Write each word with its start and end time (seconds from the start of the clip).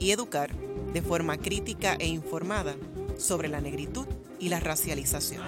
y 0.00 0.10
educar 0.10 0.50
de 0.92 1.02
forma 1.02 1.36
crítica 1.36 1.94
e 2.00 2.08
informada 2.08 2.74
sobre 3.16 3.48
la 3.48 3.60
negritud 3.60 4.06
y 4.40 4.48
la 4.48 4.58
racialización. 4.58 5.44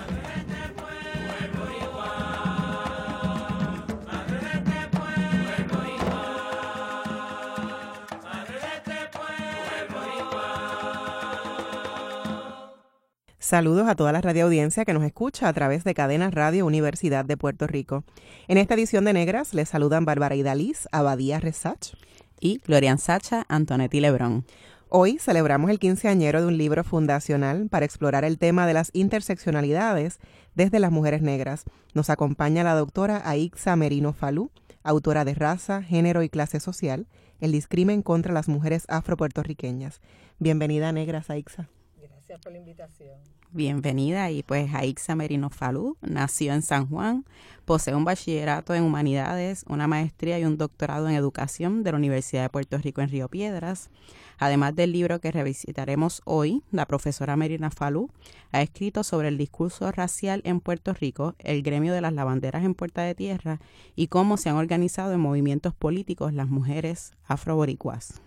Saludos 13.38 13.86
a 13.86 13.94
toda 13.94 14.12
la 14.12 14.22
radioaudiencia 14.22 14.86
que 14.86 14.94
nos 14.94 15.04
escucha 15.04 15.46
a 15.46 15.52
través 15.52 15.84
de 15.84 15.92
Cadena 15.92 16.30
Radio 16.30 16.64
Universidad 16.64 17.24
de 17.24 17.36
Puerto 17.36 17.66
Rico. 17.66 18.02
En 18.48 18.56
esta 18.56 18.72
edición 18.74 19.04
de 19.04 19.12
Negras 19.12 19.52
les 19.52 19.68
saludan 19.68 20.06
Bárbara 20.06 20.36
Idaliz, 20.36 20.88
Abadía 20.90 21.38
Resach 21.38 21.92
y 22.42 22.60
Glorian 22.66 22.98
Sacha 22.98 23.46
Antonetti 23.48 24.00
Lebrón. 24.00 24.44
Hoy 24.88 25.18
celebramos 25.18 25.70
el 25.70 25.78
quinceañero 25.78 26.42
de 26.42 26.48
un 26.48 26.58
libro 26.58 26.82
fundacional 26.82 27.68
para 27.70 27.86
explorar 27.86 28.24
el 28.24 28.36
tema 28.36 28.66
de 28.66 28.74
las 28.74 28.90
interseccionalidades 28.92 30.18
desde 30.54 30.80
las 30.80 30.90
mujeres 30.90 31.22
negras. 31.22 31.64
Nos 31.94 32.10
acompaña 32.10 32.64
la 32.64 32.74
doctora 32.74 33.22
Aixa 33.24 33.76
Merino 33.76 34.12
Falú, 34.12 34.50
autora 34.82 35.24
de 35.24 35.34
Raza, 35.34 35.82
Género 35.82 36.24
y 36.24 36.28
Clase 36.28 36.58
Social, 36.58 37.06
el 37.40 37.52
discrimen 37.52 38.02
contra 38.02 38.34
las 38.34 38.48
mujeres 38.48 38.86
afropuertorriqueñas. 38.88 40.00
Bienvenida, 40.40 40.90
Negras, 40.90 41.30
Aixa. 41.30 41.68
Gracias 41.96 42.40
por 42.40 42.52
la 42.52 42.58
invitación. 42.58 43.41
Bienvenida 43.54 44.30
y 44.30 44.42
pues 44.42 44.72
Aixa 44.72 45.14
Merino 45.14 45.50
Falú 45.50 45.98
nació 46.00 46.54
en 46.54 46.62
San 46.62 46.88
Juan, 46.88 47.26
posee 47.66 47.94
un 47.94 48.02
bachillerato 48.02 48.74
en 48.74 48.82
humanidades, 48.82 49.66
una 49.68 49.86
maestría 49.86 50.38
y 50.38 50.46
un 50.46 50.56
doctorado 50.56 51.06
en 51.06 51.14
educación 51.14 51.82
de 51.82 51.92
la 51.92 51.98
Universidad 51.98 52.44
de 52.44 52.48
Puerto 52.48 52.78
Rico 52.78 53.02
en 53.02 53.10
Río 53.10 53.28
Piedras. 53.28 53.90
Además 54.38 54.74
del 54.74 54.92
libro 54.92 55.20
que 55.20 55.30
revisitaremos 55.30 56.22
hoy, 56.24 56.62
la 56.70 56.86
profesora 56.86 57.36
Merina 57.36 57.70
Falú 57.70 58.08
ha 58.52 58.62
escrito 58.62 59.04
sobre 59.04 59.28
el 59.28 59.36
discurso 59.36 59.92
racial 59.92 60.40
en 60.46 60.60
Puerto 60.60 60.94
Rico, 60.94 61.34
el 61.38 61.62
gremio 61.62 61.92
de 61.92 62.00
las 62.00 62.14
lavanderas 62.14 62.64
en 62.64 62.72
Puerta 62.72 63.02
de 63.02 63.14
Tierra 63.14 63.60
y 63.94 64.06
cómo 64.06 64.38
se 64.38 64.48
han 64.48 64.56
organizado 64.56 65.12
en 65.12 65.20
movimientos 65.20 65.74
políticos 65.74 66.32
las 66.32 66.48
mujeres 66.48 67.12
afroboricuas. 67.26 68.22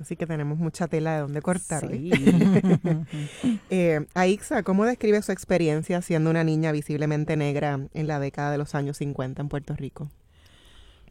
Así 0.00 0.16
que 0.16 0.26
tenemos 0.26 0.58
mucha 0.58 0.88
tela 0.88 1.14
de 1.14 1.20
donde 1.20 1.40
cortar. 1.40 1.88
Sí. 1.90 2.10
eh, 3.70 4.06
Aixa, 4.14 4.62
¿cómo 4.62 4.84
describe 4.84 5.22
su 5.22 5.32
experiencia 5.32 6.02
siendo 6.02 6.30
una 6.30 6.44
niña 6.44 6.72
visiblemente 6.72 7.36
negra 7.36 7.80
en 7.94 8.06
la 8.06 8.20
década 8.20 8.50
de 8.50 8.58
los 8.58 8.74
años 8.74 8.98
50 8.98 9.40
en 9.40 9.48
Puerto 9.48 9.74
Rico? 9.74 10.10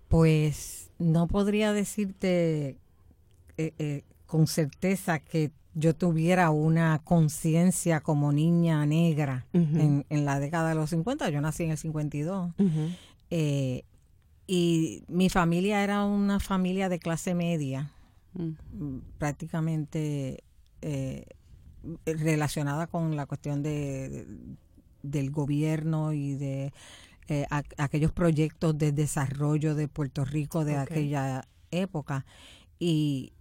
Pues 0.07 0.91
no 0.99 1.27
podría 1.27 1.73
decirte 1.73 2.77
eh, 3.57 3.73
eh, 3.79 4.03
con 4.25 4.47
certeza 4.47 5.19
que 5.19 5.51
yo 5.73 5.95
tuviera 5.95 6.51
una 6.51 7.01
conciencia 7.03 7.99
como 7.99 8.31
niña 8.31 8.85
negra 8.85 9.45
en, 9.51 10.05
la 10.09 10.39
década 10.39 10.69
de 10.69 10.75
los 10.75 10.91
50. 10.91 11.29
Yo 11.29 11.41
nací 11.41 11.63
en 11.63 11.71
el 11.71 11.77
52. 11.77 12.53
eh, 13.29 13.83
y 14.47 15.03
mi 15.07 15.29
familia 15.29 15.83
era 15.83 16.05
una 16.05 16.39
familia 16.39 16.87
de 16.87 16.99
clase 16.99 17.33
media 17.33 17.91
prácticamente 19.17 20.43
eh, 20.81 21.25
relacionada 22.05 22.87
con 22.87 23.15
la 23.15 23.25
cuestión 23.25 23.63
de, 23.63 24.25
del 25.03 25.31
gobierno 25.31 26.13
y 26.13 26.33
de 26.35 26.73
eh, 27.27 27.45
aquellos 27.77 28.11
proyectos 28.11 28.77
de 28.77 28.91
desarrollo 28.91 29.75
de 29.75 29.87
Puerto 29.87 30.25
Rico 30.25 30.65
de 30.65 30.77
aquella 30.77 31.47
época. 31.71 32.25
Y 32.79 33.33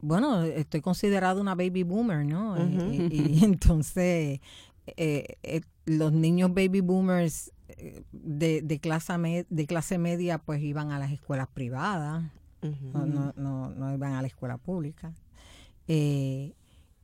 bueno 0.00 0.42
estoy 0.42 0.80
considerada 0.80 1.40
una 1.40 1.54
baby 1.54 1.82
boomer 1.82 2.24
no 2.24 2.56
y, 2.90 3.40
entonces 3.44 4.40
eh, 4.86 5.60
los 5.84 6.12
niños 6.12 6.54
baby 6.54 6.80
boomers 6.80 7.52
de, 8.12 8.62
de, 8.62 8.80
clase 8.80 9.46
de 9.48 9.66
clase 9.66 9.98
media 9.98 10.38
pues 10.38 10.62
iban 10.62 10.90
a 10.90 10.98
las 10.98 11.12
escuelas 11.12 11.48
privadas 11.48 12.24
no, 12.62 13.06
no, 13.06 13.32
no, 13.36 13.70
no, 13.70 13.94
iban 13.94 14.14
a 14.14 14.22
la 14.22 14.28
escuela 14.28 14.58
pública. 14.58 15.14
Eh, 15.88 16.54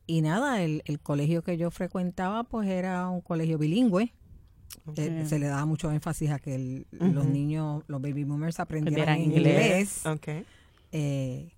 y 0.06 0.20
nada, 0.20 0.62
el, 0.62 0.82
el, 0.84 1.00
colegio 1.00 1.42
que 1.42 1.56
yo 1.56 1.70
frecuentaba 1.70 2.44
pues 2.44 2.68
era 2.68 3.08
un 3.08 3.20
colegio 3.20 3.58
bilingüe. 3.58 4.12
Eh, 4.96 5.24
se 5.26 5.38
le 5.38 5.46
daba 5.46 5.64
mucho 5.66 5.90
énfasis 5.90 6.30
a 6.30 6.38
que 6.38 6.86
los 6.92 7.26
niños, 7.26 7.82
los 7.88 8.00
baby 8.00 8.24
boomers 8.24 8.60
aprendieran 8.60 9.20
inglés. 9.20 10.02
Eh, 10.92 11.52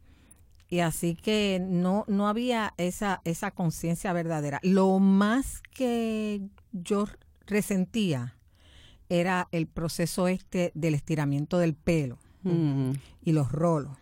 y 0.70 0.80
así 0.80 1.15
que 1.15 1.60
no, 1.62 2.04
no 2.09 2.28
había 2.28 2.75
esa, 2.76 3.20
esa 3.25 3.50
conciencia 3.50 4.12
verdadera. 4.12 4.60
Lo 4.62 4.98
más 4.98 5.62
que 5.75 6.42
yo 6.72 7.06
resentía 7.47 8.36
era 9.09 9.48
el 9.53 9.66
proceso 9.66 10.28
este 10.28 10.70
del 10.75 10.94
estiramiento 10.94 11.59
del 11.59 11.75
pelo 11.75 12.19
y 13.22 13.32
los 13.32 13.53
rolos. 13.53 13.97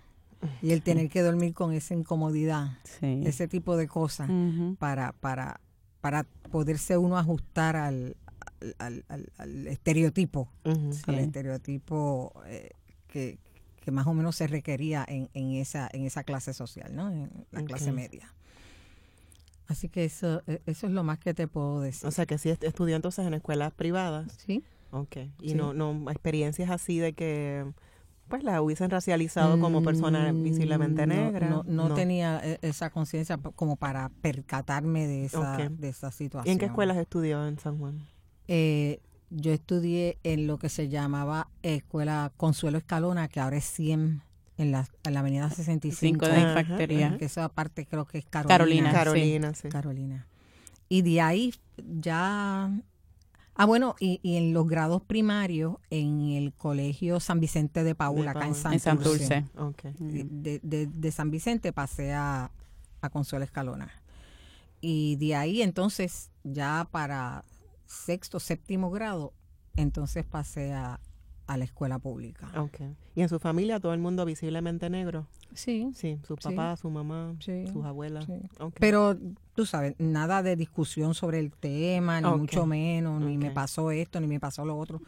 Y 0.63 0.73
el 0.73 0.83
tener 0.83 1.09
que 1.09 1.23
dormir 1.23 1.55
con 1.55 1.73
esa 1.73 1.95
incomodidad, 1.95 2.79
ese 3.01 3.49
tipo 3.49 3.77
de 3.77 3.89
cosas, 3.89 4.31
para, 4.79 5.13
para, 5.13 5.61
para 6.01 6.25
poderse 6.51 6.97
uno 6.97 7.19
ajustar 7.19 7.77
al, 7.77 8.17
al, 8.79 9.05
al, 9.39 9.67
estereotipo, 9.67 10.49
al 11.07 11.19
estereotipo 11.19 12.33
eh, 12.47 12.71
que, 13.09 13.39
que, 13.81 13.91
más 13.91 14.07
o 14.07 14.15
menos 14.15 14.37
se 14.37 14.47
requería 14.47 15.05
en, 15.09 15.29
en, 15.35 15.53
esa, 15.53 15.89
en 15.93 16.05
esa 16.07 16.23
clase 16.23 16.53
social, 16.53 16.95
¿no? 16.95 17.11
en 17.11 17.31
la 17.51 17.65
clase 17.65 17.93
media. 17.93 18.33
Así 19.69 19.89
que 19.89 20.05
eso, 20.05 20.43
e, 20.47 20.63
eso 20.67 20.87
es 20.87 20.93
lo 20.93 21.03
más 21.03 21.19
que 21.19 21.35
te 21.35 21.49
puedo 21.49 21.81
decir. 21.81 22.07
O 22.07 22.11
sea, 22.11 22.27
que 22.27 22.39
sí 22.39 22.51
estudió 22.51 22.97
entonces 22.97 23.27
en 23.27 23.35
escuelas 23.35 23.73
privadas. 23.73 24.33
Sí. 24.47 24.63
Ok. 24.93 25.17
Y 25.41 25.55
no, 25.55 25.75
no, 25.75 26.11
experiencias 26.11 26.71
así 26.71 26.99
de 26.99 27.13
que 27.13 27.67
pues 28.29 28.43
la 28.43 28.61
hubiesen 28.61 28.91
racializado 28.91 29.59
como 29.61 29.83
persona 29.83 30.33
mm, 30.33 30.43
visiblemente 30.43 31.07
negra. 31.07 31.49
No, 31.49 31.65
no, 31.67 31.95
tenía 31.95 32.41
e, 32.43 32.59
esa 32.63 32.91
conciencia 32.91 33.39
como 33.39 33.77
para 33.77 34.09
percatarme 34.21 35.07
de 35.07 35.25
esa, 35.27 35.57
de 35.57 35.89
esa 35.89 36.11
situación. 36.11 36.49
¿Y 36.49 36.53
en 36.53 36.59
qué 36.59 36.67
escuelas 36.67 36.97
estudió 36.97 37.47
en 37.47 37.59
San 37.59 37.79
Juan? 37.79 38.07
Eh, 38.49 39.01
yo 39.31 39.53
estudié 39.53 40.19
en 40.23 40.47
lo 40.47 40.59
que 40.59 40.69
se 40.69 40.89
llamaba 40.89 41.49
Escuela 41.63 42.33
Consuelo 42.37 42.79
Escalona, 42.79 43.29
que 43.29 43.41
ahora 43.41 43.57
es 43.57 43.65
100 43.65 44.23
en 44.59 44.73
la, 44.73 44.89
en 45.05 45.15
la 45.15 45.21
avenida 45.21 45.51
65. 45.51 46.27
de 46.27 46.55
factoría. 46.55 47.17
Que 47.19 47.27
eso 47.27 47.43
aparte 47.43 47.87
creo 47.87 48.07
que 48.07 48.19
es 48.19 48.27
Carolina. 48.27 48.57
Carolina, 48.57 48.93
Carolina, 48.93 49.55
sí. 49.55 49.69
Carolina. 49.69 50.27
Y 50.89 51.03
de 51.03 51.21
ahí 51.21 51.55
ya 51.77 52.71
Ah, 53.57 53.65
bueno, 53.65 53.97
y, 53.99 54.21
y, 54.23 54.37
en 54.37 54.53
los 54.53 54.67
grados 54.67 55.03
primarios 55.03 55.77
en 55.91 56.31
el 56.31 56.53
Colegio 56.53 57.21
San 57.21 57.41
Vicente 57.41 57.85
de 57.85 57.95
Paula, 57.95 58.33
acá 58.33 58.47
en 58.47 58.55
Santurce. 58.55 59.45
De, 59.99 60.61
de, 60.63 60.87
de, 60.87 61.13
San 61.13 61.31
Vicente 61.31 61.73
pasé 61.73 62.13
a, 62.13 62.51
a 63.01 63.11
Consuelo 63.11 63.45
Escalona. 63.45 63.91
Y 64.81 65.17
de 65.17 65.35
ahí 65.35 65.63
entonces, 65.63 66.31
ya 66.45 66.87
para 66.91 67.45
sexto, 67.87 68.41
séptimo 68.41 68.91
grado, 68.91 69.33
entonces 69.75 70.25
pasé 70.25 70.75
a, 70.75 71.01
a 71.47 71.57
la 71.57 71.65
escuela 71.65 71.99
pública. 71.99 72.49
Okay. 72.57 72.95
¿Y 73.15 73.23
en 73.23 73.29
su 73.29 73.39
familia 73.39 73.81
todo 73.81 73.95
el 73.95 74.01
mundo 74.01 74.25
visiblemente 74.25 74.91
negro? 74.91 75.27
Sí. 75.55 75.91
Sí, 75.95 76.19
su 76.27 76.37
papá, 76.37 76.77
su 76.77 76.91
mamá, 76.91 77.35
sus 77.41 77.85
abuelas. 77.85 78.27
Pero 78.79 79.17
tú 79.55 79.65
sabes, 79.65 79.95
nada 79.99 80.43
de 80.43 80.57
discusión 80.57 81.15
sobre 81.15 81.39
el 81.39 81.53
tema, 81.53 82.21
ni 82.21 82.31
mucho 82.31 82.67
menos, 82.67 83.23
ni 83.23 83.39
me 83.39 83.51
pasó 83.51 83.91
esto, 83.91 84.21
ni 84.21 84.27
me 84.27 84.41
pasó 84.41 84.65
lo 84.65 84.77
otro. 84.77 85.01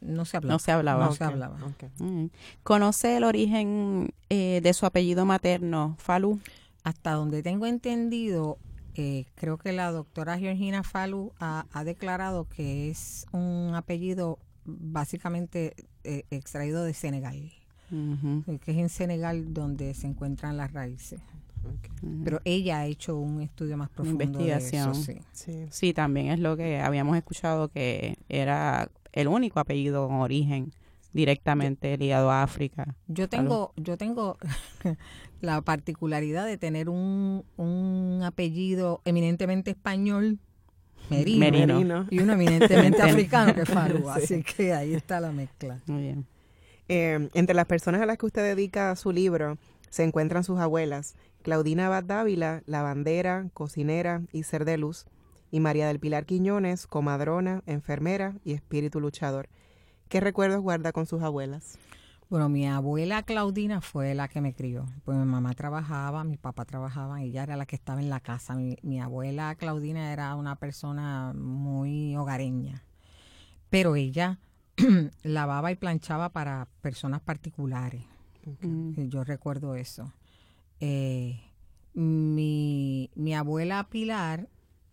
No 0.00 0.24
se 0.24 0.36
hablaba. 0.36 0.54
No 0.54 0.58
se 0.58 0.72
hablaba. 0.72 1.06
No 1.06 1.12
se 1.12 1.24
hablaba. 1.24 1.58
Mm. 1.98 2.26
¿Conoce 2.62 3.16
el 3.16 3.24
origen 3.24 4.14
eh, 4.30 4.60
de 4.62 4.72
su 4.72 4.86
apellido 4.86 5.26
materno, 5.26 5.96
Falú? 5.98 6.40
Hasta 6.84 7.12
donde 7.12 7.42
tengo 7.42 7.66
entendido, 7.66 8.58
eh, 8.94 9.24
creo 9.34 9.58
que 9.58 9.72
la 9.72 9.90
doctora 9.90 10.38
Georgina 10.38 10.84
Falú 10.84 11.32
ha, 11.40 11.66
ha, 11.72 11.82
declarado 11.82 12.46
que 12.48 12.90
es 12.90 13.26
un 13.32 13.72
apellido 13.74 14.38
básicamente 14.66 15.74
eh, 16.04 16.24
extraído 16.30 16.84
de 16.84 16.94
Senegal, 16.94 17.52
que 17.88 18.70
es 18.70 18.76
en 18.76 18.88
Senegal 18.88 19.54
donde 19.54 19.94
se 19.94 20.06
encuentran 20.06 20.56
las 20.56 20.72
raíces. 20.72 21.20
Pero 22.24 22.40
ella 22.44 22.80
ha 22.80 22.86
hecho 22.86 23.16
un 23.16 23.42
estudio 23.42 23.76
más 23.76 23.90
profundo 23.90 24.22
investigación. 24.22 24.92
de 24.92 25.00
eso, 25.00 25.20
sí. 25.32 25.66
sí. 25.70 25.92
también 25.92 26.28
es 26.28 26.38
lo 26.38 26.56
que 26.56 26.80
habíamos 26.80 27.16
escuchado 27.16 27.68
que 27.68 28.18
era 28.28 28.88
el 29.12 29.28
único 29.28 29.58
apellido 29.58 30.06
con 30.06 30.16
origen 30.16 30.72
directamente 31.12 31.96
ligado 31.96 32.30
a 32.30 32.42
África. 32.42 32.94
Yo 33.08 33.28
tengo, 33.28 33.72
yo 33.76 33.96
tengo 33.96 34.36
la 35.40 35.62
particularidad 35.62 36.46
de 36.46 36.58
tener 36.58 36.88
un, 36.88 37.44
un 37.56 38.20
apellido 38.22 39.00
eminentemente 39.04 39.70
español, 39.70 40.38
Merino, 41.10 42.06
y 42.10 42.18
uno 42.20 42.32
eminentemente 42.32 43.02
africano 43.02 43.54
que 43.54 43.62
es 43.62 43.68
Faru, 43.68 44.08
así 44.10 44.42
que 44.42 44.72
ahí 44.72 44.94
está 44.94 45.20
la 45.20 45.32
mezcla. 45.32 45.80
Muy 45.86 46.02
bien. 46.02 46.26
Eh, 46.88 47.28
entre 47.34 47.54
las 47.54 47.66
personas 47.66 48.00
a 48.00 48.06
las 48.06 48.18
que 48.18 48.26
usted 48.26 48.42
dedica 48.42 48.94
su 48.96 49.12
libro 49.12 49.58
se 49.90 50.04
encuentran 50.04 50.44
sus 50.44 50.58
abuelas, 50.58 51.14
Claudina 51.42 51.86
Abad 51.86 52.04
Dávila, 52.04 52.62
lavandera, 52.66 53.48
cocinera 53.54 54.22
y 54.32 54.42
ser 54.42 54.64
de 54.64 54.78
luz, 54.78 55.06
y 55.50 55.60
María 55.60 55.86
del 55.86 56.00
Pilar 56.00 56.26
Quiñones, 56.26 56.86
comadrona, 56.86 57.62
enfermera 57.66 58.34
y 58.44 58.52
espíritu 58.52 59.00
luchador. 59.00 59.48
¿Qué 60.08 60.20
recuerdos 60.20 60.60
guarda 60.60 60.92
con 60.92 61.06
sus 61.06 61.22
abuelas? 61.22 61.78
Bueno, 62.28 62.48
mi 62.48 62.66
abuela 62.66 63.22
Claudina 63.22 63.80
fue 63.80 64.14
la 64.14 64.26
que 64.26 64.40
me 64.40 64.52
crió. 64.52 64.86
Pues 65.04 65.16
mi 65.16 65.24
mamá 65.24 65.54
trabajaba, 65.54 66.24
mi 66.24 66.36
papá 66.36 66.64
trabajaba, 66.64 67.22
ella 67.22 67.44
era 67.44 67.56
la 67.56 67.66
que 67.66 67.76
estaba 67.76 68.00
en 68.00 68.10
la 68.10 68.18
casa. 68.18 68.54
Mi, 68.56 68.76
mi 68.82 69.00
abuela 69.00 69.54
Claudina 69.54 70.12
era 70.12 70.34
una 70.34 70.56
persona 70.56 71.32
muy 71.34 72.16
hogareña, 72.16 72.82
pero 73.70 73.94
ella 73.94 74.38
lavaba 75.22 75.70
y 75.70 75.76
planchaba 75.76 76.30
para 76.30 76.66
personas 76.80 77.20
particulares. 77.20 78.02
Mm. 78.60 79.08
Yo 79.08 79.22
recuerdo 79.22 79.76
eso. 79.76 80.12
Eh, 80.80 81.40
mi, 81.94 83.08
mi 83.14 83.34
abuela 83.34 83.86
Pilar, 83.88 84.48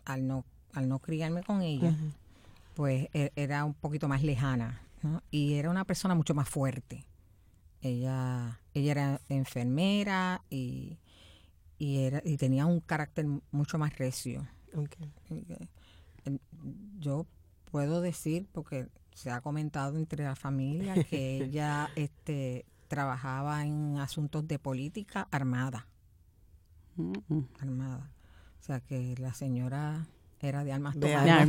al 0.05 0.27
no, 0.27 0.45
al 0.73 0.87
no 0.87 0.99
criarme 0.99 1.41
con 1.41 1.63
ella, 1.63 1.95
pues 2.75 3.09
e, 3.13 3.31
era 3.35 3.65
un 3.65 3.73
poquito 3.73 4.07
más 4.07 4.21
lejana 4.23 4.81
y 5.31 5.55
era 5.55 5.69
una 5.69 5.83
persona 5.83 6.13
mucho 6.15 6.33
más 6.33 6.47
fuerte. 6.47 7.05
Ella, 7.83 8.61
ella 8.73 8.91
era 8.91 9.21
enfermera 9.27 10.41
y, 10.49 10.97
y, 11.77 11.99
era, 11.99 12.21
y 12.23 12.37
tenía 12.37 12.65
un 12.65 12.79
carácter 12.79 13.27
mucho 13.51 13.77
más 13.77 13.95
recio. 13.97 14.47
Yo 16.99 17.27
puedo 17.69 18.01
decir, 18.01 18.47
porque 18.53 18.87
se 19.13 19.29
ha 19.29 19.41
comentado 19.41 19.97
entre 19.97 20.23
la 20.23 20.35
familia, 20.35 21.03
que 21.03 21.37
ella 21.43 21.89
este, 21.95 22.65
trabajaba 22.87 23.65
en 23.65 23.97
asuntos 23.97 24.47
de 24.47 24.59
política 24.59 25.27
armada. 25.29 25.87
Armada. 27.59 28.11
O 28.61 28.63
sea 28.63 28.79
que 28.79 29.15
la 29.17 29.33
señora 29.33 30.07
era 30.43 30.63
de 30.63 30.71
armas 30.71 30.95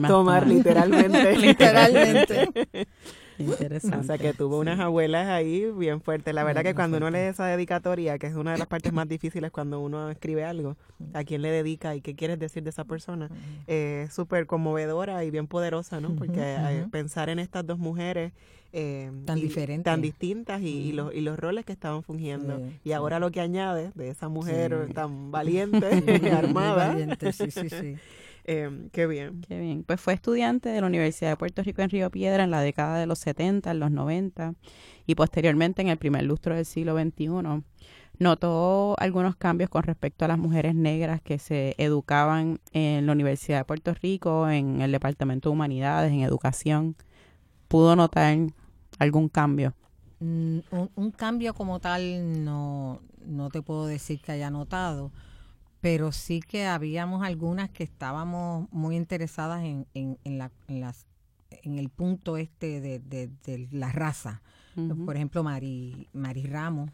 tomar. 0.09 0.47
literalmente. 0.47 1.37
literalmente. 1.39 2.49
Interesante. 3.39 3.99
O 3.99 4.05
sea 4.05 4.19
que 4.19 4.33
tuvo 4.33 4.61
unas 4.61 4.79
abuelas 4.79 5.29
ahí 5.29 5.71
bien 5.77 6.01
fuertes. 6.01 6.35
La 6.35 6.45
verdad 6.45 6.63
que 6.63 6.75
cuando 6.75 6.99
uno 6.99 7.11
lee 7.11 7.19
esa 7.19 7.47
dedicatoria, 7.47 8.19
que 8.19 8.29
es 8.29 8.35
una 8.35 8.53
de 8.53 8.59
las 8.59 8.69
partes 8.69 8.93
más 8.93 9.09
difíciles 9.09 9.51
cuando 9.51 9.81
uno 9.81 10.11
escribe 10.11 10.45
algo, 10.45 10.77
a 11.13 11.25
quién 11.25 11.43
le 11.43 11.51
dedica 11.51 11.97
y 11.97 12.01
qué 12.01 12.15
quieres 12.15 12.39
decir 12.39 12.63
de 12.63 12.71
esa 12.71 12.85
persona, 12.85 13.31
es 13.67 14.13
súper 14.13 14.47
conmovedora 14.47 15.25
y 15.25 15.31
bien 15.31 15.47
poderosa, 15.47 16.01
¿no? 16.01 16.15
Porque 16.15 16.39
eh, 16.39 16.87
pensar 16.91 17.29
en 17.29 17.39
estas 17.39 17.67
dos 17.67 17.79
mujeres 17.79 18.33
eh, 18.73 19.11
tan 19.25 19.41
diferentes, 19.41 19.85
tan 19.85 20.03
distintas 20.03 20.61
y, 20.61 20.93
los, 20.93 21.15
y 21.15 21.21
los 21.21 21.39
roles 21.39 21.65
que 21.65 21.73
estaban 21.73 22.03
fungiendo. 22.03 22.61
y 22.83 22.93
ahora 22.93 23.19
lo 23.19 23.31
que 23.31 23.41
añade 23.41 23.93
de 23.95 24.09
esa 24.09 24.29
mujer 24.29 24.93
tan 24.95 25.31
valiente, 25.31 25.87
armada. 26.33 26.89
Valiente, 26.89 27.33
Em, 28.45 28.91
qué 28.91 29.07
bien. 29.07 29.41
Qué 29.41 29.59
bien. 29.59 29.85
Pues 29.85 30.01
fue 30.01 30.13
estudiante 30.13 30.69
de 30.69 30.81
la 30.81 30.87
Universidad 30.87 31.31
de 31.31 31.37
Puerto 31.37 31.63
Rico 31.63 31.83
en 31.83 31.91
Río 31.91 32.11
Piedra 32.11 32.45
en 32.45 32.51
la 32.51 32.61
década 32.61 32.99
de 32.99 33.07
los 33.07 33.19
70, 33.19 33.71
en 33.71 33.81
los 33.81 33.91
90 33.91 34.55
y 35.07 35.15
posteriormente 35.15 35.81
en 35.83 35.89
el 35.89 35.97
primer 35.97 36.25
lustro 36.25 36.55
del 36.55 36.67
siglo 36.67 36.99
XXI. 36.99 37.63
Notó 38.19 38.95
algunos 39.01 39.35
cambios 39.35 39.71
con 39.71 39.83
respecto 39.83 40.25
a 40.25 40.29
las 40.29 40.39
mujeres 40.39 40.75
negras 40.75 41.21
que 41.21 41.39
se 41.39 41.75
educaban 41.79 42.61
en 42.73 43.07
la 43.07 43.13
Universidad 43.13 43.59
de 43.59 43.65
Puerto 43.65 43.93
Rico, 43.95 44.49
en 44.49 44.83
el 44.83 44.93
Departamento 44.93 45.49
de 45.49 45.55
Humanidades, 45.55 46.13
en 46.13 46.21
Educación. 46.21 46.97
¿Pudo 47.67 47.97
notar 47.97 48.37
algún 48.99 49.29
cambio? 49.29 49.75
Mm, 50.21 50.59
un, 50.71 50.91
un, 50.95 51.11
cambio 51.11 51.55
como 51.55 51.81
tal 51.81 52.45
no, 52.45 53.01
no 53.27 53.51
te 53.51 53.63
puedo 53.63 53.87
decir 53.87 54.21
que 54.21 54.33
haya 54.33 54.49
notado, 54.51 55.11
pero 55.85 56.13
sí 56.13 56.41
que 56.41 56.65
habíamos 56.65 57.23
algunas 57.23 57.69
que 57.69 57.85
estábamos 57.85 58.73
muy 58.73 58.97
interesadas 58.97 59.63
en, 59.65 59.87
en, 59.93 60.19
en, 60.25 60.39
la, 60.39 60.51
en 60.67 60.81
las, 60.81 61.07
en 61.51 61.79
el 61.79 61.91
punto 61.91 62.39
este 62.39 62.81
de, 62.81 63.01
de, 63.01 63.69
la 63.71 63.93
raza. 63.93 64.41
Por 65.05 65.15
ejemplo, 65.15 65.43
Mari, 65.43 66.09
Mari 66.15 66.45
Ramos, 66.45 66.91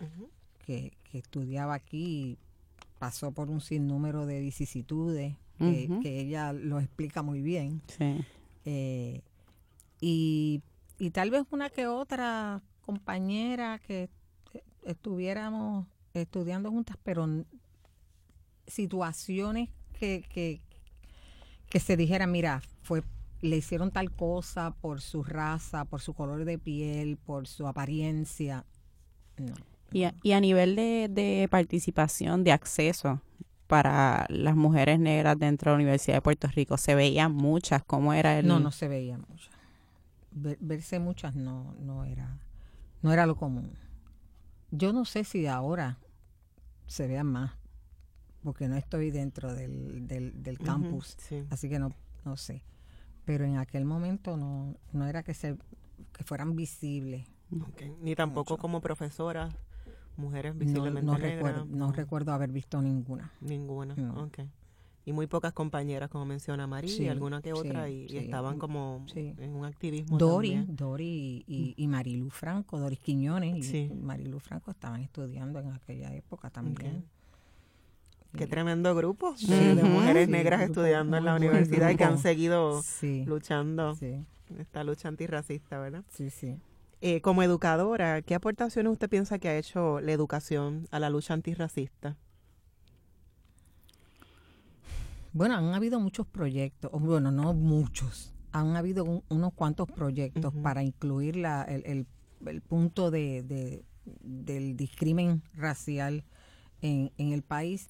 que, 0.66 0.90
que, 1.04 1.18
estudiaba 1.18 1.74
aquí, 1.74 2.36
pasó 2.98 3.30
por 3.30 3.48
un 3.48 3.60
sinnúmero 3.60 4.26
de 4.26 4.40
vicisitudes, 4.40 5.36
que, 5.56 6.20
ella 6.20 6.52
lo 6.52 6.80
explica 6.80 7.22
muy 7.22 7.42
bien. 7.42 7.82
Eh, 8.64 9.22
y, 10.00 10.62
y 10.98 11.10
tal 11.10 11.30
vez 11.30 11.44
una 11.52 11.70
que 11.70 11.86
otra 11.86 12.60
compañera 12.84 13.78
que 13.78 14.10
estuviéramos 14.82 15.86
estudiando 16.12 16.72
juntas, 16.72 16.96
pero 17.04 17.28
situaciones 18.66 19.70
que, 19.98 20.24
que, 20.28 20.60
que 21.68 21.80
se 21.80 21.96
dijera, 21.96 22.26
mira, 22.26 22.62
fue 22.82 23.02
le 23.42 23.56
hicieron 23.56 23.90
tal 23.90 24.10
cosa 24.10 24.74
por 24.80 25.00
su 25.00 25.22
raza, 25.22 25.84
por 25.84 26.00
su 26.00 26.14
color 26.14 26.44
de 26.44 26.58
piel, 26.58 27.16
por 27.16 27.46
su 27.46 27.66
apariencia. 27.66 28.64
Y, 29.92 30.04
a, 30.04 30.14
y 30.22 30.32
a 30.32 30.40
nivel 30.40 30.76
de, 30.76 31.08
de, 31.10 31.48
participación, 31.50 32.44
de 32.44 32.52
acceso 32.52 33.22
para 33.66 34.26
las 34.28 34.56
mujeres 34.56 34.98
negras 34.98 35.38
dentro 35.38 35.70
de 35.70 35.76
la 35.76 35.82
Universidad 35.82 36.16
de 36.16 36.22
Puerto 36.22 36.48
Rico, 36.48 36.76
¿se 36.76 36.94
veían 36.94 37.32
muchas? 37.32 37.82
¿Cómo 37.84 38.12
era 38.12 38.38
el...? 38.38 38.46
No, 38.46 38.60
no 38.60 38.72
se 38.72 38.88
veían 38.88 39.24
muchas. 39.28 39.54
verse 40.32 40.98
muchas 40.98 41.34
no, 41.34 41.74
no, 41.80 42.04
era, 42.04 42.38
no 43.00 43.12
era 43.12 43.26
lo 43.26 43.36
común. 43.36 43.72
Yo 44.70 44.92
no 44.92 45.04
sé 45.04 45.24
si 45.24 45.46
ahora 45.46 45.98
se 46.86 47.06
vean 47.06 47.26
más, 47.26 47.52
porque 48.42 48.68
no 48.68 48.76
estoy 48.76 49.10
dentro 49.10 49.54
del, 49.54 50.06
del, 50.06 50.58
campus, 50.58 51.16
así 51.50 51.68
que 51.68 51.78
no, 51.78 51.92
no 52.24 52.36
sé. 52.36 52.62
Pero 53.24 53.44
en 53.44 53.58
aquel 53.58 53.84
momento 53.84 54.36
no, 54.36 54.76
no 54.92 55.06
era 55.06 55.22
que, 55.22 55.34
se, 55.34 55.56
que 56.12 56.24
fueran 56.24 56.56
visibles. 56.56 57.26
Ni 58.00 58.14
tampoco 58.14 58.56
como 58.56 58.80
profesoras, 58.80 59.54
mujeres 60.16 60.56
visiblemente 60.56 61.02
no, 61.02 61.16
Recuerdo, 61.16 61.64
no 61.66 61.92
recuerdo 61.92 62.32
haber 62.32 62.50
visto 62.52 62.80
ninguna. 62.80 63.32
Ninguna, 63.40 63.94
Y 65.04 65.12
muy 65.12 65.26
pocas 65.26 65.52
compañeras, 65.52 66.08
como 66.08 66.24
menciona 66.24 66.66
María, 66.66 66.96
y 66.96 67.08
alguna 67.08 67.42
que 67.42 67.52
otra, 67.52 67.90
y, 67.90 68.06
estaban 68.16 68.58
como 68.58 69.04
en 69.14 69.54
un 69.54 69.64
activismo 69.64 70.16
Dori, 70.16 70.64
Dori 70.68 71.44
y, 71.46 71.74
y, 71.76 71.88
Marilu 71.88 72.30
Franco, 72.30 72.78
Doris 72.78 73.00
Quiñones 73.00 73.72
y 73.74 73.90
Marilu 73.90 74.38
Franco 74.38 74.70
estaban 74.70 75.02
estudiando 75.02 75.60
en 75.60 75.72
aquella 75.72 76.14
época 76.14 76.50
también. 76.50 77.04
Qué 78.36 78.46
tremendo 78.46 78.94
grupo 78.94 79.34
de, 79.48 79.74
mujeres 79.82 80.28
negras 80.28 80.62
estudiando 80.62 81.16
en 81.16 81.24
la 81.24 81.34
universidad 81.34 81.90
y 81.90 81.96
que 81.96 82.04
han 82.04 82.18
seguido 82.18 82.82
luchando 83.26 83.96
esta 84.58 84.84
lucha 84.84 85.08
antirracista, 85.08 85.78
¿verdad? 85.78 86.04
Sí, 86.10 86.30
sí. 86.30 86.58
Eh, 87.02 87.20
como 87.22 87.42
educadora, 87.42 88.22
¿qué 88.22 88.34
aportaciones 88.34 88.92
usted 88.92 89.08
piensa 89.08 89.38
que 89.38 89.48
ha 89.48 89.56
hecho 89.56 90.00
la 90.00 90.12
educación 90.12 90.86
a 90.90 90.98
la 90.98 91.10
lucha 91.10 91.34
antirracista? 91.34 92.16
Bueno, 95.32 95.56
han 95.56 95.72
habido 95.74 95.98
muchos 95.98 96.26
proyectos, 96.26 96.90
bueno, 96.92 97.30
no 97.30 97.54
muchos, 97.54 98.34
han 98.52 98.76
habido 98.76 99.22
unos 99.28 99.52
cuantos 99.54 99.90
proyectos 99.90 100.52
para 100.62 100.82
incluir 100.82 101.36
la, 101.36 101.62
el, 101.62 102.06
el, 102.44 102.60
punto 102.62 103.10
de, 103.10 103.44
de, 103.44 103.84
del 104.04 104.76
discrimen 104.76 105.42
racial 105.54 106.24
en, 106.82 107.12
en 107.16 107.32
el 107.32 107.42
país 107.42 107.88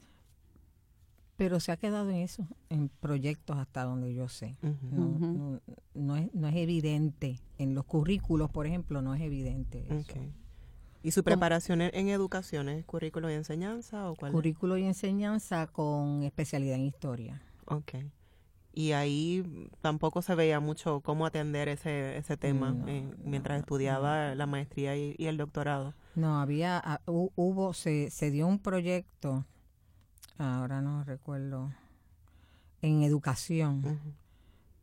pero 1.41 1.59
se 1.59 1.73
ha 1.73 1.79
quedado 1.79 2.11
en 2.11 2.17
eso, 2.17 2.47
en 2.69 2.91
proyectos 2.91 3.57
hasta 3.57 3.85
donde 3.85 4.13
yo 4.13 4.29
sé. 4.29 4.59
no, 4.61 5.59
no, 5.95 6.17
es, 6.17 6.35
no 6.35 6.49
es 6.49 6.55
evidente. 6.55 7.41
En 7.57 7.75
los 7.75 7.87
currículos, 7.87 8.51
por 8.51 8.67
ejemplo, 8.67 9.01
no 9.01 9.15
es 9.15 9.23
evidente. 9.23 9.87
Eso. 9.89 10.21
¿Y 11.03 11.13
su 11.13 11.25
preparación 11.25 11.81
en, 11.81 12.09
educación 12.11 12.69
es 12.69 12.85
currículo 12.85 13.31
y 13.31 13.33
enseñanza 13.33 14.11
o 14.11 14.17
cuál? 14.17 14.33
Currículo 14.33 14.77
y 14.77 14.85
enseñanza 14.85 15.67
con 15.69 16.25
especialidad 16.25 16.75
en 16.75 16.83
historia. 16.83 17.43
Ok. 17.65 17.95
Y 18.75 18.93
ahí 18.93 19.71
tampoco 19.81 20.21
se 20.21 20.35
veía 20.35 20.61
mucho 20.61 21.01
cómo 21.01 21.25
atender 21.25 21.69
ese, 21.69 22.19
ese 22.19 22.37
tema 22.37 22.77
mientras 23.25 23.61
estudiaba 23.61 24.35
la 24.35 24.45
maestría 24.45 24.95
y, 24.95 25.15
y, 25.17 25.25
el 25.25 25.39
doctorado. 25.39 25.95
No, 26.17 26.39
había, 26.39 26.79
ah, 26.85 27.01
hubo, 27.07 27.73
se, 27.73 28.11
se 28.11 28.31
dio 28.31 28.47
un 28.47 28.59
proyecto 28.59 29.47
ahora 30.41 30.81
no 30.81 31.05
recuerdo, 31.05 31.71
en 32.83 33.03
educación, 33.03 34.01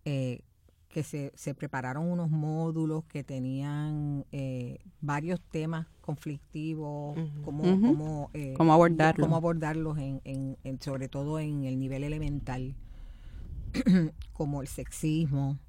eh, 0.05 0.41
que 0.89 1.03
se, 1.03 1.31
se, 1.35 1.53
prepararon 1.53 2.09
unos 2.09 2.29
módulos 2.29 3.03
que 3.05 3.23
tenían 3.23 4.25
eh, 4.31 4.79
varios 5.01 5.41
temas 5.41 5.87
conflictivos, 6.01 7.17
como, 7.43 8.29
eh, 8.33 8.53
cómo, 8.55 8.73
abordarlos, 8.73 9.25
cómo 9.25 9.35
abordarlos 9.35 9.97
en, 9.97 10.21
en, 10.23 10.81
sobre 10.81 11.07
todo 11.07 11.39
en 11.39 11.65
el 11.65 11.77
nivel 11.77 12.03
elemental, 12.03 12.75
como 14.33 14.61
el 14.61 14.67
sexismo, 14.67 15.59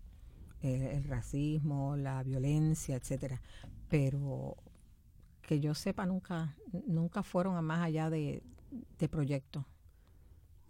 el 0.62 1.04
racismo, 1.04 1.96
la 1.96 2.22
violencia, 2.22 2.96
etcétera. 2.96 3.40
Pero 3.88 4.56
que 5.42 5.60
yo 5.60 5.74
sepa 5.74 6.04
nunca 6.04 6.54
nunca 6.86 7.22
fueron 7.22 7.56
a 7.56 7.62
más 7.62 7.80
allá 7.80 8.10
de, 8.10 8.42
de 8.98 9.08
proyectos. 9.08 9.64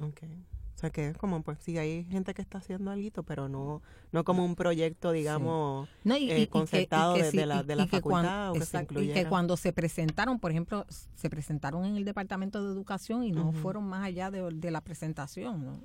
Okay. 0.00 0.44
O 0.74 0.80
sea 0.80 0.90
que 0.90 1.08
es 1.08 1.18
como, 1.18 1.42
pues 1.42 1.58
sí, 1.60 1.76
hay 1.76 2.04
gente 2.04 2.34
que 2.34 2.42
está 2.42 2.58
haciendo 2.58 2.92
algo, 2.92 3.24
pero 3.24 3.48
no 3.48 3.82
no 4.12 4.24
como 4.24 4.44
un 4.44 4.54
proyecto, 4.54 5.10
digamos, 5.10 5.88
no, 6.04 6.16
y, 6.16 6.46
concertado 6.46 7.14
desde 7.14 7.46
la, 7.46 7.62
de 7.62 7.76
la 7.76 7.86
facultad. 7.86 8.54
y 9.00 9.12
que 9.12 9.26
cuando 9.26 9.56
se 9.56 9.72
presentaron, 9.72 10.38
por 10.38 10.52
ejemplo, 10.52 10.86
se 10.88 11.28
presentaron 11.28 11.84
en 11.84 11.96
el 11.96 12.04
Departamento 12.04 12.64
de 12.64 12.72
Educación 12.72 13.24
y 13.24 13.32
no 13.32 13.52
fueron 13.52 13.88
más 13.88 14.04
allá 14.04 14.30
de, 14.30 14.70
la 14.70 14.80
presentación. 14.80 15.64
¿no? 15.64 15.80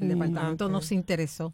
El 0.00 0.08
departamento 0.08 0.68
no 0.68 0.80
se 0.80 0.94
interesó 0.94 1.52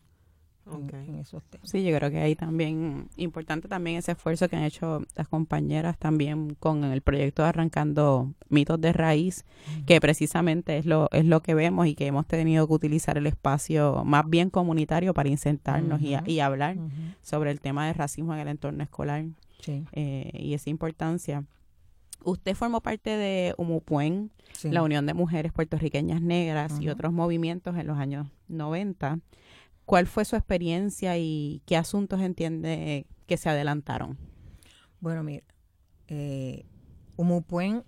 Sí, 1.63 1.85
yo 1.85 1.97
creo 1.97 2.11
que 2.11 2.19
ahí 2.19 2.35
también, 2.35 3.09
importante 3.17 3.69
también 3.69 3.97
ese 3.97 4.13
esfuerzo 4.13 4.49
que 4.49 4.57
han 4.57 4.65
hecho 4.65 5.03
las 5.17 5.29
compañeras 5.29 5.99
también 5.99 6.55
con 6.55 6.85
el 6.85 7.01
proyecto 7.01 7.43
de 7.43 7.49
Arrancando 7.49 8.33
Mitos 8.49 8.81
de 8.81 8.93
Raíz, 8.93 9.45
que 9.87 10.01
precisamente 10.01 10.79
es 10.79 10.87
lo, 10.87 11.09
es 11.13 11.25
lo 11.25 11.41
que 11.41 11.55
vemos 11.55 11.87
y 11.87 11.95
que 11.95 12.07
hemos 12.07 12.27
tenido 12.27 12.67
que 12.67 12.73
utilizar 12.73 13.19
el 13.19 13.27
espacio 13.27 14.03
más 14.05 14.29
bien 14.29 14.51
comunitario 14.51 15.15
para 15.15 15.29
insertarnos 15.29 16.01
y, 16.01 16.41
hablar 16.41 16.77
sobre 17.21 17.51
el 17.51 17.61
tema 17.61 17.87
del 17.87 17.97
racismo 17.97 18.33
en 18.33 18.41
el 18.41 18.49
entorno 18.49 18.83
escolar 18.83 19.25
eh, 19.67 20.31
y 20.35 20.55
esa 20.55 20.71
importancia. 20.71 21.45
Usted 22.25 22.55
formó 22.55 22.81
parte 22.81 23.11
de 23.11 23.55
UMUPUEN, 23.59 24.31
la 24.65 24.83
Unión 24.83 25.07
de 25.07 25.15
Mujeres 25.15 25.53
Puertorriqueñas 25.53 26.21
Negras 26.21 26.81
y 26.81 26.89
otros 26.89 27.13
movimientos 27.13 27.77
en 27.77 27.87
los 27.87 27.99
años 27.99 28.27
90. 28.49 29.21
¿Cuál 29.89 30.07
fue 30.07 30.27
su 30.27 30.37
experiencia 30.37 31.17
y 31.17 31.63
qué 31.65 31.75
asuntos 31.75 32.21
entiende 32.21 33.07
que 33.27 33.39
se 33.39 33.49
adelantaron? 33.49 34.19
Bueno, 35.01 35.23
mira, 35.23 35.47
eh, 36.09 36.67
Umupuen 37.17 37.85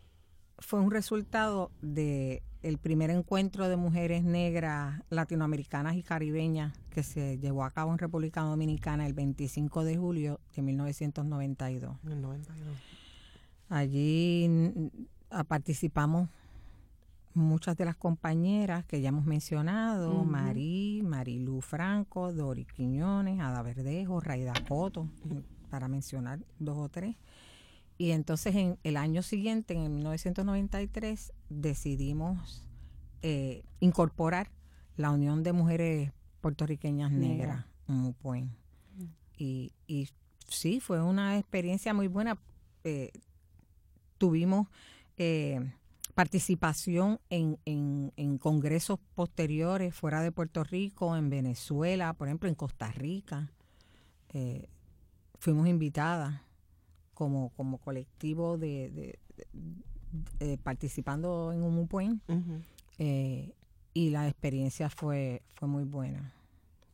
fue 0.61 0.81
un 0.81 0.91
resultado 0.91 1.71
de 1.83 2.43
el 2.63 2.79
primer 2.79 3.11
encuentro 3.11 3.69
de 3.69 3.77
mujeres 3.77 4.25
negras 4.25 5.03
latinoamericanas 5.11 5.95
y 5.95 6.03
caribeñas 6.03 6.73
que 6.89 7.03
se 7.03 7.37
llevó 7.37 7.65
a 7.65 7.71
cabo 7.71 7.93
en 7.93 7.99
República 7.99 8.41
Dominicana 8.41 9.07
el 9.07 9.13
25 9.13 9.85
de 9.85 9.99
julio 9.99 10.41
de 10.57 10.63
1992. 10.63 11.99
Allí 13.69 14.91
participamos 15.49 16.31
muchas 17.35 17.77
de 17.77 17.85
las 17.85 17.97
compañeras 17.97 18.85
que 18.85 19.01
ya 19.01 19.11
hemos 19.11 19.25
mencionado, 19.25 20.25
Marí, 20.25 21.03
Marilu 21.05 21.61
Franco, 21.61 22.33
Dori 22.33 22.65
Quiñones, 22.65 23.41
Ada 23.41 23.63
Verdejo, 23.63 24.21
Raida 24.21 24.53
Coto, 24.69 25.09
para 25.71 25.89
mencionar 25.89 26.41
dos 26.59 26.77
o 26.79 26.89
tres. 26.89 27.17
Y 27.99 28.13
entonces 28.13 28.55
en 28.57 28.79
el 28.83 28.97
año 28.97 29.23
siguiente, 29.23 29.75
en 29.75 29.95
1993, 29.95 31.33
decidimos 31.49 32.67
eh, 33.23 33.63
incorporar 33.79 34.51
la 34.97 35.11
Unión 35.11 35.43
de 35.43 35.53
Mujeres 35.53 36.13
Puertorriqueñas 36.41 37.13
Negras, 37.13 37.67
MUPUEN. 37.87 38.51
Y, 39.37 39.73
y 39.87 40.09
sí, 40.49 40.81
fue 40.81 41.03
una 41.03 41.39
experiencia 41.39 41.95
muy 41.95 42.09
buena. 42.09 42.39
Eh, 42.85 43.13
tuvimos... 44.19 44.69
Eh, 45.17 45.61
participación 46.21 47.19
en, 47.31 47.57
en, 47.65 48.37
congresos 48.37 48.99
posteriores 49.15 49.95
fuera 49.95 50.21
de 50.21 50.31
Puerto 50.31 50.63
Rico, 50.65 51.17
en 51.17 51.31
Venezuela, 51.31 52.13
por 52.13 52.29
ejemplo, 52.29 52.47
en 52.47 52.55
Costa 52.55 52.93
Rica. 52.93 53.51
Eh, 54.35 54.69
fuimos 55.39 55.67
invitadas 55.67 56.43
como, 57.15 57.49
como 57.57 57.79
colectivo 57.79 58.59
de, 58.59 59.19
participando 60.63 61.55
en 61.55 61.63
un 61.63 62.21
eh, 62.99 63.55
y 63.95 64.11
la 64.11 64.29
experiencia 64.29 64.91
fue, 64.91 65.41
fue 65.55 65.69
muy 65.69 65.85
buena. 65.85 66.35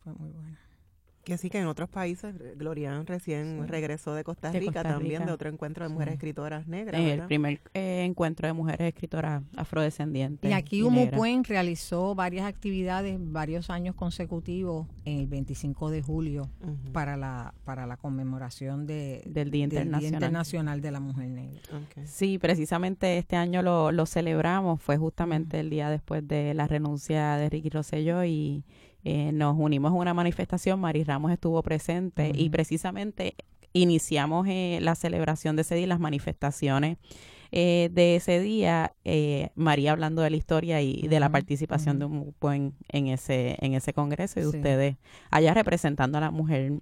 Fue 0.04 0.12
muy 0.12 0.30
buena. 0.30 0.60
Que 1.26 1.34
así 1.34 1.50
que 1.50 1.58
en 1.58 1.66
otros 1.66 1.88
países, 1.88 2.36
Glorian 2.56 3.04
recién 3.04 3.66
regresó 3.66 4.14
de 4.14 4.22
Costa, 4.22 4.52
Rica, 4.52 4.84
también 4.84 5.26
de 5.26 5.32
otro 5.32 5.50
encuentro 5.50 5.82
de 5.82 5.92
mujeres 5.92 6.14
escritoras 6.14 6.68
negras. 6.68 7.00
el 7.00 7.22
primer 7.22 7.60
eh, 7.74 8.04
encuentro 8.04 8.46
de 8.46 8.52
mujeres 8.52 8.86
escritoras 8.86 9.42
afrodescendientes. 9.56 10.48
Y 10.48 10.54
aquí 10.54 10.84
Humo 10.84 11.10
realizó 11.42 12.14
varias 12.14 12.46
actividades, 12.46 13.18
varios 13.20 13.70
años 13.70 13.96
consecutivos, 13.96 14.86
en 15.04 15.18
el 15.18 15.26
25 15.26 15.90
de 15.90 16.00
julio, 16.00 16.48
para 16.92 17.16
la 17.16 17.52
para 17.64 17.88
la 17.88 17.96
conmemoración 17.96 18.86
de, 18.86 19.24
del, 19.26 19.50
Día 19.50 19.64
Internacional. 19.64 20.80
de 20.80 20.92
la 20.92 21.00
Mujer 21.00 21.26
Negra. 21.26 21.60
Sí, 22.04 22.38
precisamente 22.38 23.18
este 23.18 23.34
año 23.34 23.62
lo, 23.62 23.90
lo 23.90 24.06
celebramos, 24.06 24.80
fue 24.80 24.96
justamente 24.96 25.58
el 25.58 25.70
día 25.70 25.90
después 25.90 26.28
de 26.28 26.54
la 26.54 26.68
renuncia 26.68 27.34
de 27.34 27.50
Ricky 27.50 27.70
Rosselló 27.70 28.22
y 28.22 28.62
eh, 29.08 29.30
nos 29.30 29.54
unimos 29.56 29.92
a 29.92 29.94
una 29.94 30.14
manifestación, 30.14 30.80
Mari 30.80 31.04
Ramos 31.04 31.30
estuvo 31.30 31.62
presente 31.62 32.32
y 32.34 32.50
precisamente 32.50 33.36
iniciamos 33.72 34.48
eh, 34.48 34.80
la 34.82 34.96
celebración 34.96 35.54
de 35.54 35.62
ese 35.62 35.76
día, 35.76 35.86
las 35.86 36.00
manifestaciones 36.00 36.98
eh, 37.52 37.88
de 37.92 38.16
ese 38.16 38.40
día, 38.40 38.96
María 39.54 39.92
hablando 39.92 40.22
de 40.22 40.30
la 40.30 40.36
historia 40.36 40.82
y 40.82 41.06
de 41.06 41.20
la 41.20 41.28
participación 41.28 42.00
de 42.00 42.06
un 42.06 42.34
buen 42.40 42.74
en 42.88 43.06
ese 43.06 43.56
en 43.60 43.74
ese 43.74 43.92
congreso 43.92 44.40
y 44.40 44.42
de 44.42 44.48
ustedes 44.48 44.96
allá 45.30 45.54
representando 45.54 46.18
a 46.18 46.22
la 46.22 46.32
mujer 46.32 46.80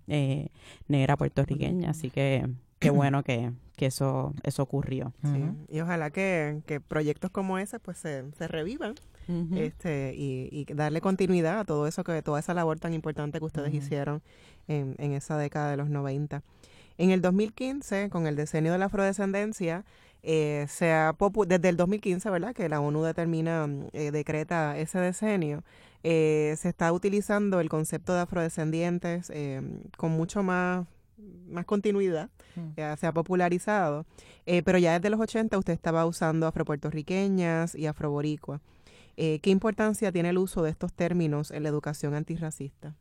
negra 0.88 1.18
puertorriqueña, 1.18 1.90
así 1.90 2.08
que 2.08 2.48
qué 2.78 2.88
bueno 2.88 3.22
que, 3.22 3.52
que 3.76 3.84
eso 3.84 4.32
eso 4.44 4.62
ocurrió. 4.62 5.12
Y 5.68 5.80
ojalá 5.80 6.08
que, 6.08 6.62
que 6.64 6.80
proyectos 6.80 7.30
como 7.30 7.58
ese 7.58 7.78
pues 7.80 7.98
se, 7.98 8.24
se 8.32 8.48
revivan 8.48 8.94
este, 9.54 10.14
y, 10.16 10.66
darle 10.74 11.00
continuidad 11.00 11.60
a 11.60 11.64
todo 11.64 11.86
eso, 11.86 12.04
que 12.04 12.22
toda 12.22 12.40
esa 12.40 12.54
labor 12.54 12.78
tan 12.78 12.94
importante 12.94 13.38
que 13.38 13.44
ustedes 13.44 13.72
hicieron 13.74 14.22
en, 14.68 14.94
en, 14.98 15.12
esa 15.12 15.36
década 15.36 15.70
de 15.70 15.76
los 15.76 15.88
90. 15.88 16.42
En 16.96 17.10
el 17.10 17.20
2015, 17.20 18.08
con 18.10 18.26
el 18.26 18.36
decenio 18.36 18.72
de 18.72 18.78
la 18.78 18.86
afrodescendencia, 18.86 19.84
eh, 20.26 20.66
se 20.68 20.90
ha 20.90 21.14
desde 21.46 21.68
el 21.68 21.76
2015, 21.76 22.30
¿verdad? 22.30 22.54
Que 22.54 22.68
la 22.68 22.80
ONU 22.80 23.02
determina, 23.02 23.68
eh, 23.92 24.10
decreta 24.10 24.78
ese 24.78 24.98
decenio, 24.98 25.62
eh, 26.02 26.54
se 26.56 26.70
está 26.70 26.92
utilizando 26.92 27.60
el 27.60 27.68
concepto 27.68 28.14
de 28.14 28.20
afrodescendientes 28.20 29.30
eh, 29.30 29.62
con 29.96 30.12
mucho 30.12 30.42
más 30.42 30.86
más 31.48 31.64
continuidad, 31.64 32.28
ya 32.76 32.96
se 32.96 33.06
ha 33.06 33.12
popularizado, 33.12 34.04
pero 34.44 34.78
ya 34.78 34.94
desde 34.94 35.10
los 35.10 35.20
80 35.20 35.56
usted 35.56 35.72
estaba 35.72 36.04
usando 36.04 36.46
afropuertorriqueñas 36.46 37.74
y 37.74 37.86
afroboricuas. 37.86 38.60
Eh, 39.16 39.38
¿Qué 39.40 39.50
importancia 39.50 40.12
tiene 40.12 40.30
el 40.30 40.38
uso 40.38 40.62
de 40.62 40.71
estos 40.71 40.92
términos 40.92 41.50
en 41.50 41.62
la 41.62 41.68
educación 41.68 42.14
antirracista? 42.14 42.97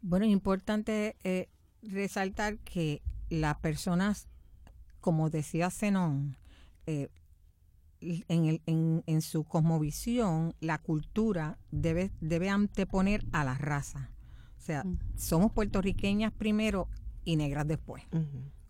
Bueno, 0.00 0.24
es 0.24 0.32
importante 0.32 1.16
eh, 1.22 1.48
resaltar 1.82 2.58
que 2.58 3.02
las 3.28 3.56
personas, 3.58 4.28
como 5.00 5.30
decía 5.30 5.70
Zenón, 5.70 6.36
eh, 6.86 7.08
en, 8.00 8.60
en, 9.06 9.22
su 9.22 9.44
cosmovisión, 9.44 10.54
la 10.60 10.78
cultura 10.78 11.58
debe, 11.70 12.10
debe 12.20 12.48
anteponer 12.48 13.24
a 13.30 13.44
la 13.44 13.54
raza. 13.54 14.10
O 14.58 14.60
sea, 14.60 14.84
somos 15.16 15.52
puertorriqueñas 15.52 16.32
primero 16.32 16.88
y 17.24 17.36
negras 17.36 17.66
después. 17.66 18.02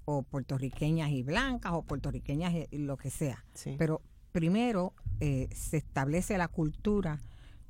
O 0.05 0.23
puertorriqueñas 0.23 1.11
y 1.11 1.23
blancas, 1.23 1.73
o 1.73 1.83
puertorriqueñas 1.83 2.53
y 2.71 2.79
lo 2.79 2.99
que 2.99 3.11
sea. 3.11 3.45
Pero 3.79 4.03
primero 4.33 4.95
eh, 5.21 5.49
se 5.55 5.77
establece 5.77 6.37
la 6.39 6.49
cultura 6.49 7.21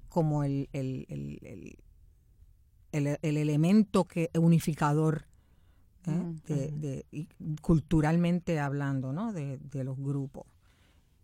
como 0.09 0.45
el, 0.45 0.69
el, 0.73 1.07
el, 2.92 3.19
el 3.23 3.37
elemento 3.37 4.04
que 4.04 4.31
unificador 4.35 5.26
¿eh? 6.07 7.04
de, 7.11 7.26
culturalmente 7.61 8.59
hablando 8.61 9.12
¿no? 9.12 9.33
de, 9.33 9.59
los 9.85 9.99
grupos. 9.99 10.47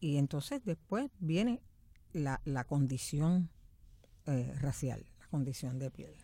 Y 0.01 0.17
entonces 0.17 0.65
después 0.65 1.11
viene 1.19 1.61
la, 2.13 2.41
la 2.45 2.65
condición 2.65 3.51
eh, 4.27 4.53
racial, 4.61 5.05
la 5.19 5.27
condición 5.29 5.79
de 5.79 5.91
piel. 5.91 6.15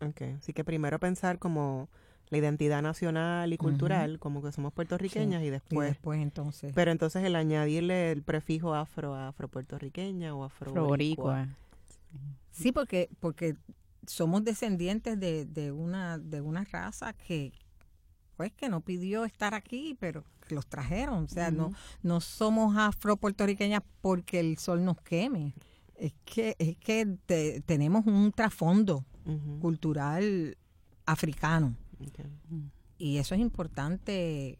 Okay. 0.00 0.32
Así 0.32 0.52
que 0.52 0.64
primero 0.64 0.98
pensar 0.98 1.38
como 1.38 1.88
la 2.32 2.38
identidad 2.38 2.80
nacional 2.80 3.52
y 3.52 3.58
cultural, 3.58 4.18
como 4.18 4.42
que 4.42 4.52
somos 4.52 4.72
puertorriqueñas 4.72 5.42
y 5.42 5.50
después... 5.50 5.90
después 5.90 6.18
entonces... 6.18 6.72
Pero 6.74 6.90
entonces 6.90 7.22
el 7.24 7.36
añadirle 7.36 8.10
el 8.10 8.22
prefijo 8.22 8.74
afro 8.74 9.14
a 9.14 9.28
afropuertorriqueña 9.28 10.34
o 10.34 10.42
afroboricua. 10.42 11.48
Sí, 12.50 12.72
porque, 12.72 13.10
porque 13.20 13.54
somos 14.06 14.42
descendientes 14.44 15.20
de, 15.20 15.44
de, 15.44 15.72
una, 15.72 16.16
de 16.16 16.40
una 16.40 16.64
raza 16.64 17.12
que, 17.12 17.52
pues, 18.38 18.50
que 18.52 18.70
no 18.70 18.80
pidió 18.80 19.26
estar 19.26 19.52
aquí, 19.52 19.94
pero 20.00 20.24
los 20.48 20.66
trajeron. 20.66 21.24
O 21.24 21.28
sea, 21.28 21.50
no, 21.50 21.74
no 22.02 22.22
somos 22.22 22.78
afropuertorriqueñas 22.78 23.82
porque 24.00 24.40
el 24.40 24.56
sol 24.56 24.86
nos 24.86 24.98
queme. 25.02 25.52
Es 25.96 26.14
que, 26.24 26.56
es 26.58 26.78
que 26.78 27.18
tenemos 27.66 28.06
un 28.06 28.32
trasfondo 28.32 29.04
cultural 29.60 30.56
africano. 31.04 31.76
Y 32.98 33.18
eso 33.18 33.34
es 33.34 33.40
importante 33.40 34.58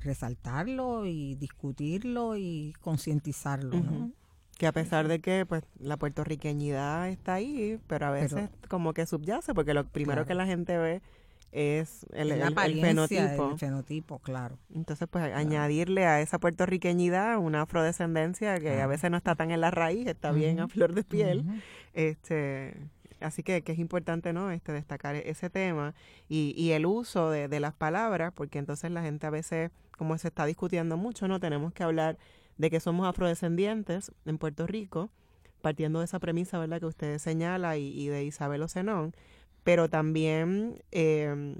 resaltarlo 0.00 1.06
y 1.06 1.34
discutirlo 1.34 2.36
y 2.36 2.74
concientizarlo, 2.80 3.80
¿no? 3.80 4.12
Que 4.56 4.66
a 4.66 4.72
pesar 4.72 5.08
de 5.08 5.20
que 5.20 5.46
pues 5.46 5.62
la 5.78 5.96
puertorriqueñidad 5.96 7.08
está 7.08 7.34
ahí, 7.34 7.78
pero 7.86 8.06
a 8.06 8.10
veces 8.10 8.50
como 8.68 8.92
que 8.92 9.06
subyace, 9.06 9.54
porque 9.54 9.74
lo 9.74 9.86
primero 9.86 10.26
que 10.26 10.34
la 10.34 10.46
gente 10.46 10.76
ve 10.76 11.02
es 11.52 12.04
el, 12.12 12.30
fenotipo. 12.80 13.52
El 13.52 13.58
fenotipo, 13.58 14.18
claro. 14.18 14.58
Entonces, 14.74 15.08
pues 15.10 15.32
añadirle 15.32 16.04
a 16.06 16.20
esa 16.20 16.38
puertorriqueñidad 16.38 17.38
una 17.38 17.62
afrodescendencia 17.62 18.58
que 18.58 18.80
a 18.80 18.86
veces 18.86 19.10
no 19.10 19.16
está 19.16 19.34
tan 19.34 19.50
en 19.50 19.60
la 19.60 19.70
raíz, 19.70 20.06
está 20.06 20.32
bien 20.32 20.60
a 20.60 20.68
flor 20.68 20.92
de 20.92 21.04
piel. 21.04 21.44
Este, 21.94 22.76
así 23.20 23.42
que, 23.42 23.62
que, 23.62 23.72
es 23.72 23.78
importante, 23.78 24.32
¿no? 24.32 24.50
Este, 24.50 24.72
destacar 24.72 25.16
ese 25.16 25.50
tema 25.50 25.94
y, 26.28 26.54
y 26.56 26.72
el 26.72 26.86
uso 26.86 27.30
de, 27.30 27.48
de 27.48 27.60
las 27.60 27.74
palabras, 27.74 28.32
porque 28.34 28.58
entonces 28.58 28.90
la 28.90 29.02
gente 29.02 29.26
a 29.26 29.30
veces, 29.30 29.70
como 29.96 30.16
se 30.18 30.28
está 30.28 30.46
discutiendo 30.46 30.96
mucho, 30.96 31.28
¿no? 31.28 31.40
Tenemos 31.40 31.72
que 31.72 31.82
hablar 31.82 32.18
de 32.58 32.70
que 32.70 32.80
somos 32.80 33.06
afrodescendientes 33.08 34.12
en 34.26 34.38
Puerto 34.38 34.66
Rico, 34.66 35.10
partiendo 35.62 36.00
de 36.00 36.04
esa 36.04 36.18
premisa, 36.18 36.58
¿verdad?, 36.58 36.80
que 36.80 36.86
usted 36.86 37.18
señala 37.18 37.76
y, 37.76 38.08
de 38.08 38.24
Isabel 38.24 38.62
Ocenón, 38.62 39.14
pero 39.64 39.88
también 39.88 40.82
eh, 40.92 41.54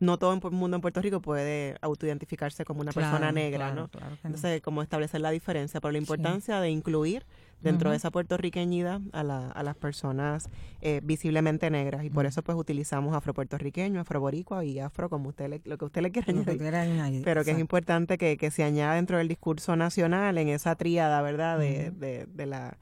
no 0.00 0.18
todo 0.18 0.32
el 0.32 0.50
mundo 0.52 0.76
en 0.76 0.80
Puerto 0.80 1.02
Rico 1.02 1.20
puede 1.20 1.76
autoidentificarse 1.80 2.64
como 2.64 2.80
una 2.80 2.92
persona 2.92 3.32
negra, 3.32 3.72
¿no? 3.72 3.90
Entonces, 4.24 4.60
como 4.62 4.82
establecer 4.82 5.20
la 5.20 5.30
diferencia, 5.30 5.80
por 5.80 5.92
la 5.92 5.98
importancia 5.98 6.60
de 6.60 6.70
incluir 6.70 7.24
dentro 7.60 7.90
de 7.90 7.96
esa 7.96 8.10
puertorriqueñidad 8.12 9.00
a, 9.12 9.24
la, 9.24 9.48
a 9.50 9.62
las 9.64 9.76
personas 9.76 10.48
eh, 10.80 11.00
visiblemente 11.02 11.70
negras. 11.70 12.04
Y 12.04 12.10
por 12.10 12.24
eso 12.26 12.42
pues 12.42 12.56
utilizamos 12.56 13.16
afropuertorriqueño, 13.16 14.00
afroboricua 14.00 14.64
y 14.64 14.78
afro 14.78 15.08
como 15.10 15.30
usted 15.30 15.48
le, 15.48 15.60
lo 15.64 15.76
que 15.76 15.84
usted 15.86 16.02
le 16.02 16.12
quiera 16.12 16.32
añadir, 16.32 17.24
pero 17.24 17.44
que 17.44 17.50
es 17.50 17.58
importante 17.58 18.16
que, 18.16 18.36
que 18.36 18.50
se 18.52 18.62
añada 18.62 18.94
dentro 18.94 19.18
del 19.18 19.26
discurso 19.26 19.74
nacional 19.74 20.38
en 20.38 20.48
esa 20.48 20.76
tríada, 20.76 21.20
¿verdad? 21.22 21.58
de, 21.58 21.90
de, 21.90 22.26
de 22.26 22.46
la 22.46 22.78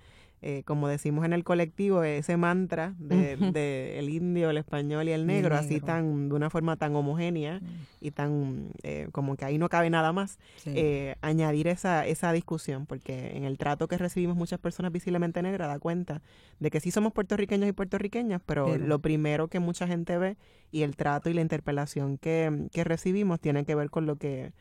eh, 0.49 0.63
como 0.63 0.87
decimos 0.87 1.25
en 1.25 1.33
el 1.33 1.43
colectivo, 1.43 2.05
ese 2.05 2.37
mantra 2.37 2.95
de, 3.01 3.99
el 3.99 4.09
indio, 4.09 4.49
el 4.51 4.59
español 4.59 5.09
y 5.09 5.11
el 5.11 5.27
negro, 5.27 5.57
así 5.57 5.81
tan, 5.81 6.29
de 6.29 6.37
una 6.37 6.51
forma 6.51 6.77
tan 6.77 6.95
homogénea 6.95 7.59
mm. 7.59 7.65
y 8.01 8.13
tan, 8.13 8.71
eh, 8.85 9.09
como 9.11 9.37
que 9.37 9.45
ahí 9.45 9.59
no 9.59 9.69
cabe 9.69 9.91
nada 9.91 10.13
más, 10.13 10.39
eh, 10.65 11.17
añadir 11.21 11.67
esa, 11.67 12.07
esa 12.07 12.31
discusión, 12.31 12.87
porque 12.87 13.37
en 13.37 13.43
el 13.43 13.59
trato 13.59 13.89
que 13.89 13.99
recibimos 13.99 14.37
muchas 14.37 14.61
personas 14.61 14.93
visiblemente 14.93 15.43
negras 15.43 15.67
da 15.67 15.81
cuenta 15.81 16.23
de 16.61 16.71
que 16.71 16.79
sí 16.79 16.93
somos 16.93 17.13
puertorriqueños 17.13 17.69
y 17.69 17.73
puertorriqueñas, 17.73 18.41
pero, 18.47 18.79
lo 18.79 19.01
primero 19.01 19.49
que 19.49 19.59
mucha 19.59 19.89
gente 19.89 20.17
ve 20.17 20.37
y 20.71 20.83
el 20.83 20.95
trato 20.95 21.29
y 21.29 21.35
la 21.35 21.41
interpelación 21.41 22.19
que, 22.19 22.69
que 22.71 22.85
recibimos 22.85 23.41
tiene 23.41 23.65
que 23.65 23.75
ver 23.75 23.91
con 23.91 24.07
lo 24.07 24.15
que 24.15 24.53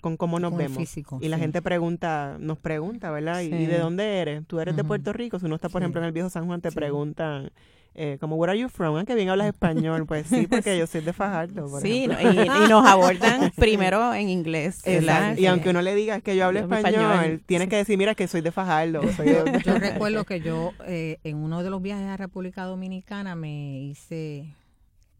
con 0.00 0.16
cómo 0.16 0.38
nos 0.38 0.56
vemos. 0.56 0.78
y 1.20 1.28
la 1.28 1.38
gente 1.38 1.62
pregunta, 1.62 2.36
nos 2.38 2.58
pregunta, 2.58 3.10
¿verdad? 3.10 3.40
¿Y, 3.40 3.48
de 3.48 3.78
dónde 3.78 4.18
eres? 4.18 4.46
¿Tú 4.46 4.60
eres 4.60 4.76
de 4.76 4.84
Puerto 4.84 5.12
Rico? 5.12 5.38
Si 5.38 5.46
uno 5.46 5.56
está, 5.56 5.68
por 5.68 5.82
ejemplo, 5.82 6.00
en 6.00 6.06
el 6.06 6.12
viejo 6.12 6.30
San 6.30 6.46
Juan, 6.46 6.60
te 6.60 6.70
preguntan, 6.70 7.50
eh, 7.98 8.18
como, 8.20 8.36
where 8.36 8.52
are 8.52 8.60
you 8.60 8.68
from? 8.68 8.96
Ah, 8.96 9.06
que 9.06 9.14
bien 9.14 9.30
hablas 9.30 9.48
español. 9.48 10.04
Pues 10.06 10.26
sí, 10.26 10.46
porque 10.46 10.76
yo 10.78 10.86
soy 10.86 11.00
de 11.00 11.14
Fajardo. 11.14 11.80
sí, 11.80 12.04
y, 12.04 12.68
nos 12.68 12.86
abordan 12.86 13.50
primero 13.56 14.12
en 14.12 14.28
inglés. 14.28 14.82
Y 15.36 15.46
aunque 15.46 15.70
uno 15.70 15.80
le 15.80 15.94
diga 15.94 16.20
que 16.20 16.36
yo 16.36 16.44
hablo 16.44 16.60
español, 16.60 17.40
tiene 17.46 17.68
que 17.68 17.76
decir, 17.76 17.96
mira, 17.96 18.14
que 18.14 18.28
soy 18.28 18.42
de 18.42 18.52
Fajardo. 18.52 19.00
yo 19.64 19.78
recuerdo 19.78 20.24
que 20.24 20.40
yo, 20.40 20.72
eh, 20.86 21.18
en 21.24 21.38
uno 21.38 21.62
de 21.62 21.70
los 21.70 21.80
viajes 21.80 22.06
a 22.06 22.18
República 22.18 22.64
Dominicana, 22.64 23.34
me 23.34 23.80
hice 23.80 24.54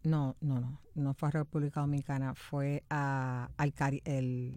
no, 0.06 0.36
no, 0.40 0.60
no, 0.60 0.80
no 0.94 1.14
fue 1.14 1.28
a 1.28 1.32
República 1.32 1.80
Dominicana, 1.80 2.34
fue 2.34 2.84
a, 2.88 3.50
al 3.56 3.74
el 4.04 4.56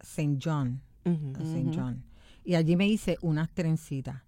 St. 0.00 0.38
John, 0.42 0.80
John. 1.04 2.04
Y 2.44 2.54
allí 2.54 2.76
me 2.76 2.86
hice 2.86 3.18
unas 3.22 3.50
trencitas. 3.50 4.22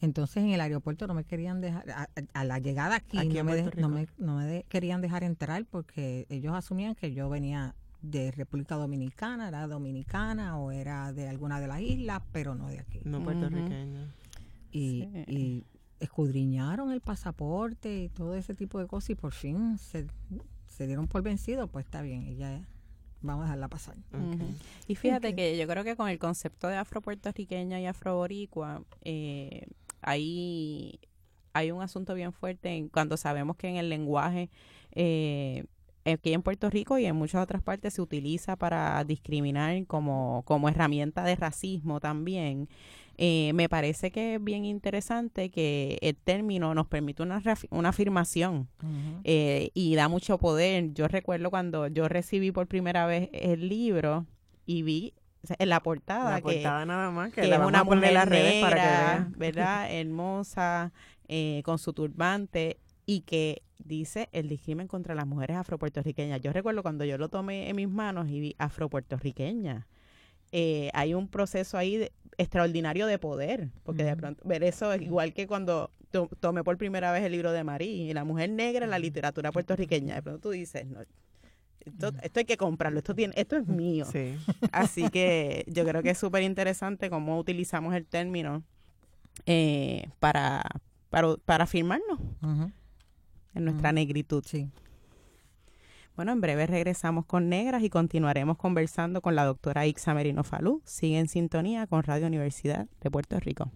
Entonces 0.00 0.42
en 0.42 0.50
el 0.50 0.60
aeropuerto 0.60 1.06
no 1.06 1.14
me 1.14 1.24
querían 1.24 1.60
dejar, 1.60 2.08
a, 2.34 2.44
la 2.44 2.58
llegada 2.58 2.96
aquí, 2.96 3.16
no, 3.16 3.44
me, 3.44 4.08
no, 4.18 4.36
me, 4.36 4.64
querían 4.68 5.00
dejar 5.00 5.22
entrar 5.22 5.64
porque 5.64 6.26
ellos 6.28 6.54
asumían 6.54 6.94
que 6.94 7.14
yo 7.14 7.28
venía 7.30 7.74
de 8.02 8.30
República 8.32 8.74
Dominicana, 8.74 9.48
era 9.48 9.66
dominicana 9.68 10.58
o 10.58 10.70
era 10.70 11.12
de 11.12 11.28
alguna 11.28 11.60
de 11.60 11.68
las 11.68 11.80
islas, 11.80 12.22
pero 12.32 12.54
no 12.54 12.68
de 12.68 12.80
aquí. 12.80 13.00
No 13.04 13.22
puertorriqueña. 13.22 14.12
Y, 14.70 15.08
y 15.26 15.64
escudriñaron 16.00 16.92
el 16.92 17.00
pasaporte 17.00 18.04
y 18.04 18.08
todo 18.08 18.34
ese 18.34 18.54
tipo 18.54 18.78
de 18.78 18.86
cosas 18.86 19.10
y 19.10 19.14
por 19.14 19.32
fin 19.32 19.78
se, 19.78 20.06
dieron 20.86 21.06
por 21.08 21.22
vencido, 21.22 21.68
pues 21.68 21.86
está 21.86 22.02
bien, 22.02 22.26
ella 22.26 22.66
vamos 23.22 23.42
a 23.42 23.46
dejarla 23.46 23.68
pasar. 23.68 23.96
Y 24.86 24.94
fíjate 24.94 25.34
que 25.34 25.56
yo 25.56 25.66
creo 25.66 25.84
que 25.84 25.96
con 25.96 26.08
el 26.08 26.18
concepto 26.18 26.68
de 26.68 26.76
afro-puertorriqueña 26.76 27.80
y 27.80 27.86
afro-boricua, 27.86 28.82
eh, 29.02 29.66
ahí 30.02 31.00
hay 31.52 31.70
un 31.70 31.80
asunto 31.80 32.14
bien 32.14 32.32
fuerte 32.32 32.68
en, 32.68 32.88
cuando 32.88 33.16
sabemos 33.16 33.56
que 33.56 33.68
en 33.68 33.76
el 33.76 33.88
lenguaje 33.88 34.50
eh, 34.92 35.64
aquí 36.12 36.32
en 36.32 36.42
Puerto 36.42 36.70
Rico 36.70 36.98
y 36.98 37.06
en 37.06 37.16
muchas 37.16 37.42
otras 37.42 37.62
partes 37.62 37.94
se 37.94 38.02
utiliza 38.02 38.56
para 38.56 39.02
discriminar 39.04 39.86
como, 39.86 40.42
como 40.44 40.68
herramienta 40.68 41.24
de 41.24 41.36
racismo 41.36 42.00
también. 42.00 42.68
Eh, 43.18 43.52
me 43.54 43.68
parece 43.68 44.10
que 44.10 44.34
es 44.34 44.44
bien 44.44 44.66
interesante 44.66 45.50
que 45.50 45.98
el 46.02 46.16
término 46.16 46.74
nos 46.74 46.86
permite 46.86 47.22
una, 47.22 47.42
una 47.70 47.88
afirmación 47.88 48.68
eh, 49.24 49.70
y 49.72 49.94
da 49.94 50.08
mucho 50.08 50.38
poder. 50.38 50.92
Yo 50.92 51.08
recuerdo 51.08 51.50
cuando 51.50 51.86
yo 51.86 52.08
recibí 52.08 52.52
por 52.52 52.66
primera 52.66 53.06
vez 53.06 53.30
el 53.32 53.68
libro 53.68 54.26
y 54.66 54.82
vi 54.82 55.14
en 55.58 55.68
la 55.68 55.80
portada, 55.80 56.30
la 56.30 56.40
portada 56.40 56.84
nada 56.84 57.10
más 57.10 57.32
que, 57.32 57.40
es 57.42 57.58
una 57.58 57.84
mujer 57.84 58.12
la 58.12 58.26
para 58.60 59.28
que 59.28 59.38
¿verdad? 59.38 59.90
Hermosa, 59.90 60.92
eh, 61.28 61.62
con 61.64 61.78
su 61.78 61.92
turbante 61.92 62.80
y 63.06 63.20
que 63.20 63.62
dice 63.78 64.28
el 64.32 64.48
discrimen 64.48 64.88
contra 64.88 65.14
las 65.14 65.26
mujeres 65.26 65.56
afropuertorriqueñas. 65.56 66.40
Yo 66.40 66.52
recuerdo 66.52 66.82
cuando 66.82 67.04
yo 67.04 67.18
lo 67.18 67.28
tomé 67.28 67.68
en 67.68 67.76
mis 67.76 67.88
manos 67.88 68.28
y 68.28 68.40
vi 68.40 68.56
afropuertorriqueña. 68.58 69.86
Eh, 70.52 70.90
hay 70.94 71.14
un 71.14 71.28
proceso 71.28 71.76
ahí 71.76 72.08
extraordinario 72.38 73.06
de 73.06 73.18
poder, 73.18 73.70
porque 73.82 74.04
de 74.04 74.16
pronto 74.16 74.42
ver 74.46 74.62
eso 74.62 74.92
es 74.92 75.02
igual 75.02 75.32
que 75.32 75.46
cuando 75.46 75.90
tomé 76.40 76.64
por 76.64 76.78
primera 76.78 77.12
vez 77.12 77.24
el 77.24 77.32
libro 77.32 77.52
de 77.52 77.64
Marí, 77.64 78.10
y 78.10 78.12
la 78.14 78.24
mujer 78.24 78.50
negra 78.50 78.84
en 78.84 78.90
la 78.90 78.98
literatura 78.98 79.52
puertorriqueña, 79.52 80.14
de 80.14 80.22
pronto 80.22 80.40
tú 80.40 80.50
dices, 80.50 80.86
no, 80.86 81.00
esto, 81.80 82.12
esto, 82.22 82.40
hay 82.40 82.46
que 82.46 82.56
comprarlo, 82.56 82.98
esto 82.98 83.14
tiene, 83.14 83.34
esto 83.36 83.56
es 83.56 83.66
mío. 83.66 84.06
Así 84.72 85.08
que 85.10 85.64
yo 85.68 85.84
creo 85.84 86.02
que 86.02 86.10
es 86.10 86.18
súper 86.18 86.42
interesante 86.42 87.10
cómo 87.10 87.38
utilizamos 87.38 87.94
el 87.94 88.06
término 88.06 88.64
eh, 89.44 90.08
para, 90.18 90.64
para, 91.10 91.36
para 91.44 91.64
afirmarnos 91.64 92.18
en 93.56 93.64
nuestra 93.64 93.92
negritud. 93.92 94.44
Sí. 94.46 94.70
Bueno, 96.14 96.32
en 96.32 96.40
breve 96.40 96.66
regresamos 96.66 97.26
con 97.26 97.48
Negras 97.48 97.82
y 97.82 97.90
continuaremos 97.90 98.56
conversando 98.56 99.20
con 99.20 99.34
la 99.34 99.44
doctora 99.44 99.86
Ixa 99.86 100.14
Merino 100.14 100.44
Falú. 100.44 100.80
Sigue 100.84 101.18
en 101.18 101.28
sintonía 101.28 101.86
con 101.86 102.02
Radio 102.02 102.26
Universidad 102.26 102.86
de 103.00 103.10
Puerto 103.10 103.38
Rico. 103.38 103.70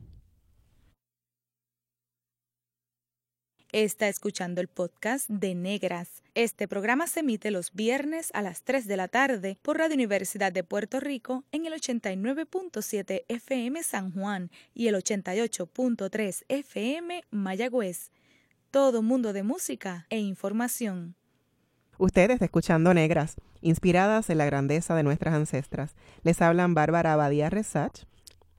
Está 3.72 4.08
escuchando 4.08 4.60
el 4.60 4.66
podcast 4.66 5.28
de 5.28 5.54
Negras. 5.54 6.24
Este 6.34 6.66
programa 6.66 7.06
se 7.06 7.20
emite 7.20 7.52
los 7.52 7.72
viernes 7.72 8.30
a 8.34 8.42
las 8.42 8.64
3 8.64 8.88
de 8.88 8.96
la 8.96 9.06
tarde 9.06 9.58
por 9.62 9.78
Radio 9.78 9.94
Universidad 9.94 10.50
de 10.50 10.64
Puerto 10.64 10.98
Rico 10.98 11.44
en 11.52 11.66
el 11.66 11.74
89.7 11.74 13.26
FM 13.28 13.80
San 13.84 14.12
Juan 14.12 14.50
y 14.74 14.88
el 14.88 14.96
88.3 14.96 16.44
FM 16.48 17.22
Mayagüez. 17.30 18.10
Todo 18.70 19.02
mundo 19.02 19.32
de 19.32 19.42
música 19.42 20.06
e 20.10 20.20
información. 20.20 21.16
Usted 21.98 22.30
está 22.30 22.44
escuchando 22.44 22.94
Negras, 22.94 23.34
inspiradas 23.62 24.30
en 24.30 24.38
la 24.38 24.44
grandeza 24.44 24.94
de 24.94 25.02
nuestras 25.02 25.34
ancestras. 25.34 25.96
Les 26.22 26.40
hablan 26.40 26.72
Bárbara 26.72 27.14
Abadía 27.14 27.50
Resach 27.50 28.04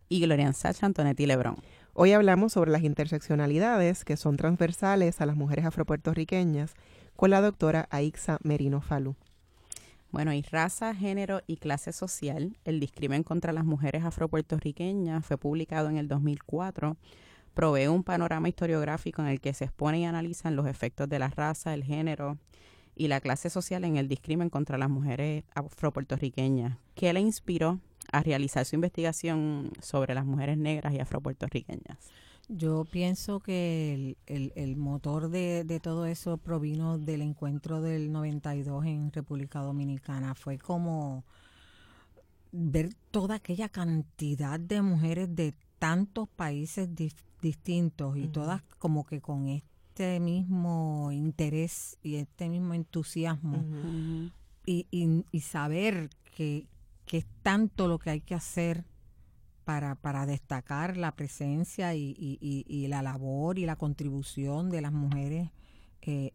y 0.09 0.19
Gloria 0.19 0.51
Sach 0.51 0.83
Antonetti 0.83 1.25
Lebrón. 1.27 1.55
Hoy 1.93 2.11
hablamos 2.11 2.51
sobre 2.51 2.71
las 2.71 2.83
interseccionalidades 2.83 4.03
que 4.03 4.17
son 4.17 4.35
transversales 4.35 5.21
a 5.21 5.25
las 5.25 5.37
mujeres 5.37 5.63
afropuertorriqueñas 5.63 6.73
con 7.15 7.29
la 7.29 7.39
doctora 7.39 7.87
Aixa 7.89 8.37
Merino 8.43 8.81
Falú. 8.81 9.15
Bueno, 10.11 10.33
y 10.33 10.41
raza, 10.41 10.93
género 10.93 11.39
y 11.47 11.55
clase 11.55 11.93
social, 11.93 12.57
el 12.65 12.81
discrimen 12.81 13.23
contra 13.23 13.53
las 13.53 13.63
mujeres 13.63 14.03
afropuertorriqueñas 14.03 15.25
fue 15.25 15.37
publicado 15.37 15.89
en 15.89 15.95
el 15.95 16.09
2004. 16.09 16.97
Provee 17.53 17.87
un 17.87 18.03
panorama 18.03 18.49
historiográfico 18.49 19.21
en 19.21 19.27
el 19.27 19.41
que 19.41 19.53
se 19.53 19.65
exponen 19.65 20.01
y 20.01 20.05
analizan 20.05 20.55
los 20.55 20.67
efectos 20.67 21.09
de 21.09 21.19
la 21.19 21.29
raza, 21.29 21.73
el 21.73 21.83
género 21.83 22.37
y 22.95 23.07
la 23.07 23.19
clase 23.19 23.49
social 23.49 23.83
en 23.83 23.97
el 23.97 24.07
discrimen 24.07 24.49
contra 24.49 24.77
las 24.77 24.89
mujeres 24.89 25.43
afropuertorriqueñas. 25.55 26.77
¿Qué 26.95 27.11
le 27.13 27.19
inspiró 27.19 27.79
a 28.11 28.21
realizar 28.21 28.65
su 28.65 28.75
investigación 28.75 29.71
sobre 29.81 30.13
las 30.13 30.25
mujeres 30.25 30.57
negras 30.57 30.93
y 30.93 30.99
afropuertorriqueñas? 30.99 31.97
Yo 32.47 32.85
pienso 32.85 33.39
que 33.39 34.15
el, 34.25 34.51
el, 34.55 34.75
motor 34.75 35.29
de, 35.29 35.63
de, 35.63 35.79
todo 35.79 36.05
eso 36.05 36.37
provino 36.37 36.97
del 36.97 37.21
encuentro 37.21 37.81
del 37.81 38.11
92 38.11 38.85
en 38.85 39.11
República 39.11 39.59
Dominicana. 39.61 40.35
Fue 40.35 40.57
como 40.57 41.23
ver 42.51 42.89
toda 43.11 43.35
aquella 43.35 43.69
cantidad 43.69 44.59
de 44.59 44.81
mujeres 44.81 45.33
de 45.33 45.53
tantos 45.81 46.29
países 46.29 46.87
distintos 47.41 48.15
y 48.15 48.27
todas 48.27 48.61
como 48.77 49.03
que 49.03 49.19
con 49.19 49.47
este 49.47 50.19
mismo 50.19 51.11
interés 51.11 51.97
y 52.03 52.17
este 52.17 52.49
mismo 52.49 52.75
entusiasmo 52.75 53.65
y, 54.63 54.85
y, 54.91 55.25
y, 55.31 55.39
saber 55.41 56.11
que, 56.35 56.67
que 57.07 57.17
es 57.17 57.25
tanto 57.41 57.87
lo 57.87 57.97
que 57.97 58.11
hay 58.11 58.21
que 58.21 58.35
hacer 58.35 58.85
para, 59.63 59.95
para 59.95 60.27
destacar 60.27 60.97
la 60.97 61.15
presencia 61.15 61.95
y, 61.95 62.13
y, 62.15 62.87
la 62.87 63.01
labor 63.01 63.57
y 63.57 63.65
la 63.65 63.75
contribución 63.75 64.69
de 64.69 64.81
las 64.81 64.93
mujeres 64.93 65.49
eh, 66.03 66.31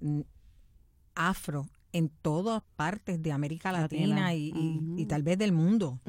afro 1.14 1.68
en 1.92 2.09
todas 2.09 2.64
partes 2.74 3.22
de 3.22 3.30
América 3.30 3.70
Latina, 3.70 4.35
y, 4.35 5.06
tal 5.09 5.22
vez 5.22 5.38
del 5.38 5.52
mundo. 5.52 6.00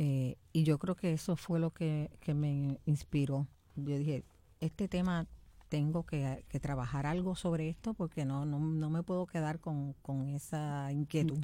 Eh, 0.00 0.36
y 0.52 0.62
yo 0.62 0.78
creo 0.78 0.94
que 0.94 1.12
eso 1.12 1.34
fue 1.34 1.58
lo 1.58 1.72
que, 1.72 2.08
me 2.32 2.78
inspiró. 2.86 3.48
Yo 3.74 3.98
dije, 3.98 4.24
este 4.60 4.86
tema 4.86 5.26
tengo 5.68 6.04
que, 6.04 6.44
trabajar 6.62 7.04
algo 7.04 7.34
sobre 7.34 7.68
esto 7.68 7.94
porque 7.94 8.24
no, 8.24 8.46
no, 8.46 8.60
no 8.60 8.90
me 8.90 9.02
puedo 9.02 9.26
quedar 9.26 9.58
con, 9.58 9.94
con 9.94 10.28
esa 10.28 10.92
inquietud. 10.92 11.38